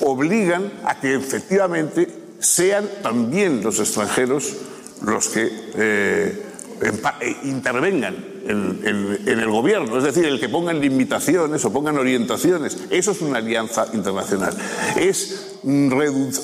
obligan 0.00 0.72
a 0.84 1.00
que 1.00 1.14
efectivamente 1.14 2.08
sean 2.38 2.88
también 3.02 3.62
los 3.62 3.80
extranjeros 3.80 4.56
los 5.02 5.28
que 5.28 5.48
eh, 5.74 6.42
eh, 6.80 7.36
intervengan 7.44 8.16
en, 8.46 9.18
el 9.26 9.50
gobierno, 9.50 9.98
es 9.98 10.04
decir, 10.04 10.24
el 10.24 10.40
que 10.40 10.48
pongan 10.48 10.80
limitaciones 10.80 11.64
o 11.64 11.72
pongan 11.72 11.98
orientaciones. 11.98 12.78
Eso 12.90 13.10
es 13.10 13.20
una 13.20 13.38
alianza 13.38 13.86
internacional. 13.92 14.56
Es 14.96 15.58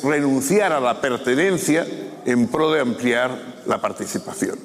renunciar 0.03 0.73
a 0.73 0.81
la 0.81 1.01
pertenencia 1.01 1.87
en 2.27 2.49
pro 2.49 2.73
de 2.73 2.81
ampliar 2.81 3.63
la 3.67 3.81
participación. 3.81 4.59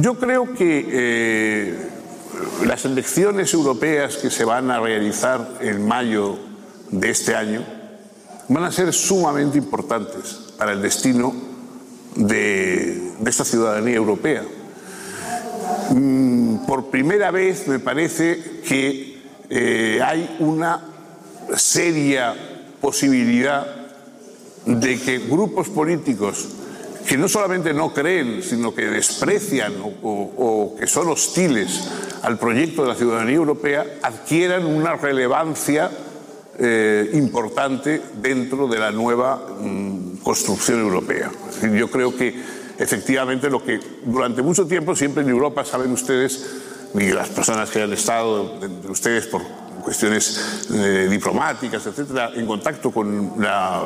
Yo 0.00 0.14
creo 0.14 0.54
que 0.54 0.86
eh, 0.90 1.76
las 2.66 2.84
elecciones 2.84 3.52
europeas 3.54 4.16
que 4.16 4.30
se 4.30 4.44
van 4.44 4.70
a 4.70 4.80
realizar 4.80 5.58
en 5.60 5.86
mayo 5.86 6.38
de 6.92 7.10
este 7.10 7.34
año 7.34 7.64
van 8.48 8.64
a 8.64 8.70
ser 8.72 8.92
sumamente 8.92 9.58
importantes 9.58 10.38
para 10.56 10.72
el 10.72 10.82
destino 10.82 11.34
de, 12.14 13.12
esta 13.26 13.44
ciudadanía 13.44 13.96
europea. 13.96 14.44
Mm, 15.90 16.66
por 16.66 16.90
primera 16.90 17.30
vez 17.30 17.66
me 17.66 17.78
parece 17.80 18.60
que 18.66 19.22
eh, 19.50 20.00
hay 20.02 20.36
una 20.38 20.80
seria 21.56 22.34
posibilidad 22.80 23.66
de 24.66 25.00
que 25.00 25.18
grupos 25.18 25.68
políticos 25.68 26.48
que 27.06 27.16
no 27.16 27.28
solamente 27.28 27.74
no 27.74 27.92
creen, 27.92 28.42
sino 28.42 28.74
que 28.74 28.86
desprecian 28.86 29.74
o, 30.02 30.74
que 30.78 30.86
son 30.86 31.08
hostiles 31.08 31.88
al 32.22 32.38
proyecto 32.38 32.82
de 32.82 32.88
la 32.88 32.94
ciudadanía 32.94 33.34
europea, 33.34 33.84
adquieran 34.02 34.66
una 34.66 34.94
relevancia 34.94 35.90
eh, 36.58 37.10
importante 37.14 38.00
dentro 38.20 38.68
de 38.68 38.78
la 38.78 38.90
nueva 38.90 39.36
mm, 39.36 40.16
construcción 40.22 40.80
europea. 40.80 41.30
yo 41.74 41.90
creo 41.90 42.16
que 42.16 42.34
efectivamente 42.78 43.48
lo 43.48 43.64
que 43.64 43.80
durante 44.04 44.42
mucho 44.42 44.66
tiempo, 44.66 44.94
siempre 44.94 45.22
en 45.22 45.30
Europa, 45.30 45.64
saben 45.64 45.92
ustedes, 45.92 46.44
y 46.94 47.10
las 47.10 47.28
personas 47.30 47.70
que 47.70 47.82
han 47.82 47.92
estado 47.92 48.58
de 48.58 48.90
ustedes 48.90 49.26
por 49.26 49.42
cuestiones 49.82 50.68
eh, 50.72 51.08
diplomáticas, 51.10 51.86
etcétera, 51.86 52.30
en 52.34 52.46
contacto 52.46 52.90
con, 52.90 53.32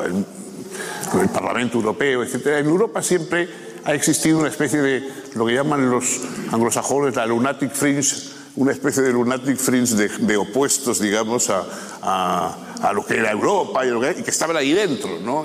el, 0.02 1.28
Parlamento 1.32 1.78
Europeo, 1.78 2.22
etcétera. 2.22 2.58
En 2.58 2.66
Europa 2.66 3.02
siempre 3.02 3.48
ha 3.84 3.94
existido 3.94 4.38
una 4.38 4.48
especie 4.48 4.80
de 4.82 5.08
lo 5.34 5.46
que 5.46 5.54
llaman 5.54 5.88
los 5.88 6.20
anglosajones 6.52 7.14
la 7.14 7.26
lunatic 7.26 7.72
fringe, 7.72 8.35
una 8.56 8.72
especie 8.72 9.02
de 9.02 9.12
lunatic 9.12 9.56
fringe 9.56 9.94
de, 9.94 10.36
opuestos, 10.36 11.00
digamos, 11.00 11.50
a, 11.50 12.92
lo 12.94 13.04
que 13.04 13.18
era 13.18 13.30
Europa 13.30 13.84
y, 13.84 13.90
lo 13.90 14.00
que, 14.00 14.14
que, 14.22 14.30
estaban 14.30 14.56
ahí 14.56 14.72
dentro, 14.72 15.18
¿no? 15.20 15.44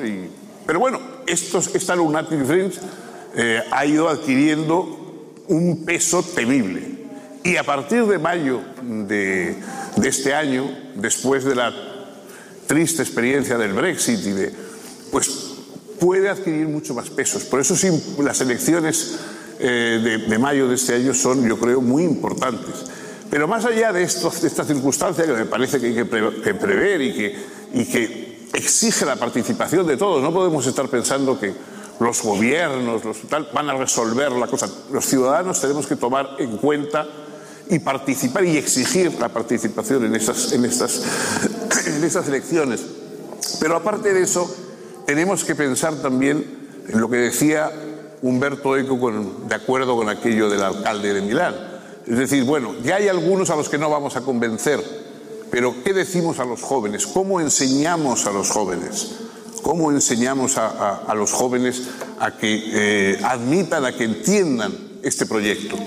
pero 0.65 0.79
bueno, 0.79 0.99
estos, 1.27 1.73
esta 1.75 1.95
lunatic 1.95 2.45
fringe 2.45 2.79
eh, 3.35 3.61
ha 3.71 3.85
ido 3.85 4.09
adquiriendo 4.09 5.33
un 5.47 5.85
peso 5.85 6.23
temible. 6.23 7.01
Y 7.43 7.57
a 7.57 7.63
partir 7.63 8.05
de 8.05 8.19
mayo 8.19 8.61
de, 8.83 9.55
de 9.95 10.09
este 10.09 10.33
año, 10.33 10.69
después 10.95 11.43
de 11.43 11.55
la 11.55 11.73
triste 12.67 13.01
experiencia 13.01 13.57
del 13.57 13.73
Brexit 13.73 14.19
y 14.25 14.31
de, 14.31 14.53
pues 15.11 15.51
puede 15.99 16.29
adquirir 16.29 16.67
mucho 16.67 16.93
más 16.93 17.09
pesos. 17.09 17.43
Por 17.43 17.59
eso 17.59 17.75
las 18.19 18.41
elecciones 18.41 19.19
eh, 19.59 20.25
de, 20.27 20.39
mayo 20.39 20.67
de 20.67 20.73
este 20.73 20.95
año 20.95 21.13
son, 21.13 21.47
yo 21.47 21.59
creo, 21.59 21.81
muy 21.81 22.03
importantes. 22.03 22.90
Pero 23.31 23.47
más 23.47 23.63
allá 23.63 23.93
de, 23.93 24.03
esta 24.03 24.65
circunstancia 24.65 25.25
que 25.25 25.31
me 25.31 25.45
parece 25.45 25.79
que 25.79 25.87
hay 25.87 25.95
que, 25.95 26.05
prever 26.53 27.01
y 27.01 27.13
que, 27.13 28.41
exige 28.53 29.05
la 29.05 29.15
participación 29.15 29.87
de 29.87 29.95
todos, 29.95 30.21
no 30.21 30.33
podemos 30.33 30.67
estar 30.67 30.89
pensando 30.89 31.39
que 31.39 31.53
los 32.01 32.21
gobiernos 32.21 33.05
los, 33.05 33.21
tal, 33.29 33.47
van 33.53 33.69
a 33.69 33.73
resolver 33.73 34.33
la 34.33 34.47
cosa. 34.47 34.69
Los 34.91 35.05
ciudadanos 35.05 35.61
tenemos 35.61 35.87
que 35.87 35.95
tomar 35.95 36.35
en 36.39 36.57
cuenta 36.57 37.07
y 37.69 37.79
participar 37.79 38.43
y 38.43 38.57
exigir 38.57 39.17
la 39.17 39.29
participación 39.29 40.03
en 40.03 40.15
estas 40.15 40.51
elecciones. 42.27 42.85
Pero 43.61 43.77
aparte 43.77 44.13
de 44.13 44.23
eso, 44.23 44.53
tenemos 45.05 45.45
que 45.45 45.55
pensar 45.55 45.95
también 45.95 46.83
en 46.89 46.99
lo 46.99 47.09
que 47.09 47.15
decía 47.15 47.71
Humberto 48.21 48.75
Eco 48.75 49.11
de 49.47 49.55
acuerdo 49.55 49.95
con 49.95 50.09
aquello 50.09 50.49
del 50.49 50.63
alcalde 50.63 51.13
de 51.13 51.21
Milán. 51.21 51.70
Es 52.07 52.17
decir, 52.17 52.43
bueno, 52.43 52.73
ya 52.83 52.95
hay 52.95 53.07
algunos 53.07 53.49
a 53.49 53.55
los 53.55 53.69
que 53.69 53.77
no 53.77 53.89
vamos 53.89 54.15
a 54.15 54.21
convencer, 54.21 54.81
pero 55.49 55.75
¿qué 55.83 55.93
decimos 55.93 56.39
a 56.39 56.45
los 56.45 56.61
jóvenes? 56.61 57.05
¿Cómo 57.07 57.39
enseñamos 57.39 58.25
a 58.25 58.31
los 58.31 58.49
jóvenes? 58.49 59.15
¿Cómo 59.61 59.91
enseñamos 59.91 60.57
a, 60.57 61.13
los 61.13 61.31
jóvenes 61.31 61.83
a 62.19 62.31
que 62.31 62.63
eh, 62.73 63.19
admitan, 63.23 63.85
a 63.85 63.95
que 63.95 64.05
entiendan 64.05 64.73
este 65.03 65.25
proyecto? 65.25 65.77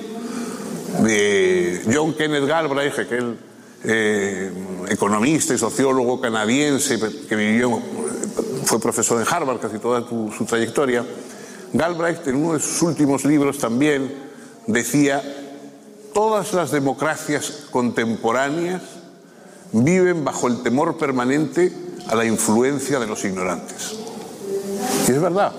de 1.03 1.83
John 1.93 2.15
Kenneth 2.15 2.47
Galbraith, 2.47 2.99
aquel 2.99 3.37
eh, 3.83 4.53
economista 4.89 5.55
y 5.55 5.59
sociólogo 5.59 6.21
canadiense 6.21 6.99
que 7.29 7.37
vivió, 7.37 7.81
fue 8.65 8.81
profesor 8.81 9.21
en 9.21 9.27
Harvard 9.29 9.61
casi 9.61 9.79
toda 9.79 10.07
su, 10.09 10.45
trayectoria. 10.47 11.05
Galbraith, 11.73 12.27
en 12.29 12.37
uno 12.37 12.55
de 12.55 12.61
sus 12.61 12.83
últimos 12.83 13.25
libros 13.25 13.59
también, 13.59 14.15
decía, 14.67 15.23
todas 16.15 16.55
las 16.55 16.71
democracias 16.71 17.65
contemporáneas 17.71 18.81
viven 19.73 20.25
bajo 20.25 20.47
el 20.47 20.63
temor 20.63 20.97
permanente 20.97 21.77
a 22.09 22.15
la 22.15 22.25
influencia 22.25 22.99
de 22.99 23.07
los 23.07 23.25
ignorantes. 23.25 23.97
Y 25.09 25.11
es 25.11 25.21
verdad, 25.21 25.53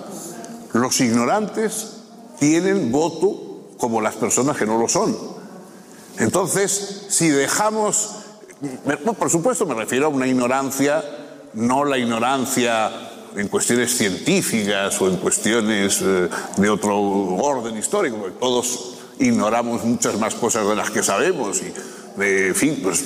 los 0.73 0.99
ignorantes 1.01 1.97
tienen 2.39 2.91
voto 2.91 3.75
como 3.77 4.01
las 4.01 4.15
personas 4.15 4.57
que 4.57 4.65
no 4.65 4.77
lo 4.77 4.87
son. 4.87 5.15
Entonces, 6.17 7.07
si 7.09 7.27
dejamos, 7.27 8.15
por 9.19 9.29
supuesto 9.29 9.65
me 9.65 9.75
refiero 9.75 10.05
a 10.05 10.09
una 10.09 10.27
ignorancia, 10.27 11.03
no 11.53 11.83
la 11.83 11.97
ignorancia 11.97 12.91
en 13.35 13.49
cuestiones 13.49 13.97
científicas 13.97 14.99
o 15.01 15.09
en 15.09 15.17
cuestiones 15.17 16.01
eh, 16.01 16.29
de 16.55 16.69
otro 16.69 16.97
orden 16.97 17.77
histórico, 17.77 18.17
porque 18.17 18.39
todos 18.39 18.94
ignoramos 19.20 19.84
muchas 19.84 20.18
más 20.20 20.36
cosas 20.36 20.68
de 20.68 20.76
las 20.76 20.89
que 20.91 21.03
sabemos 21.03 21.61
y, 21.61 21.74
de, 22.20 22.47
en 22.47 22.55
fin, 22.55 22.80
pues 22.82 23.03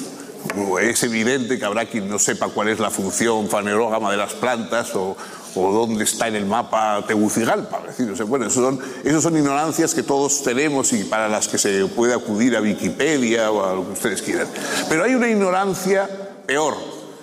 es 0.81 1.03
evidente 1.03 1.59
que 1.59 1.65
habrá 1.65 1.85
quien 1.85 2.09
no 2.09 2.17
sepa 2.17 2.47
cuál 2.49 2.69
es 2.69 2.79
la 2.79 2.89
función 2.89 3.49
fanerógama 3.49 4.11
de 4.11 4.17
las 4.17 4.33
plantas 4.33 4.95
o, 4.95 5.17
o 5.55 5.71
dónde 5.71 6.03
está 6.03 6.27
en 6.27 6.35
el 6.35 6.45
mapa 6.45 7.03
Tegucigalpa. 7.07 7.81
bueno, 8.27 8.45
eso 8.45 8.61
son, 8.61 8.79
esos 9.03 9.23
son 9.23 9.37
ignorancias 9.37 9.93
que 9.93 10.03
todos 10.03 10.43
tenemos 10.43 10.93
y 10.93 11.03
para 11.03 11.27
las 11.27 11.47
que 11.47 11.57
se 11.57 11.85
puede 11.87 12.13
acudir 12.13 12.55
a 12.55 12.61
Wikipedia 12.61 13.51
o 13.51 13.65
a 13.65 13.73
lo 13.73 13.85
que 13.85 13.93
ustedes 13.93 14.21
quieran. 14.21 14.47
Pero 14.87 15.03
hay 15.03 15.15
una 15.15 15.29
ignorancia 15.29 16.09
peor, 16.45 16.75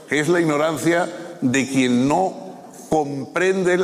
que 0.09 0.21
es 0.21 0.29
la 0.29 0.41
ignorancia 0.41 1.09
de 1.41 1.69
quien 1.69 2.09
no 2.09 2.47
comprende 2.89 3.79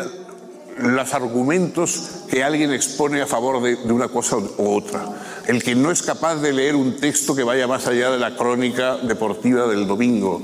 los 0.83 1.15
argumentos 1.15 2.11
que 2.29 2.43
alguien 2.45 2.73
expone 2.73 3.23
a 3.23 3.27
favor 3.27 3.63
de, 3.63 3.77
de, 3.77 3.93
una 3.93 4.09
cosa 4.09 4.37
u 4.37 4.53
otra. 4.59 5.05
El 5.47 5.63
que 5.63 5.75
no 5.75 5.91
es 5.91 6.03
capaz 6.03 6.37
de 6.37 6.53
leer 6.53 6.77
un 6.77 6.97
texto 6.97 7.35
que 7.35 7.43
vaya 7.43 7.67
más 7.67 7.87
allá 7.87 8.11
de 8.11 8.19
la 8.19 8.37
crónica 8.37 8.97
deportiva 8.99 9.67
del 9.67 9.87
domingo 9.87 10.41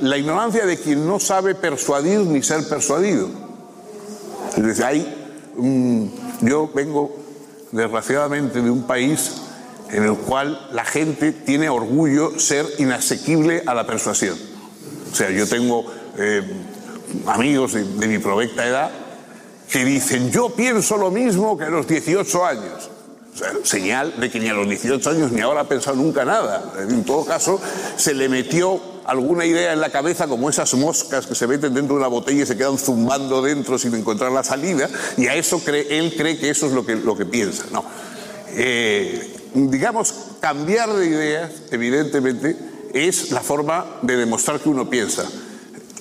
la 0.00 0.16
ignorancia 0.16 0.66
de 0.66 0.78
quien 0.78 1.06
no 1.06 1.18
sabe 1.18 1.54
persuadir 1.54 2.20
ni 2.20 2.42
ser 2.42 2.68
persuadido. 2.68 3.28
Es 4.56 4.62
decir, 4.62 4.84
hay, 4.84 5.14
yo 6.42 6.70
vengo 6.74 7.16
desgraciadamente 7.72 8.62
de 8.62 8.70
un 8.70 8.84
país 8.84 9.32
en 9.90 10.04
el 10.04 10.16
cual 10.16 10.68
la 10.72 10.84
gente 10.84 11.32
tiene 11.32 11.68
orgullo 11.68 12.38
ser 12.38 12.66
inasequible 12.78 13.62
a 13.66 13.74
la 13.74 13.86
persuasión. 13.86 14.38
O 15.10 15.14
sea, 15.14 15.30
yo 15.30 15.48
tengo 15.48 15.84
eh, 16.16 16.42
amigos 17.26 17.72
de, 17.72 17.84
de 17.84 18.06
mi 18.06 18.18
provecta 18.18 18.66
edad 18.66 18.90
que 19.70 19.84
dicen, 19.84 20.30
yo 20.30 20.50
pienso 20.50 20.96
lo 20.96 21.10
mismo 21.10 21.56
que 21.56 21.64
a 21.64 21.70
los 21.70 21.86
18 21.86 22.44
años. 22.44 22.90
O 23.32 23.38
sea, 23.38 23.52
señal 23.62 24.18
de 24.18 24.28
que 24.28 24.40
ni 24.40 24.48
a 24.48 24.54
los 24.54 24.68
18 24.68 25.10
años 25.10 25.32
ni 25.32 25.40
ahora 25.40 25.60
ha 25.60 25.68
pensado 25.68 25.96
nunca 25.96 26.24
nada. 26.24 26.72
En 26.78 27.04
todo 27.04 27.24
caso, 27.24 27.60
se 27.96 28.12
le 28.12 28.28
metió 28.28 28.80
alguna 29.06 29.44
idea 29.44 29.72
en 29.72 29.80
la 29.80 29.90
cabeza 29.90 30.26
como 30.26 30.50
esas 30.50 30.74
moscas 30.74 31.26
que 31.26 31.34
se 31.34 31.46
meten 31.46 31.74
dentro 31.74 31.94
de 31.94 32.00
una 32.00 32.08
botella 32.08 32.42
y 32.42 32.46
se 32.46 32.56
quedan 32.56 32.78
zumbando 32.78 33.42
dentro 33.42 33.78
sin 33.78 33.94
encontrar 33.94 34.32
la 34.32 34.44
salida, 34.44 34.88
y 35.16 35.26
a 35.26 35.34
eso 35.34 35.60
cree, 35.60 35.98
él 35.98 36.14
cree 36.16 36.38
que 36.38 36.50
eso 36.50 36.66
es 36.66 36.72
lo 36.72 36.84
que, 36.84 36.96
lo 36.96 37.16
que 37.16 37.26
piensa. 37.26 37.64
No. 37.72 37.84
Eh, 38.50 39.36
digamos, 39.54 40.14
cambiar 40.40 40.92
de 40.92 41.06
ideas, 41.06 41.50
evidentemente, 41.70 42.56
es 42.92 43.30
la 43.30 43.40
forma 43.40 43.98
de 44.02 44.16
demostrar 44.16 44.60
que 44.60 44.68
uno 44.68 44.90
piensa. 44.90 45.24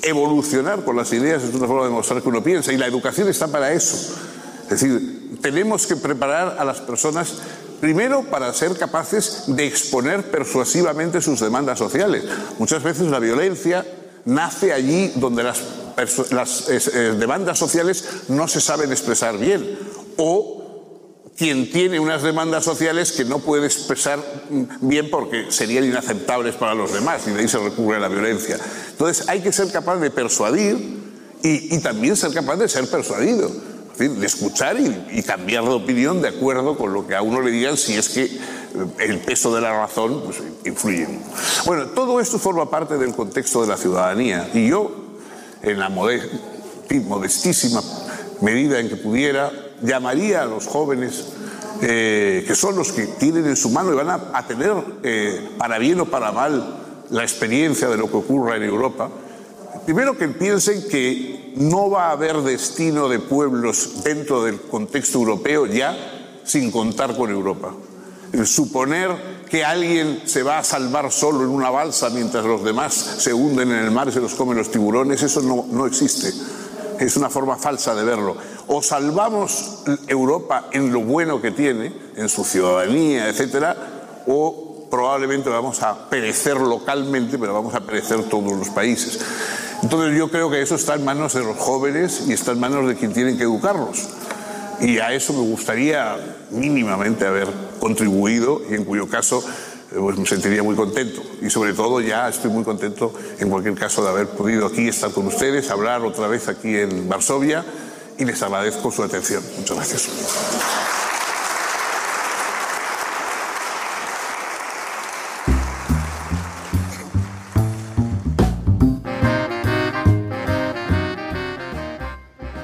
Evolucionar 0.01 0.83
con 0.83 0.95
las 0.95 1.11
ideas 1.13 1.43
es 1.43 1.53
una 1.53 1.67
forma 1.67 1.85
de 1.85 1.91
mostrar 1.91 2.21
que 2.21 2.29
uno 2.29 2.43
piensa 2.43 2.71
y 2.71 2.77
la 2.77 2.87
educación 2.87 3.27
está 3.27 3.47
para 3.47 3.71
eso. 3.71 4.15
Es 4.63 4.69
decir, 4.69 5.39
tenemos 5.41 5.87
que 5.87 5.95
preparar 5.95 6.57
a 6.59 6.65
las 6.65 6.79
personas 6.81 7.35
primero 7.79 8.23
para 8.23 8.53
ser 8.53 8.77
capaces 8.77 9.43
de 9.47 9.65
exponer 9.65 10.29
persuasivamente 10.29 11.21
sus 11.21 11.39
demandas 11.39 11.79
sociales. 11.79 12.23
Muchas 12.57 12.83
veces 12.83 13.07
la 13.07 13.19
violencia 13.19 13.85
nace 14.25 14.73
allí 14.73 15.11
donde 15.15 15.43
las, 15.43 16.69
eh, 16.69 17.15
demandas 17.17 17.57
sociales 17.57 18.05
no 18.27 18.47
se 18.47 18.61
saben 18.61 18.91
expresar 18.91 19.37
bien 19.37 19.77
o 20.17 20.68
quien 21.39 21.71
tiene 21.71 22.01
unas 22.01 22.21
demandas 22.21 22.65
sociales 22.65 23.13
que 23.13 23.23
no 23.23 23.39
puede 23.39 23.65
expresar 23.65 24.19
bien 24.81 25.09
porque 25.09 25.49
serían 25.49 25.85
inaceptables 25.85 26.55
para 26.55 26.75
los 26.75 26.91
demás 26.91 27.25
y 27.27 27.31
de 27.31 27.39
ahí 27.39 27.47
se 27.47 27.59
recurre 27.59 27.95
a 27.95 27.99
la 28.01 28.09
violencia. 28.09 28.59
Entonces 28.91 29.29
hay 29.29 29.39
que 29.39 29.53
ser 29.53 29.71
capaz 29.71 29.95
de 29.99 30.11
persuadir 30.11 30.99
y, 31.41 31.77
también 31.79 32.17
ser 32.17 32.33
capaz 32.33 32.57
de 32.57 32.67
ser 32.67 32.89
persuadido, 32.89 33.49
de 33.97 34.25
escuchar 34.25 34.75
y, 34.81 35.23
cambiar 35.23 35.63
de 35.63 35.69
opinión 35.69 36.21
de 36.21 36.27
acuerdo 36.27 36.77
con 36.77 36.91
lo 36.91 37.07
que 37.07 37.15
a 37.15 37.21
uno 37.21 37.39
le 37.39 37.51
digan 37.51 37.77
si 37.77 37.95
es 37.95 38.09
que 38.09 38.25
eh, 38.25 38.37
el 38.99 39.19
peso 39.19 39.55
de 39.55 39.61
la 39.61 39.71
razón 39.71 40.21
pues, 40.25 40.39
influye. 40.65 41.07
Bueno, 41.65 41.85
todo 41.91 42.19
esto 42.19 42.37
forma 42.37 42.69
parte 42.69 42.97
del 42.97 43.13
contexto 43.13 43.61
de 43.61 43.69
la 43.69 43.77
ciudadanía 43.77 44.49
y 44.53 44.67
yo, 44.67 44.91
en 45.61 45.79
la 45.79 45.87
modestísima 45.87 47.81
medida 48.41 48.81
en 48.81 48.89
que 48.89 48.97
pudiera, 48.97 49.68
llamaría 49.81 50.43
a 50.43 50.45
los 50.45 50.67
jóvenes, 50.67 51.25
eh, 51.81 52.43
que 52.47 52.55
son 52.55 52.75
los 52.75 52.91
que 52.91 53.05
tienen 53.05 53.45
en 53.45 53.55
su 53.55 53.69
mano 53.69 53.91
y 53.93 53.95
van 53.95 54.09
a, 54.09 54.47
tener, 54.47 54.73
eh, 55.03 55.49
para 55.57 55.77
bien 55.77 55.99
o 55.99 56.05
para 56.05 56.31
mal, 56.31 56.75
la 57.09 57.23
experiencia 57.23 57.87
de 57.87 57.97
lo 57.97 58.09
que 58.09 58.17
ocurra 58.17 58.55
en 58.55 58.63
Europa, 58.63 59.09
primero 59.85 60.17
que 60.17 60.27
piensen 60.27 60.87
que 60.87 61.53
no 61.55 61.89
va 61.89 62.09
a 62.09 62.11
haber 62.11 62.37
destino 62.41 63.09
de 63.09 63.19
pueblos 63.19 64.03
dentro 64.03 64.43
del 64.43 64.61
contexto 64.61 65.17
europeo 65.17 65.65
ya 65.65 65.97
sin 66.43 66.71
contar 66.71 67.15
con 67.15 67.29
Europa. 67.29 67.73
El 68.31 68.45
suponer 68.45 69.39
que 69.49 69.65
alguien 69.65 70.21
se 70.25 70.43
va 70.43 70.59
a 70.59 70.63
salvar 70.63 71.11
solo 71.11 71.43
en 71.43 71.49
una 71.49 71.71
balsa 71.71 72.09
mientras 72.11 72.45
los 72.45 72.63
demás 72.63 72.93
se 72.93 73.33
hunden 73.33 73.71
en 73.71 73.79
el 73.79 73.91
mar 73.91 74.07
y 74.07 74.11
se 74.11 74.21
los 74.21 74.35
comen 74.35 74.57
los 74.57 74.69
tiburones, 74.69 75.23
eso 75.23 75.41
no, 75.41 75.65
no 75.71 75.87
existe. 75.87 76.31
Es 76.99 77.17
una 77.17 77.29
forma 77.29 77.57
falsa 77.57 77.95
de 77.95 78.03
verlo. 78.03 78.35
O 78.71 78.83
salvamos 78.83 79.81
Europa 80.07 80.69
en 80.71 80.93
lo 80.93 81.01
bueno 81.01 81.41
que 81.41 81.49
tiene, 81.49 81.91
en 82.15 82.29
su 82.29 82.43
ciudadanía, 82.43 83.27
etcétera, 83.27 83.75
o 84.27 84.87
probablemente 84.91 85.49
vamos 85.49 85.81
a 85.81 86.07
perecer 86.07 86.57
localmente, 86.57 87.39
pero 87.39 87.53
vamos 87.53 87.73
a 87.73 87.81
perecer 87.81 88.23
todos 88.29 88.53
los 88.53 88.69
países. 88.69 89.19
Entonces 89.81 90.15
yo 90.15 90.29
creo 90.29 90.51
que 90.51 90.61
eso 90.61 90.75
está 90.75 90.93
en 90.93 91.03
manos 91.03 91.33
de 91.33 91.43
los 91.43 91.57
jóvenes 91.57 92.25
y 92.27 92.33
está 92.33 92.51
en 92.51 92.59
manos 92.59 92.87
de 92.87 92.95
quien 92.95 93.11
tienen 93.11 93.37
que 93.37 93.43
educarlos. 93.43 94.07
Y 94.81 94.99
a 94.99 95.13
eso 95.13 95.33
me 95.33 95.41
gustaría 95.41 96.17
mínimamente 96.51 97.25
haber 97.25 97.47
contribuido 97.79 98.61
y 98.69 98.75
en 98.75 98.85
cuyo 98.85 99.07
caso 99.07 99.43
eh, 99.91 99.95
pues 99.99 100.15
me 100.17 100.27
sentiría 100.27 100.61
muy 100.61 100.75
contento. 100.75 101.21
Y 101.41 101.49
sobre 101.49 101.73
todo 101.73 102.01
ya 102.01 102.29
estoy 102.29 102.51
muy 102.51 102.63
contento 102.63 103.13
en 103.39 103.49
cualquier 103.49 103.73
caso 103.73 104.03
de 104.03 104.09
haber 104.09 104.27
podido 104.27 104.67
aquí 104.67 104.87
estar 104.87 105.11
con 105.11 105.27
ustedes, 105.27 105.71
hablar 105.71 106.01
otra 106.01 106.27
vez 106.27 106.47
aquí 106.47 106.75
en 106.75 107.09
Varsovia 107.09 107.65
y 108.19 108.25
les 108.25 108.43
agradezco 108.43 108.91
su 108.91 109.01
atención. 109.01 109.41
Muchas 109.57 109.77
gracias. 109.77 110.09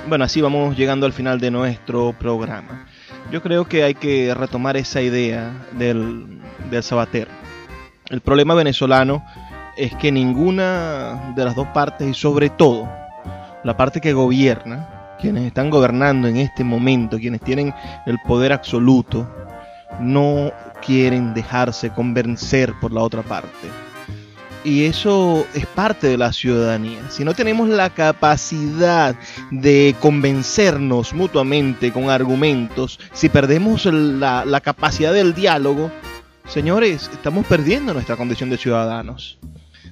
Bueno, 0.07 0.25
así 0.25 0.41
vamos 0.41 0.77
llegando 0.77 1.05
al 1.05 1.13
final 1.13 1.39
de 1.39 1.49
nuestro 1.51 2.13
programa. 2.19 2.85
Yo 3.31 3.41
creo 3.41 3.67
que 3.67 3.83
hay 3.83 3.95
que 3.95 4.33
retomar 4.35 4.77
esa 4.77 5.01
idea 5.01 5.51
del, 5.71 6.41
del 6.69 6.83
sabater. 6.83 7.27
El 8.09 8.21
problema 8.21 8.53
venezolano 8.53 9.25
es 9.77 9.95
que 9.95 10.11
ninguna 10.11 11.33
de 11.35 11.43
las 11.43 11.55
dos 11.55 11.67
partes 11.69 12.07
y 12.07 12.13
sobre 12.13 12.49
todo 12.49 12.87
la 13.63 13.75
parte 13.75 13.99
que 13.99 14.13
gobierna 14.13 14.94
quienes 15.19 15.45
están 15.45 15.69
gobernando 15.69 16.27
en 16.27 16.37
este 16.37 16.63
momento, 16.63 17.17
quienes 17.17 17.41
tienen 17.41 17.73
el 18.05 18.17
poder 18.19 18.53
absoluto, 18.53 19.27
no 19.99 20.51
quieren 20.85 21.33
dejarse 21.33 21.89
convencer 21.89 22.73
por 22.79 22.91
la 22.91 23.01
otra 23.01 23.21
parte. 23.21 23.69
Y 24.65 24.85
eso 24.85 25.45
es 25.53 25.67
parte 25.67 26.07
de 26.07 26.17
la 26.17 26.33
ciudadanía. 26.33 26.99
Si 27.11 27.23
no 27.23 27.35
tenemos 27.35 27.69
la 27.69 27.91
capacidad 27.91 29.15
de 29.51 29.95
convencernos 29.99 31.13
mutuamente 31.13 31.93
con 31.93 32.09
argumentos, 32.09 32.99
si 33.13 33.29
perdemos 33.29 33.85
la, 33.85 34.61
capacidad 34.63 35.13
del 35.13 35.35
diálogo, 35.35 35.91
señores, 36.47 37.11
estamos 37.13 37.45
perdiendo 37.45 37.93
nuestra 37.93 38.15
condición 38.15 38.49
de 38.49 38.57
ciudadanos. 38.57 39.37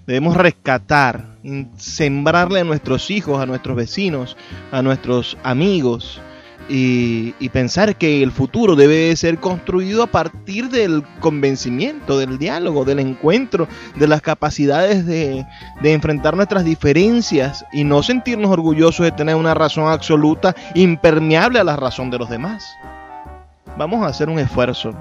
Debemos 0.06 0.36
rescatar, 0.36 1.38
sembrarle 1.78 2.60
a 2.60 2.64
nuestros 2.66 3.10
hijos, 3.10 3.41
a 3.41 3.45
nuestros 3.45 3.76
vecinos, 3.78 4.36
a 4.72 4.82
nuestros 4.82 5.38
amigos 5.43 6.22
y, 6.70 7.49
pensar 7.49 7.95
que 7.95 8.24
el 8.24 8.32
futuro 8.32 8.76
debe 8.76 9.16
ser 9.16 9.38
construido 9.38 10.04
a 10.04 10.08
partir 10.08 10.70
del 10.70 11.04
convencimiento, 11.20 12.18
del 12.18 12.38
diálogo, 12.38 12.84
del 12.84 12.99
encuentro, 12.99 13.68
de 13.95 14.08
las 14.08 14.22
capacidades 14.22 15.06
de, 15.06 15.45
de 15.82 15.93
enfrentar 15.93 16.36
nuestras 16.36 16.66
diferencias 16.66 17.64
y 17.72 17.84
no 17.84 18.01
sentirnos 18.01 18.51
orgullosos 18.51 19.06
de 19.06 19.12
tener 19.12 19.36
una 19.36 19.54
razón 19.54 19.88
absoluta 19.88 20.56
impermeable 20.74 21.60
a 21.60 21.64
la 21.64 21.76
razón 21.76 22.10
de 22.10 22.18
los 22.18 22.30
demás. 22.30 22.76
Vamos 23.78 24.04
a 24.04 24.08
hacer 24.08 24.30
un 24.30 24.39
esfuerzo 24.39 24.93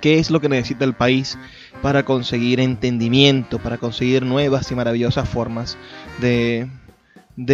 qué 0.00 0.20
es 0.20 0.30
lo 0.30 0.38
que 0.38 0.48
necesita 0.48 0.84
el 0.84 0.94
país 0.94 1.36
para 1.84 2.02
conseguir 2.02 2.60
entendimiento, 2.60 3.58
para 3.58 3.76
conseguir 3.76 4.24
nuevas 4.24 4.72
y 4.72 4.74
maravillosas 4.74 5.28
formas 5.28 5.76
de, 6.18 6.66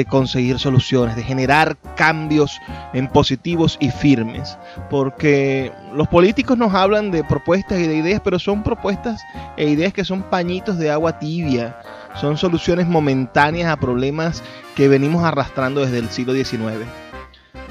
conseguir 0.08 0.60
soluciones, 0.60 1.16
de 1.16 1.24
generar 1.24 1.76
cambios 1.96 2.56
en 2.92 3.08
positivos 3.08 3.76
y 3.80 3.90
firmes. 3.90 4.56
Porque 4.88 5.72
los 5.96 6.06
políticos 6.06 6.56
nos 6.56 6.72
hablan 6.74 7.10
de 7.10 7.24
propuestas 7.24 7.80
y 7.80 7.88
de 7.88 7.96
ideas, 7.96 8.20
pero 8.22 8.38
son 8.38 8.62
propuestas 8.62 9.20
e 9.56 9.68
ideas 9.68 9.92
que 9.92 10.04
son 10.04 10.22
pañitos 10.22 10.78
de 10.78 10.92
agua 10.92 11.18
tibia, 11.18 11.80
son 12.14 12.36
soluciones 12.36 12.86
momentáneas 12.86 13.68
a 13.68 13.80
problemas 13.80 14.44
que 14.76 14.86
venimos 14.86 15.24
arrastrando 15.24 15.80
desde 15.80 15.98
el 15.98 16.08
siglo 16.08 16.34
XIX, 16.34 16.86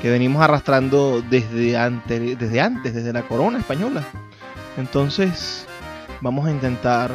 que 0.02 0.10
venimos 0.10 0.42
arrastrando 0.42 1.22
desde 1.22 1.78
antes, 1.78 2.38
desde 2.38 2.60
antes, 2.60 2.94
desde 2.94 3.14
la 3.14 3.22
corona 3.22 3.60
española. 3.60 4.04
Entonces, 4.78 5.69
vamos 6.22 6.48
a 6.48 6.52
intentar 6.52 7.12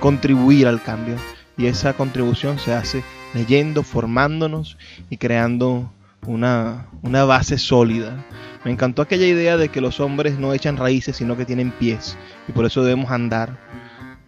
contribuir 0.00 0.66
al 0.66 0.82
cambio. 0.82 1.16
Y 1.56 1.66
esa 1.66 1.92
contribución 1.92 2.58
se 2.58 2.72
hace 2.72 3.04
leyendo, 3.32 3.82
formándonos 3.82 4.76
y 5.08 5.16
creando 5.16 5.92
una, 6.26 6.86
una, 7.02 7.24
base 7.24 7.58
sólida. 7.58 8.16
Me 8.64 8.72
encantó 8.72 9.02
aquella 9.02 9.26
idea 9.26 9.56
de 9.56 9.68
que 9.68 9.80
los 9.80 10.00
hombres 10.00 10.38
no 10.38 10.52
echan 10.52 10.76
raíces, 10.76 11.16
sino 11.16 11.36
que 11.36 11.44
tienen 11.44 11.70
pies. 11.70 12.16
Y 12.48 12.52
por 12.52 12.64
eso 12.64 12.82
debemos 12.82 13.10
andar, 13.10 13.56